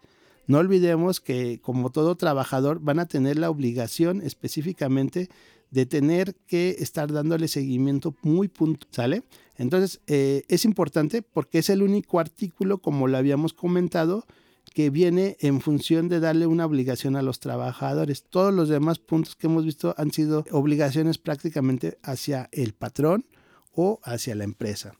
No 0.48 0.60
olvidemos 0.60 1.20
que 1.20 1.60
como 1.62 1.92
todo 1.92 2.16
trabajador 2.16 2.80
van 2.80 3.00
a 3.00 3.08
tener 3.08 3.38
la 3.38 3.50
obligación 3.50 4.22
específicamente 4.22 5.30
de 5.72 5.86
tener 5.86 6.36
que 6.48 6.78
estar 6.80 7.12
dándole 7.12 7.50
seguimiento 7.50 8.16
muy 8.22 8.48
puntual, 8.48 8.88
¿sale? 8.92 9.24
Entonces 9.58 10.00
eh, 10.08 10.44
es 10.48 10.64
importante 10.64 11.22
porque 11.22 11.60
es 11.60 11.70
el 11.70 11.82
único 11.82 12.20
artículo, 12.20 12.78
como 12.78 13.08
lo 13.08 13.18
habíamos 13.18 13.54
comentado, 13.54 14.26
que 14.74 14.90
viene 14.90 15.38
en 15.40 15.62
función 15.62 16.08
de 16.08 16.20
darle 16.20 16.48
una 16.48 16.66
obligación 16.66 17.16
a 17.16 17.22
los 17.22 17.40
trabajadores. 17.40 18.24
Todos 18.24 18.54
los 18.54 18.70
demás 18.70 19.00
puntos 19.00 19.36
que 19.36 19.48
hemos 19.48 19.66
visto 19.66 19.94
han 19.98 20.12
sido 20.12 20.46
obligaciones 20.52 21.18
prácticamente 21.18 21.98
hacia 22.04 22.50
el 22.52 22.74
patrón 22.74 23.26
o 23.74 24.00
hacia 24.04 24.36
la 24.36 24.44
empresa. 24.44 24.94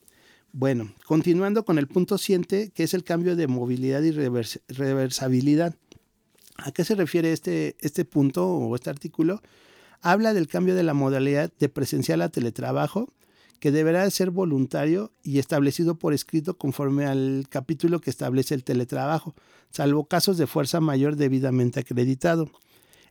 Bueno, 0.52 0.94
continuando 1.06 1.64
con 1.64 1.78
el 1.78 1.88
punto 1.88 2.18
7, 2.18 2.72
que 2.74 2.82
es 2.82 2.94
el 2.94 3.04
cambio 3.04 3.36
de 3.36 3.46
movilidad 3.46 4.02
y 4.02 4.12
reversibilidad. 4.12 5.74
¿A 6.56 6.72
qué 6.72 6.84
se 6.84 6.94
refiere 6.94 7.32
este, 7.32 7.76
este 7.80 8.04
punto 8.04 8.48
o 8.48 8.74
este 8.74 8.90
artículo? 8.90 9.42
Habla 10.00 10.32
del 10.32 10.48
cambio 10.48 10.74
de 10.74 10.82
la 10.82 10.94
modalidad 10.94 11.52
de 11.58 11.68
presencial 11.68 12.22
a 12.22 12.28
teletrabajo 12.30 13.12
que 13.60 13.72
deberá 13.72 14.08
ser 14.10 14.30
voluntario 14.30 15.12
y 15.22 15.38
establecido 15.38 15.96
por 15.96 16.14
escrito 16.14 16.56
conforme 16.56 17.06
al 17.06 17.46
capítulo 17.48 18.00
que 18.00 18.10
establece 18.10 18.54
el 18.54 18.64
teletrabajo, 18.64 19.34
salvo 19.70 20.04
casos 20.04 20.38
de 20.38 20.46
fuerza 20.46 20.80
mayor 20.80 21.16
debidamente 21.16 21.80
acreditado. 21.80 22.50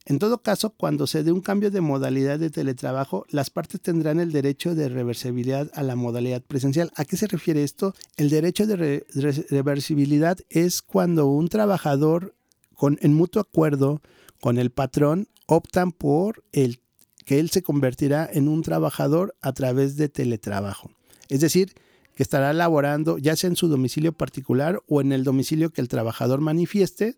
En 0.05 0.19
todo 0.19 0.41
caso, 0.41 0.69
cuando 0.69 1.05
se 1.05 1.21
dé 1.23 1.33
un 1.33 1.41
cambio 1.41 1.69
de 1.69 1.81
modalidad 1.81 2.39
de 2.39 2.49
teletrabajo, 2.49 3.25
las 3.29 3.49
partes 3.49 3.81
tendrán 3.81 4.21
el 4.21 4.31
derecho 4.31 4.73
de 4.73 4.87
reversibilidad 4.87 5.69
a 5.73 5.83
la 5.83 5.97
modalidad 5.97 6.41
presencial. 6.41 6.93
¿A 6.95 7.03
qué 7.03 7.17
se 7.17 7.27
refiere 7.27 7.61
esto? 7.61 7.93
El 8.15 8.29
derecho 8.29 8.65
de 8.65 9.05
reversibilidad 9.49 10.37
es 10.49 10.81
cuando 10.81 11.27
un 11.27 11.49
trabajador 11.49 12.35
con, 12.73 12.97
en 13.01 13.15
mutuo 13.15 13.41
acuerdo 13.41 14.01
con 14.39 14.57
el 14.57 14.71
patrón 14.71 15.27
optan 15.45 15.91
por 15.91 16.41
el 16.53 16.79
que 17.27 17.39
él 17.41 17.49
se 17.49 17.61
convertirá 17.61 18.27
en 18.31 18.47
un 18.47 18.61
trabajador 18.61 19.35
a 19.41 19.51
través 19.51 19.97
de 19.97 20.07
teletrabajo. 20.07 20.91
Es 21.27 21.41
decir, 21.41 21.73
que 22.15 22.23
estará 22.23 22.53
laborando 22.53 23.17
ya 23.17 23.35
sea 23.35 23.49
en 23.49 23.57
su 23.57 23.67
domicilio 23.67 24.13
particular 24.13 24.81
o 24.87 25.01
en 25.01 25.11
el 25.11 25.25
domicilio 25.25 25.71
que 25.71 25.81
el 25.81 25.89
trabajador 25.89 26.39
manifieste. 26.39 27.15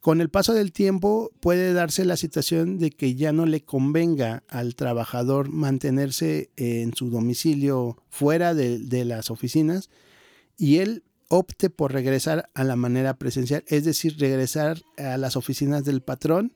Con 0.00 0.20
el 0.20 0.28
paso 0.28 0.52
del 0.52 0.70
tiempo 0.70 1.30
puede 1.40 1.72
darse 1.72 2.04
la 2.04 2.18
situación 2.18 2.78
de 2.78 2.90
que 2.90 3.14
ya 3.14 3.32
no 3.32 3.46
le 3.46 3.62
convenga 3.62 4.42
al 4.48 4.74
trabajador 4.74 5.48
mantenerse 5.48 6.50
en 6.56 6.94
su 6.94 7.08
domicilio 7.08 7.96
fuera 8.10 8.52
de, 8.52 8.80
de 8.80 9.06
las 9.06 9.30
oficinas 9.30 9.88
y 10.58 10.78
él 10.78 11.04
opte 11.28 11.70
por 11.70 11.94
regresar 11.94 12.50
a 12.52 12.64
la 12.64 12.76
manera 12.76 13.14
presencial, 13.14 13.64
es 13.66 13.84
decir, 13.84 14.18
regresar 14.18 14.82
a 14.98 15.16
las 15.16 15.36
oficinas 15.36 15.84
del 15.84 16.02
patrón 16.02 16.52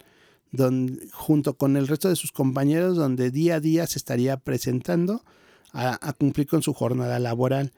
junto 1.12 1.54
con 1.54 1.76
el 1.76 1.88
resto 1.88 2.08
de 2.08 2.16
sus 2.16 2.32
compañeros, 2.32 2.96
donde 2.96 3.30
día 3.30 3.56
a 3.56 3.60
día 3.60 3.86
se 3.86 3.98
estaría 3.98 4.36
presentando 4.36 5.24
a, 5.72 6.12
cumplir 6.14 6.46
con 6.46 6.62
su 6.62 6.72
jornada 6.72 7.18
laboral. 7.18 7.72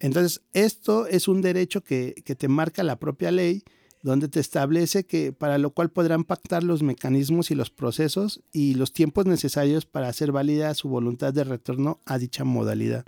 Entonces, 0.00 0.42
esto 0.52 1.06
es 1.06 1.28
un 1.28 1.40
derecho 1.40 1.82
que, 1.82 2.14
que, 2.24 2.34
te 2.34 2.48
marca 2.48 2.82
la 2.82 2.98
propia 2.98 3.30
ley, 3.30 3.62
donde 4.02 4.28
te 4.28 4.40
establece 4.40 5.04
que 5.04 5.32
para 5.32 5.58
lo 5.58 5.70
cual 5.70 5.90
podrán 5.90 6.24
pactar 6.24 6.62
los 6.62 6.82
mecanismos 6.82 7.50
y 7.50 7.54
los 7.54 7.70
procesos 7.70 8.42
y 8.52 8.74
los 8.74 8.92
tiempos 8.92 9.26
necesarios 9.26 9.86
para 9.86 10.08
hacer 10.08 10.32
válida 10.32 10.74
su 10.74 10.88
voluntad 10.88 11.32
de 11.32 11.44
retorno 11.44 12.00
a 12.04 12.18
dicha 12.18 12.44
modalidad. 12.44 13.04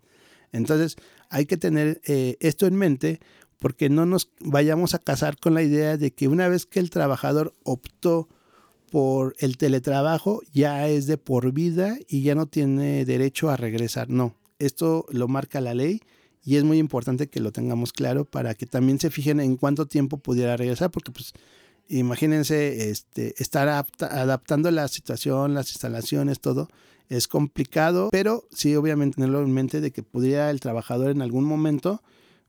Entonces, 0.52 0.96
hay 1.30 1.46
que 1.46 1.56
tener 1.56 2.00
eh, 2.06 2.36
esto 2.40 2.66
en 2.66 2.76
mente 2.76 3.20
porque 3.58 3.88
no 3.88 4.06
nos 4.06 4.30
vayamos 4.40 4.94
a 4.94 4.98
casar 4.98 5.36
con 5.38 5.54
la 5.54 5.62
idea 5.62 5.96
de 5.96 6.12
que 6.12 6.28
una 6.28 6.48
vez 6.48 6.64
que 6.64 6.80
el 6.80 6.90
trabajador 6.90 7.54
optó 7.64 8.28
por 8.90 9.36
el 9.38 9.56
teletrabajo 9.56 10.42
ya 10.52 10.88
es 10.88 11.06
de 11.06 11.18
por 11.18 11.52
vida 11.52 11.96
y 12.08 12.22
ya 12.22 12.34
no 12.34 12.46
tiene 12.46 13.04
derecho 13.04 13.50
a 13.50 13.56
regresar. 13.56 14.08
No, 14.10 14.34
esto 14.58 15.06
lo 15.10 15.28
marca 15.28 15.60
la 15.60 15.74
ley 15.74 16.00
y 16.44 16.56
es 16.56 16.64
muy 16.64 16.78
importante 16.78 17.28
que 17.28 17.40
lo 17.40 17.52
tengamos 17.52 17.92
claro 17.92 18.24
para 18.24 18.54
que 18.54 18.66
también 18.66 18.98
se 18.98 19.10
fijen 19.10 19.40
en 19.40 19.56
cuánto 19.56 19.86
tiempo 19.86 20.18
pudiera 20.18 20.56
regresar, 20.56 20.90
porque 20.90 21.12
pues 21.12 21.34
Imagínense 21.88 22.90
este, 22.90 23.34
estar 23.42 23.68
adaptando 23.68 24.70
la 24.70 24.88
situación, 24.88 25.54
las 25.54 25.70
instalaciones, 25.70 26.38
todo. 26.38 26.68
Es 27.08 27.28
complicado, 27.28 28.10
pero 28.12 28.44
sí, 28.52 28.76
obviamente, 28.76 29.16
tenerlo 29.16 29.42
en 29.42 29.52
mente 29.52 29.80
de 29.80 29.90
que 29.90 30.02
pudiera 30.02 30.50
el 30.50 30.60
trabajador 30.60 31.10
en 31.10 31.22
algún 31.22 31.44
momento, 31.44 32.02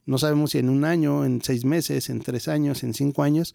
no 0.05 0.17
sabemos 0.17 0.51
si 0.51 0.57
en 0.57 0.69
un 0.69 0.83
año, 0.83 1.23
en 1.23 1.41
seis 1.41 1.63
meses, 1.63 2.09
en 2.09 2.19
tres 2.19 2.49
años, 2.49 2.83
en 2.83 2.93
cinco 2.93 3.23
años, 3.23 3.53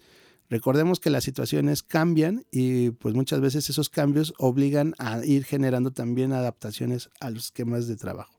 Recordemos 0.50 1.00
que 1.00 1.10
las 1.10 1.24
situaciones 1.24 1.82
cambian 1.82 2.44
y 2.50 2.90
pues 2.90 3.14
muchas 3.14 3.40
veces 3.40 3.70
esos 3.70 3.88
cambios 3.88 4.34
obligan 4.38 4.94
a 4.98 5.24
ir 5.24 5.44
generando 5.44 5.90
también 5.90 6.32
adaptaciones 6.32 7.10
a 7.20 7.30
los 7.30 7.46
esquemas 7.46 7.86
de 7.88 7.96
trabajo. 7.96 8.34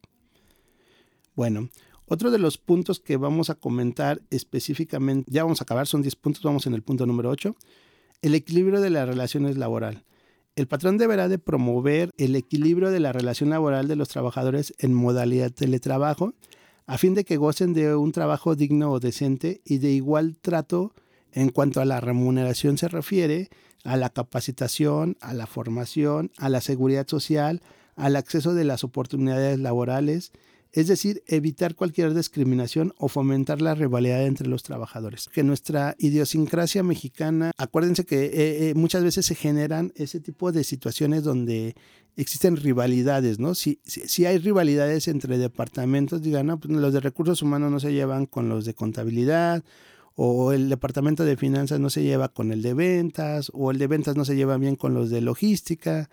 Bueno, 1.36 1.70
otro 2.06 2.30
de 2.30 2.38
los 2.38 2.58
puntos 2.58 2.99
que 2.99 3.18
vamos 3.18 3.49
a 3.49 3.56
comentar 3.56 4.22
específicamente, 4.30 5.30
ya 5.32 5.43
vamos 5.43 5.60
a 5.62 5.64
acabar, 5.64 5.88
son 5.88 6.03
10 6.03 6.16
puntos, 6.18 6.43
vamos 6.43 6.68
en 6.68 6.76
el 6.76 6.84
punto 6.84 7.08
número 7.08 7.30
8, 7.32 7.56
el 8.22 8.36
equilibrio 8.36 8.80
de 8.80 8.91
las 8.91 9.08
relaciones 9.08 9.58
laboral. 9.58 10.06
El 10.56 10.68
patrón 10.68 10.97
deberá 10.97 11.28
de 11.28 11.39
promover 11.39 12.12
el 12.18 12.36
equilibrio 12.36 12.91
de 12.91 12.99
la 12.99 13.12
relación 13.12 13.49
laboral 13.49 13.88
de 13.88 13.95
los 13.95 14.08
trabajadores 14.08 14.74
en 14.78 14.93
modalidad 14.93 15.51
teletrabajo, 15.51 16.34
a 16.86 16.97
fin 16.99 17.16
de 17.16 17.26
que 17.26 17.38
gocen 17.38 17.74
de 17.74 17.95
un 17.95 18.12
trabajo 18.12 18.56
digno 18.56 18.91
o 18.91 18.99
decente 18.99 19.62
y 19.66 19.80
de 19.80 19.91
igual 19.91 20.38
trato 20.39 20.93
en 21.36 21.49
cuanto 21.49 21.81
a 21.81 21.86
la 21.86 21.99
remuneración 21.99 22.77
se 22.77 22.88
refiere, 22.88 23.49
a 23.83 23.97
la 23.97 24.09
capacitación, 24.09 25.17
a 25.21 25.33
la 25.33 25.45
formación, 25.45 26.31
a 26.38 26.49
la 26.49 26.61
seguridad 26.61 27.07
social, 27.07 27.61
al 27.95 28.15
acceso 28.15 28.53
de 28.53 28.63
las 28.63 28.83
oportunidades 28.83 29.59
laborales, 29.59 30.31
es 30.71 30.88
decir, 30.88 31.23
evitar 31.27 31.75
cualquier 31.75 32.13
discriminación 32.13 32.93
o 32.97 33.07
fomentar 33.07 33.61
la 33.61 33.75
rivalidad 33.75 34.25
entre 34.25 34.47
los 34.47 34.63
trabajadores. 34.63 35.29
Que 35.31 35.43
nuestra 35.43 35.95
idiosincrasia 35.99 36.83
mexicana, 36.83 37.51
acuérdense 37.57 38.05
que 38.05 38.25
eh, 38.25 38.69
eh, 38.69 38.73
muchas 38.75 39.03
veces 39.03 39.25
se 39.25 39.36
generan 39.36 39.93
ese 39.95 40.19
tipo 40.19 40.51
de 40.51 40.63
situaciones 40.63 41.23
donde 41.23 41.75
existen 42.17 42.57
rivalidades, 42.57 43.39
¿no? 43.39 43.55
Si, 43.55 43.79
si, 43.86 44.25
hay 44.25 44.38
rivalidades 44.38 45.07
entre 45.07 45.38
departamentos, 45.38 46.21
digan, 46.21 46.47
no, 46.47 46.59
pues 46.59 46.73
los 46.73 46.93
de 46.93 47.01
recursos 47.01 47.41
humanos 47.41 47.71
no 47.71 47.79
se 47.79 47.93
llevan 47.93 48.25
con 48.25 48.49
los 48.49 48.65
de 48.65 48.73
contabilidad 48.73 49.63
o 50.16 50.53
el 50.53 50.70
departamento 50.70 51.26
de 51.26 51.38
finanzas 51.38 51.80
no 51.80 51.89
se 51.89 52.03
lleva 52.03 52.30
con 52.30 52.51
el 52.51 52.61
de 52.61 52.74
ventas, 52.74 53.51
o 53.53 53.72
el 53.72 53.78
de 53.78 53.88
ventas 53.88 54.16
no 54.16 54.26
se 54.26 54.36
lleva 54.36 54.57
bien 54.57 54.76
con 54.76 54.93
los 54.93 55.09
de 55.09 55.22
logística, 55.22 56.09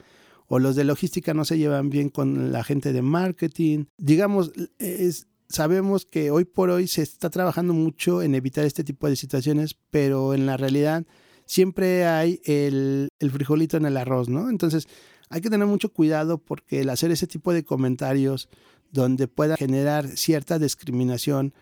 o 0.48 0.58
los 0.58 0.76
de 0.76 0.84
logística 0.84 1.34
no 1.34 1.44
se 1.44 1.56
llevan 1.56 1.88
bien 1.88 2.08
con 2.08 2.52
la 2.52 2.64
gente 2.64 2.92
de 2.92 3.00
marketing. 3.00 3.84
Digamos, 3.96 4.52
es, 4.78 5.28
sabemos 5.48 6.04
que 6.04 6.30
hoy 6.30 6.44
por 6.44 6.70
hoy 6.70 6.88
se 6.88 7.02
está 7.02 7.30
trabajando 7.30 7.74
mucho 7.74 8.22
en 8.22 8.34
evitar 8.34 8.64
este 8.64 8.82
tipo 8.84 9.08
de 9.08 9.16
situaciones, 9.16 9.76
pero 9.90 10.34
en 10.34 10.46
la 10.46 10.56
realidad 10.56 11.06
siempre 11.46 12.06
hay 12.06 12.40
el, 12.44 13.08
el 13.20 13.30
frijolito 13.30 13.76
en 13.76 13.86
el 13.86 13.96
arroz, 13.96 14.28
¿no? 14.28 14.50
Entonces 14.50 14.88
hay 15.30 15.40
que 15.40 15.50
tener 15.50 15.66
mucho 15.66 15.92
cuidado 15.92 16.38
porque 16.38 16.80
el 16.80 16.90
hacer 16.90 17.12
ese 17.12 17.26
tipo 17.26 17.52
de 17.52 17.64
comentarios 17.64 18.48
donde 18.90 19.28
pueda 19.28 19.56
generar 19.56 20.08
cierta 20.08 20.58
discriminación 20.58 21.54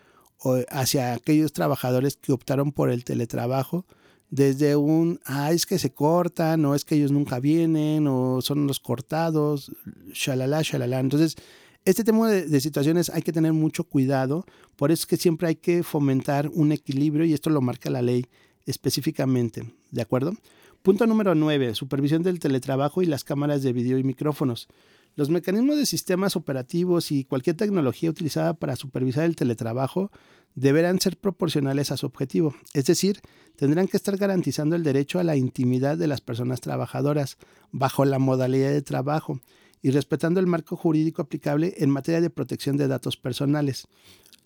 hacia 0.69 1.13
aquellos 1.13 1.53
trabajadores 1.53 2.17
que 2.17 2.31
optaron 2.31 2.71
por 2.71 2.89
el 2.89 3.03
teletrabajo, 3.03 3.85
desde 4.29 4.75
un, 4.75 5.19
ah, 5.25 5.51
es 5.51 5.65
que 5.65 5.77
se 5.77 5.93
cortan, 5.93 6.63
o 6.65 6.73
es 6.73 6.85
que 6.85 6.95
ellos 6.95 7.11
nunca 7.11 7.39
vienen, 7.39 8.07
o 8.07 8.41
son 8.41 8.65
los 8.65 8.79
cortados, 8.79 9.71
shalala, 10.13 10.61
shalala. 10.61 10.99
Entonces, 10.99 11.35
este 11.83 12.03
tema 12.03 12.29
de, 12.29 12.47
de, 12.47 12.61
situaciones 12.61 13.09
hay 13.09 13.23
que 13.23 13.33
tener 13.33 13.53
mucho 13.53 13.83
cuidado, 13.83 14.45
por 14.77 14.91
eso 14.91 15.01
es 15.01 15.05
que 15.07 15.17
siempre 15.17 15.49
hay 15.49 15.55
que 15.55 15.83
fomentar 15.83 16.49
un 16.53 16.71
equilibrio 16.71 17.25
y 17.25 17.33
esto 17.33 17.49
lo 17.49 17.61
marca 17.61 17.89
la 17.89 18.01
ley 18.01 18.25
específicamente, 18.65 19.73
¿de 19.91 20.01
acuerdo? 20.01 20.33
Punto 20.81 21.05
número 21.05 21.35
9, 21.35 21.75
supervisión 21.75 22.23
del 22.23 22.39
teletrabajo 22.39 23.01
y 23.01 23.05
las 23.05 23.23
cámaras 23.23 23.61
de 23.61 23.73
video 23.73 23.99
y 23.99 24.03
micrófonos. 24.03 24.67
Los 25.15 25.29
mecanismos 25.29 25.77
de 25.77 25.85
sistemas 25.85 26.35
operativos 26.35 27.11
y 27.11 27.25
cualquier 27.25 27.57
tecnología 27.57 28.09
utilizada 28.09 28.53
para 28.53 28.75
supervisar 28.75 29.25
el 29.25 29.35
teletrabajo 29.35 30.11
deberán 30.55 30.99
ser 30.99 31.17
proporcionales 31.17 31.91
a 31.91 31.97
su 31.97 32.05
objetivo, 32.05 32.55
es 32.73 32.85
decir, 32.85 33.21
tendrán 33.55 33.87
que 33.87 33.97
estar 33.97 34.17
garantizando 34.17 34.75
el 34.75 34.83
derecho 34.83 35.19
a 35.19 35.23
la 35.23 35.35
intimidad 35.35 35.97
de 35.97 36.07
las 36.07 36.21
personas 36.21 36.61
trabajadoras 36.61 37.37
bajo 37.71 38.05
la 38.05 38.19
modalidad 38.19 38.71
de 38.71 38.81
trabajo 38.81 39.39
y 39.81 39.91
respetando 39.91 40.39
el 40.39 40.47
marco 40.47 40.75
jurídico 40.75 41.21
aplicable 41.21 41.73
en 41.77 41.89
materia 41.89 42.21
de 42.21 42.29
protección 42.29 42.77
de 42.77 42.87
datos 42.87 43.17
personales. 43.17 43.87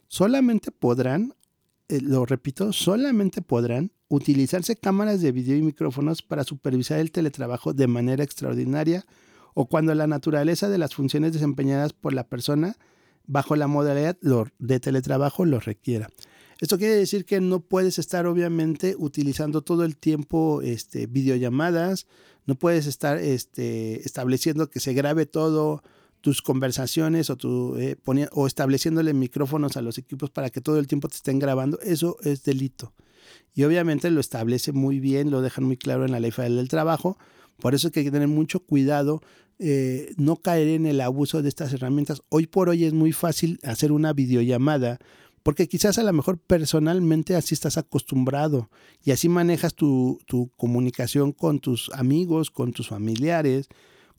Solamente 0.08 0.72
podrán, 0.72 1.34
eh, 1.90 2.02
lo 2.02 2.26
repito, 2.26 2.72
solamente 2.72 3.42
podrán 3.42 3.92
utilizarse 4.08 4.76
cámaras 4.76 5.22
de 5.22 5.32
video 5.32 5.58
y 5.58 5.62
micrófonos 5.62 6.22
para 6.22 6.44
supervisar 6.44 7.00
el 7.00 7.12
teletrabajo 7.12 7.74
de 7.74 7.88
manera 7.88 8.24
extraordinaria 8.24 9.06
o 9.56 9.66
cuando 9.66 9.96
la 9.96 10.06
naturaleza 10.06 10.70
de 10.70 10.78
las 10.78 10.94
funciones 10.94 11.34
desempeñadas 11.34 11.94
por 11.94 12.14
la 12.14 12.28
persona 12.28 12.78
bajo 13.26 13.56
la 13.56 13.66
modalidad 13.66 14.18
de 14.60 14.80
teletrabajo 14.80 15.46
lo 15.46 15.60
requiera. 15.60 16.10
Esto 16.60 16.78
quiere 16.78 16.96
decir 16.96 17.26
que 17.26 17.42
no 17.42 17.62
puedes 17.62 17.98
estar 17.98 18.28
obviamente 18.28 18.96
utilizando 19.00 19.62
todo 19.62 19.84
el 19.84 19.98
tiempo 19.98 20.62
este, 20.62 21.08
videollamadas, 21.08 22.06
no 22.46 22.56
puedes 22.56 22.86
estar 22.86 23.18
este, 23.18 24.02
estableciendo 24.06 24.70
que 24.70 24.80
se 24.80 24.94
grabe 24.94 25.26
todo 25.26 25.82
tus 26.22 26.42
conversaciones 26.42 27.30
o, 27.30 27.38
eh, 27.78 27.98
o 28.32 28.48
estableciéndole 28.48 29.14
micrófonos 29.14 29.78
a 29.78 29.82
los 29.82 29.98
equipos 29.98 30.32
para 30.32 30.50
que 30.50 30.62
todo 30.62 30.80
el 30.80 30.88
tiempo 30.88 31.08
te 31.08 31.16
estén 31.16 31.40
grabando, 31.40 31.80
eso 31.82 32.18
es 32.24 32.44
delito. 32.44 32.94
Y 33.54 33.64
obviamente 33.64 34.12
lo 34.12 34.20
establece 34.20 34.74
muy 34.74 35.00
bien, 35.00 35.32
lo 35.32 35.42
dejan 35.42 35.64
muy 35.64 35.78
claro 35.78 36.06
en 36.06 36.12
la 36.12 36.20
ley 36.20 36.32
federal 36.32 36.58
del 36.58 36.68
trabajo, 36.68 37.18
por 37.60 37.76
eso 37.76 37.90
hay 37.94 38.04
que 38.04 38.12
tener 38.12 38.28
mucho 38.28 38.60
cuidado 38.60 39.22
eh, 39.58 40.14
no 40.18 40.36
caer 40.36 40.68
en 40.68 40.86
el 40.86 41.00
abuso 41.00 41.42
de 41.42 41.48
estas 41.48 41.72
herramientas. 41.72 42.22
Hoy 42.28 42.46
por 42.46 42.68
hoy 42.68 42.84
es 42.84 42.92
muy 42.92 43.14
fácil 43.14 43.60
hacer 43.64 43.94
una 43.94 44.12
videollamada 44.12 45.00
porque 45.44 45.70
quizás 45.70 45.98
a 45.98 46.04
lo 46.04 46.12
mejor 46.12 46.40
personalmente 46.40 47.36
así 47.36 47.54
estás 47.54 47.78
acostumbrado 47.78 48.70
y 49.04 49.12
así 49.12 49.30
manejas 49.30 49.74
tu, 49.74 50.20
tu 50.26 50.50
comunicación 50.58 51.32
con 51.32 51.60
tus 51.60 51.90
amigos, 51.94 52.52
con 52.52 52.74
tus 52.74 52.90
familiares, 52.90 53.70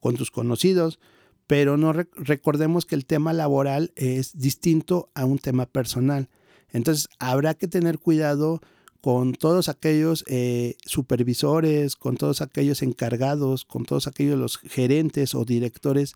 con 0.00 0.16
tus 0.16 0.30
conocidos, 0.30 1.00
pero 1.46 1.76
no 1.76 1.92
recordemos 1.92 2.86
que 2.86 2.94
el 2.94 3.04
tema 3.04 3.32
laboral 3.32 3.92
es 3.96 4.38
distinto 4.38 5.10
a 5.14 5.26
un 5.26 5.38
tema 5.38 5.66
personal. 5.66 6.30
Entonces 6.70 7.08
habrá 7.18 7.54
que 7.54 7.68
tener 7.68 7.98
cuidado 7.98 8.60
con 9.06 9.34
todos 9.34 9.68
aquellos 9.68 10.24
eh, 10.26 10.74
supervisores, 10.84 11.94
con 11.94 12.16
todos 12.16 12.42
aquellos 12.42 12.82
encargados, 12.82 13.64
con 13.64 13.84
todos 13.84 14.08
aquellos 14.08 14.36
los 14.36 14.58
gerentes 14.58 15.36
o 15.36 15.44
directores 15.44 16.14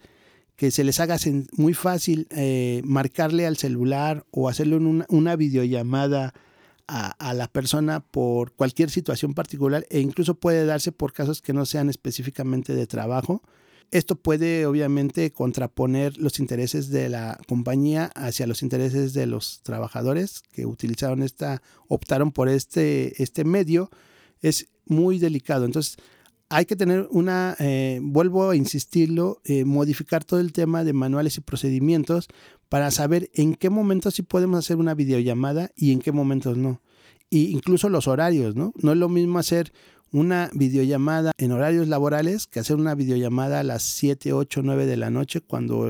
que 0.57 0.73
se 0.73 0.83
les 0.83 0.99
haga 0.99 1.17
muy 1.53 1.73
fácil 1.73 2.27
eh, 2.31 2.83
marcarle 2.85 3.47
al 3.47 3.57
celular 3.57 4.27
o 4.33 4.49
hacerle 4.49 4.75
una, 4.75 5.37
videollamada 5.37 6.35
a, 6.89 7.33
la 7.33 7.47
persona 7.47 8.01
por 8.01 8.55
cualquier 8.55 8.91
situación 8.91 9.35
particular 9.35 9.87
e 9.89 10.01
incluso 10.01 10.35
puede 10.35 10.67
darse 10.67 10.91
por 10.91 11.13
casos 11.13 11.43
que 11.43 11.53
no 11.53 11.67
sean 11.67 11.91
específicamente 11.91 12.75
de 12.75 12.89
trabajo 12.89 13.41
esto 13.91 14.17
puede 14.17 14.67
obviamente 14.67 15.33
contraponer 15.33 16.17
los 16.17 16.39
intereses 16.39 16.91
de 16.91 17.09
la 17.09 17.39
compañía 17.49 18.11
hacia 18.15 18.47
los 18.47 18.63
intereses 18.63 19.13
de 19.13 19.27
los 19.27 19.61
trabajadores 19.63 20.43
que 20.53 20.65
utilizaron 20.65 21.23
esta, 21.23 21.61
optaron 21.89 22.31
por 22.31 22.49
este, 22.49 23.21
este 23.23 23.45
medio. 23.45 23.91
Es 24.43 24.69
muy 24.87 25.19
delicado. 25.19 25.65
Entonces, 25.65 25.97
hay 26.49 26.67
que 26.67 26.77
tener 26.77 27.09
una, 27.11 27.57
eh, 27.59 28.01
vuelvo 28.03 28.51
a 28.51 28.57
insistirlo, 28.57 29.41
eh, 29.45 29.65
modificar 29.65 30.25
todo 30.25 30.41
el 30.41 30.53
tema 30.53 30.85
de 30.85 30.93
manuales 30.93 31.37
y 31.37 31.41
procedimientos 31.41 32.29
para 32.69 32.91
saber 32.91 33.31
en 33.35 33.55
qué 33.55 33.71
momentos 33.71 34.15
sí 34.15 34.23
podemos 34.23 34.59
hacer 34.59 34.77
una 34.77 34.95
videollamada 34.95 35.71
y 35.77 35.93
en 35.93 36.01
qué 36.01 36.13
momentos 36.13 36.57
no. 36.57 36.81
Y 37.29 37.51
incluso 37.51 37.89
los 37.89 38.09
horarios, 38.09 38.57
¿no? 38.57 38.73
No 38.77 38.93
es 38.93 38.99
lo 38.99 39.09
mismo 39.09 39.39
hacer 39.39 39.73
una 40.13 40.51
videollamada 40.53 41.33
en 41.39 41.53
horarios 41.53 41.89
laborales 41.89 42.47
que 42.47 42.61
hacer 42.61 42.77
una 42.77 42.95
videollamada 42.95 43.61
a 43.61 43.63
las 43.63 43.83
7, 43.83 44.33
8, 44.33 44.63
9 44.65 44.87
de 44.87 44.97
la 44.97 45.11
noche 45.11 45.41
cuando 45.41 45.89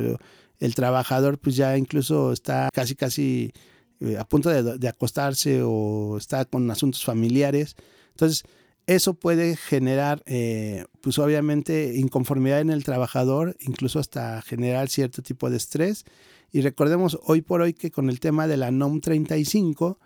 el, 0.59 0.75
trabajador 0.75 1.39
pues 1.39 1.57
ya 1.57 1.77
incluso 1.77 2.33
está 2.33 2.68
casi 2.73 2.95
casi 2.95 3.53
eh, 4.01 4.18
a 4.18 4.25
punto 4.25 4.51
de, 4.51 4.89
acostarse 4.89 5.62
o 5.64 6.16
está 6.18 6.45
con 6.45 6.71
asuntos 6.71 7.05
familiares. 7.05 7.77
Entonces, 8.11 8.45
eso 8.87 9.14
puede 9.14 9.57
generar, 9.57 10.23
eh, 10.27 10.85
pues 11.01 11.18
obviamente, 11.18 11.95
inconformidad 11.97 12.61
en 12.61 12.71
el 12.71 12.83
trabajador, 12.85 13.57
incluso 13.61 13.99
hasta 13.99 14.43
generar 14.43 14.89
cierto 14.89 15.23
tipo 15.23 15.49
de 15.49 15.57
estrés. 15.57 16.05
Y 16.51 16.62
recordemos 16.62 17.18
hoy 17.25 17.43
por 17.43 17.61
hoy 17.61 17.73
que 17.73 17.91
con 17.91 18.11
el 18.11 18.21
tema 18.21 18.49
de 18.49 18.57
la 18.57 18.71
NOM 18.71 19.01
35, 19.01 19.99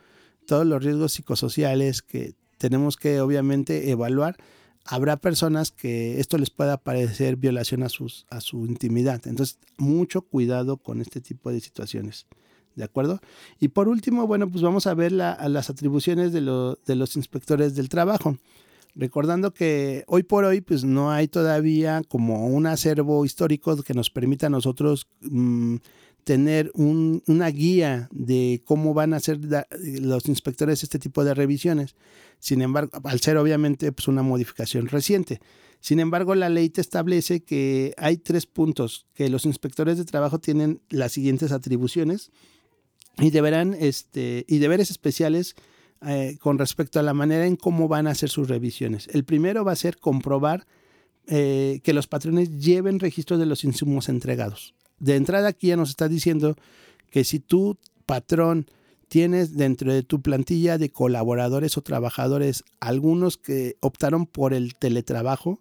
todos 0.47 0.67
los 0.67 0.85
riesgos 0.85 1.12
psicosociales 1.12 2.03
que 2.03 2.35
tenemos 2.65 2.97
que 2.97 3.21
obviamente 3.21 3.91
evaluar. 3.91 4.39
Habrá 4.87 5.19
personas 5.19 5.71
que 5.71 6.19
esto 6.19 6.39
les 6.39 6.49
pueda 6.49 6.79
parecer 6.79 7.37
violación 7.37 7.83
a, 7.83 7.91
sus, 7.91 8.25
a 8.31 8.41
su 8.41 8.65
intimidad. 8.65 9.21
Entonces, 9.27 9.59
mucho 9.77 10.23
cuidado 10.23 10.79
con 10.79 11.03
este 11.03 11.21
tipo 11.21 11.53
de 11.53 11.61
situaciones. 11.61 12.27
¿De 12.75 12.83
acuerdo? 12.83 13.21
Y 13.61 13.69
por 13.69 13.89
último, 13.89 14.27
bueno, 14.27 14.51
pues 14.51 14.62
vamos 14.62 14.87
a 14.87 14.95
ver 14.95 15.12
las 15.12 15.69
atribuciones 15.69 16.33
de, 16.33 16.41
de 16.41 16.95
los 16.97 17.17
inspectores 17.17 17.75
del 17.75 17.91
trabajo. 17.91 18.39
Recordando 18.95 19.53
que 19.53 20.05
hoy 20.07 20.23
por 20.23 20.47
hoy 20.47 20.62
pues 20.62 20.85
no 20.85 21.11
hay 21.11 21.29
todavía 21.29 22.01
como 22.09 22.47
un 22.47 22.67
acervo 22.67 23.27
histórico 23.27 23.77
que 23.83 23.93
nos 23.93 24.09
permita 24.09 24.47
a 24.47 24.51
nosotros 24.51 25.07
mm, 25.21 25.77
tener 26.25 26.72
una 26.75 27.49
guía 27.49 28.09
de 28.11 28.62
cómo 28.64 28.95
van 28.95 29.12
a 29.12 29.18
hacer 29.18 29.39
los 29.81 30.27
inspectores 30.27 30.83
este 30.83 30.99
tipo 30.99 31.22
de 31.25 31.35
revisiones. 31.35 31.95
Sin 32.39 32.62
embargo, 32.62 32.99
al 33.05 33.20
ser 33.20 33.37
obviamente 33.37 33.93
pues, 33.93 34.09
una 34.09 34.22
modificación 34.22 34.89
reciente. 34.89 35.41
Sin 35.81 36.01
embargo, 36.01 36.35
la 36.35 36.49
ley 36.49 36.70
te 36.70 36.81
establece 36.81 37.45
que 37.45 37.95
hay 37.99 38.16
tres 38.16 38.47
puntos, 38.47 39.07
que 39.14 39.29
los 39.29 39.45
inspectores 39.45 39.99
de 39.99 40.07
trabajo 40.07 40.39
tienen 40.39 40.81
las 40.89 41.12
siguientes 41.12 41.53
atribuciones 41.53 42.31
y 43.18 43.31
deberán, 43.31 43.77
este, 43.79 44.47
y 44.49 44.59
deberes 44.59 44.91
especiales 44.91 45.55
eh, 46.07 46.39
con 46.41 46.59
respecto 46.59 46.99
a 46.99 47.03
la 47.03 47.12
manera 47.12 47.47
en 47.47 47.57
cómo 47.57 47.87
van 47.87 48.07
a 48.07 48.12
hacer 48.12 48.31
sus 48.31 48.49
revisiones. 48.49 49.09
El 49.12 49.25
primero 49.25 49.64
va 49.64 49.72
a 49.72 49.77
ser 49.77 49.99
comprobar 49.99 50.66
eh, 51.27 51.81
que 51.85 51.93
los 51.93 52.07
patrones 52.07 52.59
lleven 52.59 52.99
registro 52.99 53.37
de 53.37 53.47
los 53.47 53.64
insumos 53.64 54.09
entregados 54.09 54.75
de 55.05 55.17
entrada 55.17 55.49
aquí 55.49 55.69
ya 55.69 55.77
nos 55.77 55.91
está 55.91 56.09
diciendo 56.09 56.57
que 57.11 57.25
si 57.25 57.39
tú, 57.39 57.77
patrón, 58.07 58.67
tienes 59.09 59.55
dentro 59.55 59.93
de 59.93 60.03
tu 60.03 60.23
plantilla 60.23 60.79
de 60.79 60.91
colaboradores 60.91 61.77
o 61.77 61.83
trabajadores 61.83 62.65
algunos 62.81 63.37
que 63.37 63.77
optaron 63.81 64.25
por 64.25 64.55
el 64.55 64.75
teletrabajo, 64.75 65.61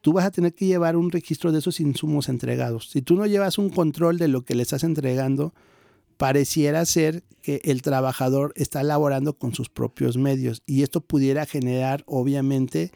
tú 0.00 0.14
vas 0.14 0.24
a 0.24 0.30
tener 0.30 0.54
que 0.54 0.66
llevar 0.66 0.96
un 0.96 1.10
registro 1.10 1.52
de 1.52 1.58
esos 1.58 1.80
insumos 1.80 2.30
entregados. 2.30 2.88
Si 2.88 3.02
tú 3.02 3.14
no 3.14 3.26
llevas 3.26 3.58
un 3.58 3.68
control 3.68 4.16
de 4.16 4.28
lo 4.28 4.42
que 4.42 4.54
le 4.54 4.62
estás 4.62 4.84
entregando, 4.84 5.52
pareciera 6.16 6.84
ser 6.86 7.24
que 7.42 7.60
el 7.64 7.82
trabajador 7.82 8.54
está 8.56 8.82
laborando 8.82 9.34
con 9.34 9.54
sus 9.54 9.68
propios 9.68 10.16
medios 10.16 10.62
y 10.64 10.82
esto 10.82 11.02
pudiera 11.02 11.44
generar 11.44 12.04
obviamente 12.06 12.90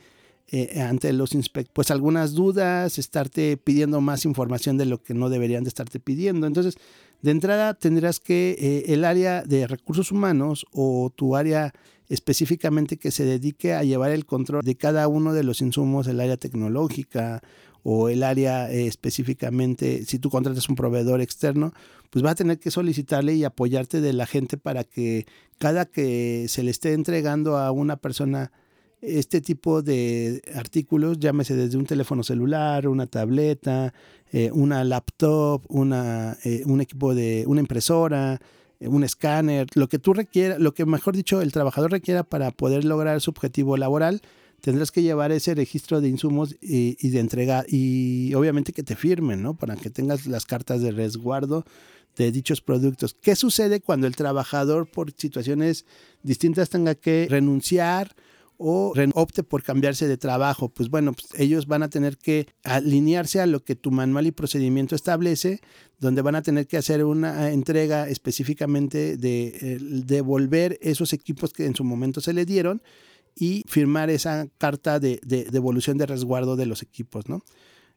eh, 0.55 0.83
ante 0.83 1.15
los 1.15 1.33
inspectores, 1.33 1.73
pues 1.73 1.91
algunas 1.91 2.35
dudas, 2.35 2.99
estarte 2.99 3.57
pidiendo 3.57 4.03
más 4.03 4.27
información 4.27 4.77
de 4.77 4.85
lo 4.85 5.03
que 5.03 5.15
no 5.15 5.31
deberían 5.31 5.65
de 5.65 5.69
estarte 5.69 5.99
pidiendo. 5.99 6.47
Entonces, 6.47 6.77
de 7.23 7.31
entrada 7.31 7.73
tendrás 7.73 8.21
que 8.21 8.55
eh, 8.59 8.93
el 8.93 9.07
área 9.07 9.45
de 9.45 9.67
recursos 9.67 10.13
humanos 10.13 10.67
o 10.71 11.11
tu 11.17 11.37
área 11.37 11.73
específicamente 12.11 12.99
que 12.99 13.11
se 13.11 13.25
dedique 13.25 13.73
a 13.73 13.83
llevar 13.83 14.11
el 14.11 14.27
control 14.27 14.63
de 14.63 14.77
cada 14.77 15.09
uno 15.09 15.33
de 15.33 15.43
los 15.43 15.63
insumos, 15.63 16.07
el 16.07 16.21
área 16.21 16.37
tecnológica 16.37 17.41
o 17.83 18.11
el 18.11 18.23
área 18.23 18.71
eh, 18.71 18.87
específicamente, 18.87 20.05
si 20.05 20.19
tú 20.19 20.29
contratas 20.29 20.69
un 20.69 20.77
proveedor 20.77 21.23
externo, 21.23 21.73
pues 22.11 22.23
va 22.23 22.33
a 22.33 22.35
tener 22.35 22.59
que 22.59 22.71
solicitarle 22.71 23.35
y 23.37 23.45
apoyarte 23.45 24.03
de 24.03 24.13
la 24.13 24.27
gente 24.27 24.59
para 24.59 24.85
que 24.85 25.25
cada 25.57 25.87
que 25.87 26.45
se 26.49 26.63
le 26.63 26.71
esté 26.71 26.93
entregando 26.93 27.57
a 27.57 27.71
una 27.71 27.97
persona 27.97 28.53
este 29.03 29.41
tipo 29.41 29.83
de 29.83 30.41
artículos, 30.55 31.19
llámese 31.19 31.57
desde 31.57 31.77
un 31.77 31.85
teléfono 31.85 32.23
celular, 32.23 32.87
una 32.87 33.09
tableta, 33.09 33.93
eh, 34.31 34.51
una 34.53 34.85
laptop, 34.85 35.63
una, 35.69 36.39
eh, 36.45 36.63
un 36.67 36.81
equipo 36.81 37.15
de 37.15 37.45
una 37.49 37.61
impresora, 37.61 38.41
eh, 38.79 38.87
un 38.89 39.03
escáner, 39.03 39.67
lo 39.75 39.89
que 39.89 39.99
tú 39.99 40.15
requieras, 40.15 40.61
lo 40.61 40.73
que 40.73 40.87
mejor 40.87 41.17
dicho 41.17 41.43
el 41.43 41.53
trabajador 41.53 41.91
requiera 41.91 42.23
para 42.23 42.53
poder 42.53 42.85
lograr 42.85 43.21
su 43.21 43.33
objetivo 43.33 43.77
laboral, 43.77 44.23
tendrás 44.61 44.93
que 44.93 45.03
llevar 45.03 45.33
ese 45.33 45.57
registro 45.57 46.01
de 46.01 46.09
insumos 46.09 46.55
y, 46.63 46.97
y 47.01 47.11
de 47.11 47.19
entrega 47.19 47.65
y 47.67 48.33
obviamente 48.35 48.73
que 48.73 48.85
te 48.85 48.95
firmen, 48.95 49.43
¿no? 49.43 49.55
Para 49.55 49.75
que 49.75 49.91
tengas 49.91 50.27
las 50.27 50.47
cartas 50.47 50.81
de 50.81 50.93
resguardo 50.93 51.65
de 52.17 52.31
dichos 52.31 52.61
productos. 52.61 53.15
¿Qué 53.21 53.35
sucede 53.35 53.81
cuando 53.81 54.07
el 54.07 54.15
trabajador 54.15 54.87
por 54.87 55.11
situaciones 55.13 55.87
distintas 56.23 56.71
tenga 56.71 56.95
que 56.95 57.27
renunciar? 57.29 58.15
O 58.63 58.93
opte 59.15 59.43
por 59.43 59.63
cambiarse 59.63 60.07
de 60.07 60.17
trabajo, 60.17 60.69
pues 60.69 60.89
bueno, 60.89 61.13
pues 61.13 61.29
ellos 61.39 61.67
van 61.67 61.83
a 61.83 61.91
tener 61.91 62.17
que 62.17 62.47
alinearse 62.63 63.41
a 63.41 63.47
lo 63.47 63.65
que 63.65 63.75
tu 63.75 63.91
manual 63.91 64.27
y 64.27 64.31
procedimiento 64.31 64.95
establece, 64.95 65.61
donde 65.99 66.23
van 66.23 66.37
a 66.37 66.43
tener 66.43 66.67
que 66.67 66.77
hacer 66.77 67.05
una 67.05 67.51
entrega 67.51 68.09
específicamente 68.09 69.17
de 69.17 69.79
devolver 70.07 70.79
esos 70.81 71.13
equipos 71.13 71.53
que 71.53 71.67
en 71.67 71.75
su 71.75 71.85
momento 71.85 72.21
se 72.21 72.33
le 72.33 72.45
dieron 72.45 72.83
y 73.35 73.65
firmar 73.67 74.11
esa 74.11 74.47
carta 74.59 75.01
de, 75.01 75.21
devolución 75.23 75.99
de 75.99 76.07
resguardo 76.07 76.57
de 76.57 76.67
los 76.67 76.83
equipos, 76.83 77.29
¿no? 77.29 77.43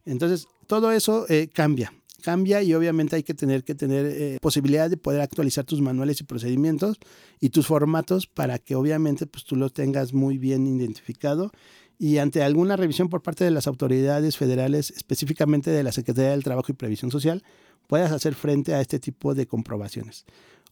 Entonces, 0.06 0.48
todo 0.68 0.92
eso 0.92 1.26
eh, 1.30 1.50
cambia 1.52 1.92
cambia 2.22 2.62
y 2.62 2.74
obviamente 2.74 3.16
hay 3.16 3.24
que 3.24 3.34
tener 3.34 3.64
que 3.64 3.76
tener 3.76 4.06
eh, 4.06 4.38
posibilidad 4.42 4.90
de 4.90 4.98
poder 4.98 5.22
actualizar 5.22 5.66
tus 5.66 5.82
manuales 5.82 6.22
y 6.22 6.24
procedimientos 6.24 6.98
y 7.40 7.50
tus 7.50 7.68
formatos 7.68 8.28
para 8.28 8.60
que 8.60 8.76
obviamente 8.76 9.26
pues 9.28 9.44
tú 9.44 9.56
lo 9.56 9.70
tengas 9.70 10.14
muy 10.14 10.38
bien 10.38 10.68
identificado 10.68 11.52
y 11.98 12.18
ante 12.18 12.44
alguna 12.44 12.76
revisión 12.76 13.10
por 13.10 13.22
parte 13.22 13.44
de 13.44 13.52
las 13.52 13.68
autoridades 13.68 14.38
federales, 14.38 14.92
específicamente 14.92 15.72
de 15.72 15.84
la 15.84 15.92
Secretaría 15.92 16.32
del 16.32 16.44
Trabajo 16.44 16.72
y 16.72 16.76
Previsión 16.76 17.10
Social, 17.10 17.44
puedas 17.88 18.12
hacer 18.12 18.36
frente 18.36 18.74
a 18.74 18.82
este 18.82 19.00
tipo 19.00 19.34
de 19.34 19.48
comprobaciones. 19.48 20.26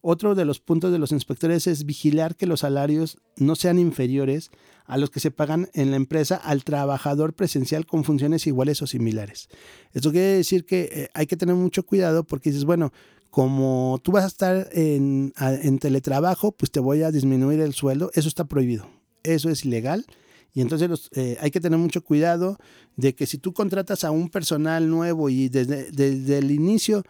Otro 0.06 0.36
de 0.36 0.44
los 0.44 0.60
puntos 0.60 0.92
de 0.92 1.00
los 1.00 1.14
inspectores 1.14 1.66
es 1.66 1.86
vigilar 1.86 2.36
que 2.36 2.46
los 2.46 2.60
salarios 2.60 3.20
no 3.38 3.56
sean 3.56 3.80
inferiores 3.80 4.52
a 4.86 4.98
los 4.98 5.10
que 5.10 5.22
se 5.22 5.32
pagan 5.32 5.70
en 5.74 5.92
la 5.92 5.96
empresa 5.96 6.36
al 6.36 6.66
trabajador 6.66 7.34
presencial 7.34 7.86
con 7.86 8.04
funciones 8.04 8.46
iguales 8.46 8.82
o 8.82 8.88
similares. 8.88 9.48
Esto 9.94 10.12
quiere 10.12 10.36
decir 10.36 10.66
que 10.66 10.90
eh, 10.92 11.10
hay 11.14 11.26
que 11.26 11.38
tener 11.38 11.56
mucho 11.56 11.86
cuidado 11.86 12.26
porque 12.26 12.50
dices, 12.50 12.66
bueno, 12.66 12.92
como 13.30 13.98
tú 14.04 14.12
vas 14.12 14.26
a 14.26 14.28
estar 14.28 14.68
en, 14.74 15.32
teletrabajo, 15.80 16.52
pues 16.52 16.70
te 16.70 16.82
voy 16.82 17.02
a 17.04 17.10
disminuir 17.10 17.62
el 17.62 17.74
sueldo. 17.74 18.12
Eso 18.14 18.28
está 18.28 18.44
prohibido. 18.44 18.90
Eso 19.24 19.50
es 19.50 19.64
ilegal. 19.64 20.06
Y 20.54 20.60
entonces 20.60 21.10
eh, 21.16 21.38
hay 21.40 21.50
que 21.50 21.62
tener 21.62 21.80
mucho 21.80 22.04
cuidado 22.04 22.58
de 22.98 23.16
que 23.16 23.26
si 23.26 23.38
tú 23.38 23.54
contratas 23.54 24.04
a 24.04 24.12
un 24.12 24.28
personal 24.28 24.90
nuevo 24.90 25.30
y 25.30 25.48
desde, 25.48 25.92
desde 25.92 26.40
el 26.40 26.52
inicio 26.52 27.04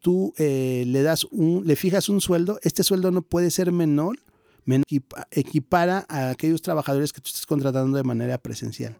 tú 0.00 0.34
eh, 0.38 0.84
le 0.86 1.02
das 1.02 1.24
un, 1.30 1.66
le 1.66 1.76
fijas 1.76 2.08
un 2.08 2.20
sueldo, 2.20 2.58
este 2.62 2.82
sueldo 2.82 3.10
no 3.10 3.22
puede 3.22 3.50
ser 3.50 3.70
menor, 3.72 4.18
menor 4.64 4.84
equipara 5.30 6.06
a 6.08 6.30
aquellos 6.30 6.62
trabajadores 6.62 7.12
que 7.12 7.20
tú 7.20 7.28
estés 7.28 7.46
contratando 7.46 7.96
de 7.96 8.04
manera 8.04 8.38
presencial. 8.38 8.98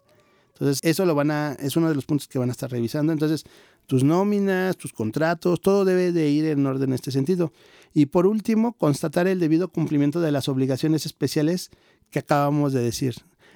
Entonces, 0.53 0.79
eso 0.83 1.05
lo 1.05 1.15
van 1.15 1.31
a, 1.31 1.53
es 1.53 1.75
uno 1.75 1.89
de 1.89 1.95
los 1.95 2.05
puntos 2.05 2.27
que 2.27 2.37
van 2.37 2.49
a 2.49 2.51
estar 2.51 2.69
revisando. 2.69 3.11
Entonces, 3.11 3.45
tus 3.87 4.03
nóminas, 4.03 4.77
tus 4.77 4.93
contratos, 4.93 5.59
todo 5.59 5.85
debe 5.85 6.11
de 6.11 6.29
ir 6.29 6.45
en 6.45 6.63
orden 6.65 6.89
en 6.89 6.93
este 6.93 7.11
sentido. 7.11 7.51
Y 7.95 8.05
por 8.05 8.27
último, 8.27 8.73
constatar 8.73 9.27
el 9.27 9.39
debido 9.39 9.69
cumplimiento 9.69 10.21
de 10.21 10.31
las 10.31 10.47
obligaciones 10.47 11.07
especiales 11.07 11.71
que 12.11 12.19
acabamos 12.19 12.73
de 12.73 12.83
decir. 12.83 13.15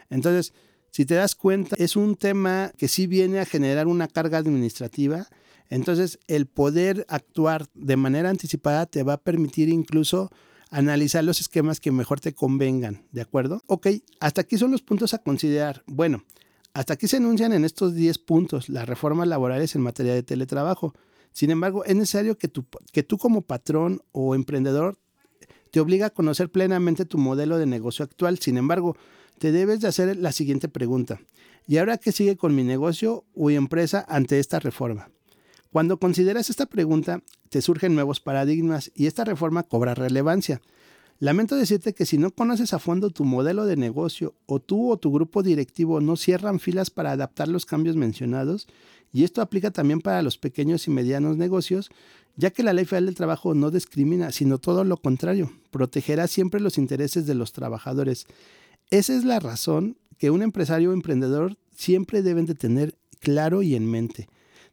Entonces, 0.09 0.53
si 0.89 1.05
te 1.05 1.13
das 1.13 1.35
cuenta, 1.35 1.75
es 1.77 1.95
un 1.95 2.15
tema 2.15 2.71
que 2.75 2.87
sí 2.87 3.05
viene 3.05 3.39
a 3.39 3.45
generar 3.45 3.85
una 3.85 4.07
carga 4.07 4.39
administrativa 4.39 5.27
entonces, 5.69 6.19
el 6.27 6.45
poder 6.45 7.05
actuar 7.09 7.67
de 7.73 7.97
manera 7.97 8.29
anticipada 8.29 8.85
te 8.85 9.03
va 9.03 9.13
a 9.13 9.21
permitir 9.21 9.69
incluso 9.69 10.31
analizar 10.69 11.23
los 11.23 11.39
esquemas 11.39 11.79
que 11.79 11.91
mejor 11.91 12.19
te 12.19 12.33
convengan, 12.33 13.05
¿de 13.11 13.21
acuerdo? 13.21 13.61
Ok, 13.67 13.87
hasta 14.19 14.41
aquí 14.41 14.57
son 14.57 14.71
los 14.71 14.81
puntos 14.81 15.13
a 15.13 15.19
considerar. 15.19 15.83
Bueno, 15.87 16.23
hasta 16.73 16.93
aquí 16.93 17.07
se 17.07 17.17
enuncian 17.17 17.53
en 17.53 17.65
estos 17.65 17.95
10 17.95 18.17
puntos 18.19 18.69
las 18.69 18.87
reformas 18.87 19.27
laborales 19.27 19.75
en 19.75 19.81
materia 19.81 20.13
de 20.13 20.23
teletrabajo. 20.23 20.93
Sin 21.31 21.49
embargo, 21.51 21.85
es 21.85 21.95
necesario 21.95 22.37
que 22.37 22.47
tú, 22.47 22.65
que 22.91 23.03
tú 23.03 23.17
como 23.17 23.41
patrón 23.41 24.01
o 24.11 24.35
emprendedor 24.35 24.97
te 25.71 25.79
obliga 25.79 26.07
a 26.07 26.09
conocer 26.09 26.49
plenamente 26.51 27.05
tu 27.05 27.17
modelo 27.17 27.57
de 27.57 27.65
negocio 27.65 28.03
actual. 28.03 28.39
Sin 28.39 28.57
embargo, 28.57 28.95
te 29.39 29.51
debes 29.51 29.81
de 29.81 29.87
hacer 29.87 30.17
la 30.17 30.31
siguiente 30.31 30.67
pregunta. 30.67 31.19
¿Y 31.67 31.77
ahora 31.77 31.97
qué 31.97 32.11
sigue 32.11 32.37
con 32.37 32.55
mi 32.55 32.63
negocio 32.63 33.25
o 33.35 33.49
empresa 33.49 34.05
ante 34.07 34.39
esta 34.39 34.59
reforma? 34.59 35.09
Cuando 35.75 35.99
consideras 35.99 36.49
esta 36.49 36.67
pregunta, 36.67 37.21
te 37.49 37.61
surgen 37.61 37.95
nuevos 37.95 38.21
paradigmas 38.21 38.93
y 38.95 39.07
esta 39.07 39.25
reforma 39.25 39.63
cobra 39.63 39.93
relevancia. 39.93 40.61
Lamento 41.19 41.57
decirte 41.57 41.93
que 41.93 42.05
si 42.05 42.17
no 42.17 42.31
conoces 42.31 42.73
a 42.73 42.79
fondo 42.79 43.09
tu 43.09 43.25
modelo 43.25 43.65
de 43.65 43.75
negocio 43.75 44.35
o 44.45 44.61
tú 44.61 44.89
o 44.89 44.95
tu 44.95 45.11
grupo 45.11 45.43
directivo 45.43 45.99
no 45.99 46.15
cierran 46.15 46.61
filas 46.61 46.91
para 46.91 47.11
adaptar 47.11 47.49
los 47.49 47.65
cambios 47.65 47.97
mencionados, 47.97 48.67
y 49.11 49.25
esto 49.25 49.41
aplica 49.41 49.69
también 49.69 49.99
para 49.99 50.21
los 50.21 50.37
pequeños 50.37 50.87
y 50.87 50.91
medianos 50.91 51.35
negocios, 51.35 51.89
ya 52.37 52.51
que 52.51 52.63
la 52.63 52.71
Ley 52.71 52.85
Federal 52.85 53.07
del 53.07 53.15
Trabajo 53.15 53.53
no 53.53 53.69
discrimina, 53.69 54.31
sino 54.31 54.59
todo 54.59 54.85
lo 54.85 54.95
contrario, 54.95 55.51
protegerá 55.71 56.27
siempre 56.27 56.61
los 56.61 56.77
intereses 56.77 57.25
de 57.25 57.35
los 57.35 57.51
trabajadores. 57.51 58.27
Esa 58.91 59.13
es 59.13 59.25
la 59.25 59.41
razón 59.41 59.97
que 60.17 60.31
un 60.31 60.41
empresario 60.41 60.91
o 60.91 60.93
emprendedor 60.93 61.57
siempre 61.75 62.21
deben 62.21 62.45
de 62.45 62.55
tener 62.55 62.95
claro 63.19 63.61
y 63.61 63.75
en 63.75 63.91
mente 63.91 64.29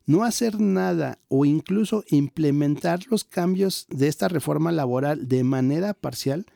no 0.07 0.24
hacer 0.24 0.61
nada 0.61 1.18
o 1.28 1.44
incluso 1.44 2.05
implementar 2.09 3.00
los 3.09 3.24
cambios 3.24 3.86
de 3.88 4.09
esta 4.09 4.28
reforma 4.28 4.72
laboral 4.72 5.28
de 5.28 5.44
manera 5.44 5.94
parcial 5.94 6.46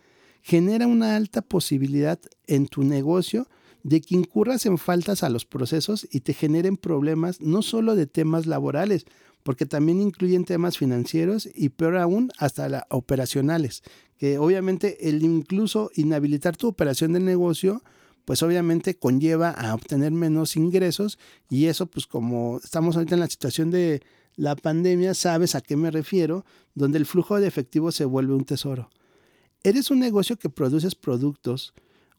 genera 0.42 0.86
una 0.86 1.16
alta 1.16 1.42
posibilidad 1.42 2.18
en 2.46 2.66
tu 2.66 2.82
negocio 2.82 3.48
de 3.82 4.00
que 4.00 4.16
incurras 4.16 4.66
en 4.66 4.78
faltas 4.78 5.22
a 5.22 5.28
los 5.28 5.44
procesos 5.44 6.08
y 6.10 6.20
te 6.20 6.34
generen 6.34 6.76
problemas 6.76 7.40
no 7.40 7.62
solo 7.62 7.94
de 7.94 8.06
temas 8.06 8.46
laborales, 8.46 9.06
porque 9.44 9.64
también 9.64 10.00
incluyen 10.00 10.44
temas 10.44 10.76
financieros 10.76 11.48
y 11.54 11.68
peor 11.68 11.96
aún 11.98 12.32
hasta 12.36 12.86
operacionales, 12.90 13.84
que 14.18 14.38
obviamente 14.38 15.08
el 15.08 15.22
incluso 15.22 15.90
inhabilitar 15.94 16.56
tu 16.56 16.66
operación 16.66 17.12
de 17.12 17.20
negocio 17.20 17.84
pues 18.26 18.42
obviamente 18.42 18.98
conlleva 18.98 19.50
a 19.50 19.72
obtener 19.72 20.10
menos 20.12 20.56
ingresos 20.56 21.18
y 21.48 21.66
eso 21.66 21.86
pues 21.86 22.06
como 22.06 22.58
estamos 22.62 22.96
ahorita 22.96 23.14
en 23.14 23.20
la 23.20 23.28
situación 23.28 23.70
de 23.70 24.02
la 24.34 24.56
pandemia, 24.56 25.14
sabes 25.14 25.54
a 25.54 25.62
qué 25.62 25.76
me 25.76 25.90
refiero, 25.90 26.44
donde 26.74 26.98
el 26.98 27.06
flujo 27.06 27.40
de 27.40 27.46
efectivo 27.46 27.90
se 27.90 28.04
vuelve 28.04 28.34
un 28.34 28.44
tesoro. 28.44 28.90
¿Eres 29.62 29.90
un 29.90 30.00
negocio 30.00 30.36
que 30.36 30.50
produces 30.50 30.94
productos 30.94 31.72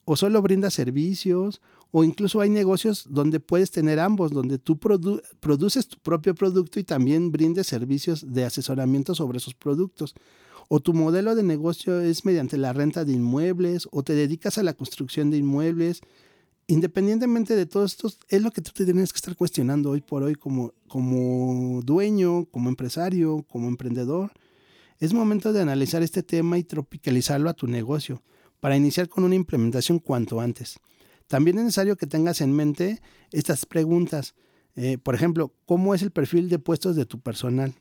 o 0.04 0.16
solo 0.16 0.42
brindas 0.42 0.74
servicios 0.74 1.60
o 1.90 2.02
incluso 2.02 2.40
hay 2.40 2.50
negocios 2.50 3.06
donde 3.08 3.38
puedes 3.38 3.70
tener 3.70 4.00
ambos, 4.00 4.32
donde 4.32 4.58
tú 4.58 4.78
produces 4.78 5.88
tu 5.88 5.98
propio 5.98 6.34
producto 6.34 6.80
y 6.80 6.84
también 6.84 7.30
brindes 7.30 7.66
servicios 7.66 8.32
de 8.32 8.46
asesoramiento 8.46 9.14
sobre 9.14 9.38
esos 9.38 9.54
productos? 9.54 10.14
O 10.68 10.80
tu 10.80 10.92
modelo 10.92 11.34
de 11.34 11.42
negocio 11.42 12.00
es 12.00 12.24
mediante 12.24 12.58
la 12.58 12.72
renta 12.72 13.04
de 13.04 13.12
inmuebles 13.12 13.88
o 13.90 14.02
te 14.02 14.14
dedicas 14.14 14.58
a 14.58 14.62
la 14.62 14.74
construcción 14.74 15.30
de 15.30 15.38
inmuebles, 15.38 16.02
independientemente 16.66 17.56
de 17.56 17.64
todo 17.64 17.84
esto, 17.84 18.12
es 18.28 18.42
lo 18.42 18.50
que 18.50 18.60
tú 18.60 18.70
te 18.74 18.84
tienes 18.84 19.12
que 19.12 19.16
estar 19.16 19.34
cuestionando 19.34 19.90
hoy 19.90 20.02
por 20.02 20.22
hoy 20.22 20.34
como, 20.34 20.74
como 20.86 21.80
dueño, 21.82 22.44
como 22.46 22.68
empresario, 22.68 23.44
como 23.48 23.68
emprendedor. 23.68 24.32
Es 24.98 25.14
momento 25.14 25.52
de 25.52 25.62
analizar 25.62 26.02
este 26.02 26.22
tema 26.22 26.58
y 26.58 26.64
tropicalizarlo 26.64 27.48
a 27.48 27.54
tu 27.54 27.66
negocio 27.66 28.22
para 28.60 28.76
iniciar 28.76 29.08
con 29.08 29.24
una 29.24 29.34
implementación 29.34 29.98
cuanto 29.98 30.40
antes. 30.40 30.78
También 31.28 31.58
es 31.58 31.64
necesario 31.64 31.96
que 31.96 32.06
tengas 32.06 32.40
en 32.42 32.52
mente 32.52 33.00
estas 33.32 33.64
preguntas. 33.64 34.34
Eh, 34.76 34.98
por 34.98 35.14
ejemplo, 35.14 35.54
¿cómo 35.64 35.94
es 35.94 36.02
el 36.02 36.10
perfil 36.10 36.48
de 36.48 36.58
puestos 36.58 36.96
de 36.96 37.06
tu 37.06 37.20
personal? 37.20 37.74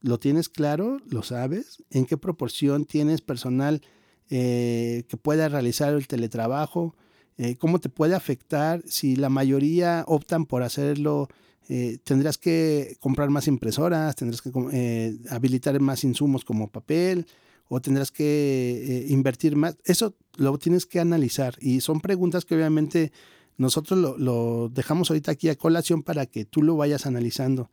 ¿Lo 0.00 0.18
tienes 0.18 0.48
claro? 0.48 1.00
¿Lo 1.08 1.22
sabes? 1.22 1.82
¿En 1.90 2.06
qué 2.06 2.16
proporción 2.16 2.84
tienes 2.84 3.20
personal 3.20 3.82
eh, 4.30 5.04
que 5.08 5.16
pueda 5.16 5.48
realizar 5.48 5.92
el 5.92 6.06
teletrabajo? 6.06 6.94
Eh, 7.36 7.56
¿Cómo 7.56 7.80
te 7.80 7.88
puede 7.88 8.14
afectar 8.14 8.82
si 8.86 9.16
la 9.16 9.28
mayoría 9.28 10.04
optan 10.06 10.46
por 10.46 10.62
hacerlo? 10.62 11.28
Eh, 11.68 11.98
tendrás 12.04 12.38
que 12.38 12.96
comprar 13.00 13.30
más 13.30 13.48
impresoras, 13.48 14.14
tendrás 14.14 14.40
que 14.40 15.18
habilitar 15.30 15.78
más 15.80 16.04
insumos 16.04 16.44
como 16.44 16.70
papel 16.70 17.26
o 17.68 17.80
tendrás 17.80 18.10
que 18.12 19.04
invertir 19.08 19.56
más. 19.56 19.76
Eso 19.84 20.14
lo 20.36 20.56
tienes 20.58 20.86
que 20.86 21.00
analizar 21.00 21.56
y 21.60 21.80
son 21.80 22.00
preguntas 22.00 22.44
que 22.44 22.54
obviamente 22.54 23.12
nosotros 23.56 23.98
lo, 23.98 24.16
lo 24.16 24.70
dejamos 24.72 25.10
ahorita 25.10 25.32
aquí 25.32 25.48
a 25.48 25.56
colación 25.56 26.02
para 26.02 26.26
que 26.26 26.44
tú 26.44 26.62
lo 26.62 26.76
vayas 26.76 27.04
analizando 27.04 27.68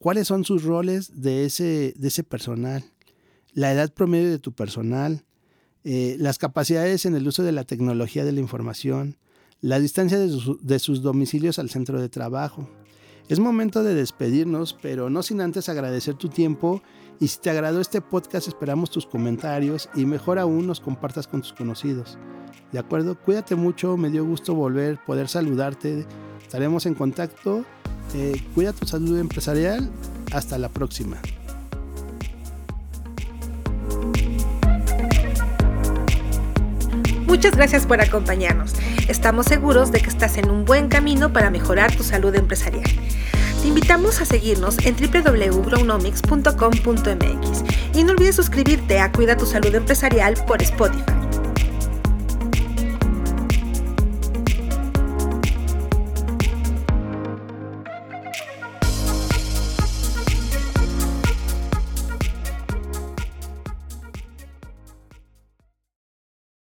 cuáles 0.00 0.26
son 0.26 0.44
sus 0.44 0.64
roles 0.64 1.22
de 1.22 1.44
ese, 1.44 1.94
de 1.96 2.08
ese 2.08 2.24
personal, 2.24 2.82
la 3.52 3.72
edad 3.72 3.92
promedio 3.92 4.30
de 4.30 4.38
tu 4.38 4.52
personal, 4.52 5.24
eh, 5.84 6.16
las 6.18 6.38
capacidades 6.38 7.04
en 7.04 7.14
el 7.14 7.28
uso 7.28 7.42
de 7.42 7.52
la 7.52 7.64
tecnología 7.64 8.24
de 8.24 8.32
la 8.32 8.40
información, 8.40 9.18
la 9.60 9.78
distancia 9.78 10.18
de, 10.18 10.34
de 10.60 10.78
sus 10.78 11.02
domicilios 11.02 11.58
al 11.58 11.68
centro 11.68 12.00
de 12.00 12.08
trabajo. 12.08 12.68
Es 13.28 13.38
momento 13.38 13.84
de 13.84 13.94
despedirnos, 13.94 14.76
pero 14.80 15.10
no 15.10 15.22
sin 15.22 15.40
antes 15.40 15.68
agradecer 15.68 16.14
tu 16.14 16.28
tiempo 16.28 16.82
y 17.20 17.28
si 17.28 17.38
te 17.38 17.50
agradó 17.50 17.80
este 17.80 18.00
podcast 18.00 18.48
esperamos 18.48 18.90
tus 18.90 19.06
comentarios 19.06 19.90
y 19.94 20.06
mejor 20.06 20.38
aún 20.38 20.66
nos 20.66 20.80
compartas 20.80 21.28
con 21.28 21.42
tus 21.42 21.52
conocidos. 21.52 22.18
¿De 22.72 22.78
acuerdo? 22.78 23.18
Cuídate 23.20 23.54
mucho, 23.54 23.96
me 23.96 24.10
dio 24.10 24.24
gusto 24.24 24.54
volver, 24.54 24.98
poder 25.04 25.28
saludarte. 25.28 26.06
Estaremos 26.50 26.84
en 26.86 26.96
contacto 26.96 27.64
eh, 28.12 28.42
cuida 28.56 28.72
tu 28.72 28.84
salud 28.84 29.16
empresarial. 29.20 29.88
Hasta 30.32 30.58
la 30.58 30.68
próxima. 30.68 31.16
Muchas 37.28 37.54
gracias 37.54 37.86
por 37.86 38.00
acompañarnos. 38.00 38.72
Estamos 39.06 39.46
seguros 39.46 39.92
de 39.92 40.00
que 40.00 40.10
estás 40.10 40.38
en 40.38 40.50
un 40.50 40.64
buen 40.64 40.88
camino 40.88 41.32
para 41.32 41.50
mejorar 41.50 41.94
tu 41.94 42.02
salud 42.02 42.34
empresarial. 42.34 42.90
Te 43.62 43.68
invitamos 43.68 44.20
a 44.20 44.24
seguirnos 44.24 44.76
en 44.84 44.96
www.grownomics.com.mx 44.96 47.64
y 47.94 48.02
no 48.02 48.10
olvides 48.10 48.34
suscribirte 48.34 48.98
a 48.98 49.12
Cuida 49.12 49.36
tu 49.36 49.46
Salud 49.46 49.72
Empresarial 49.72 50.34
por 50.48 50.60
Spotify. 50.62 51.29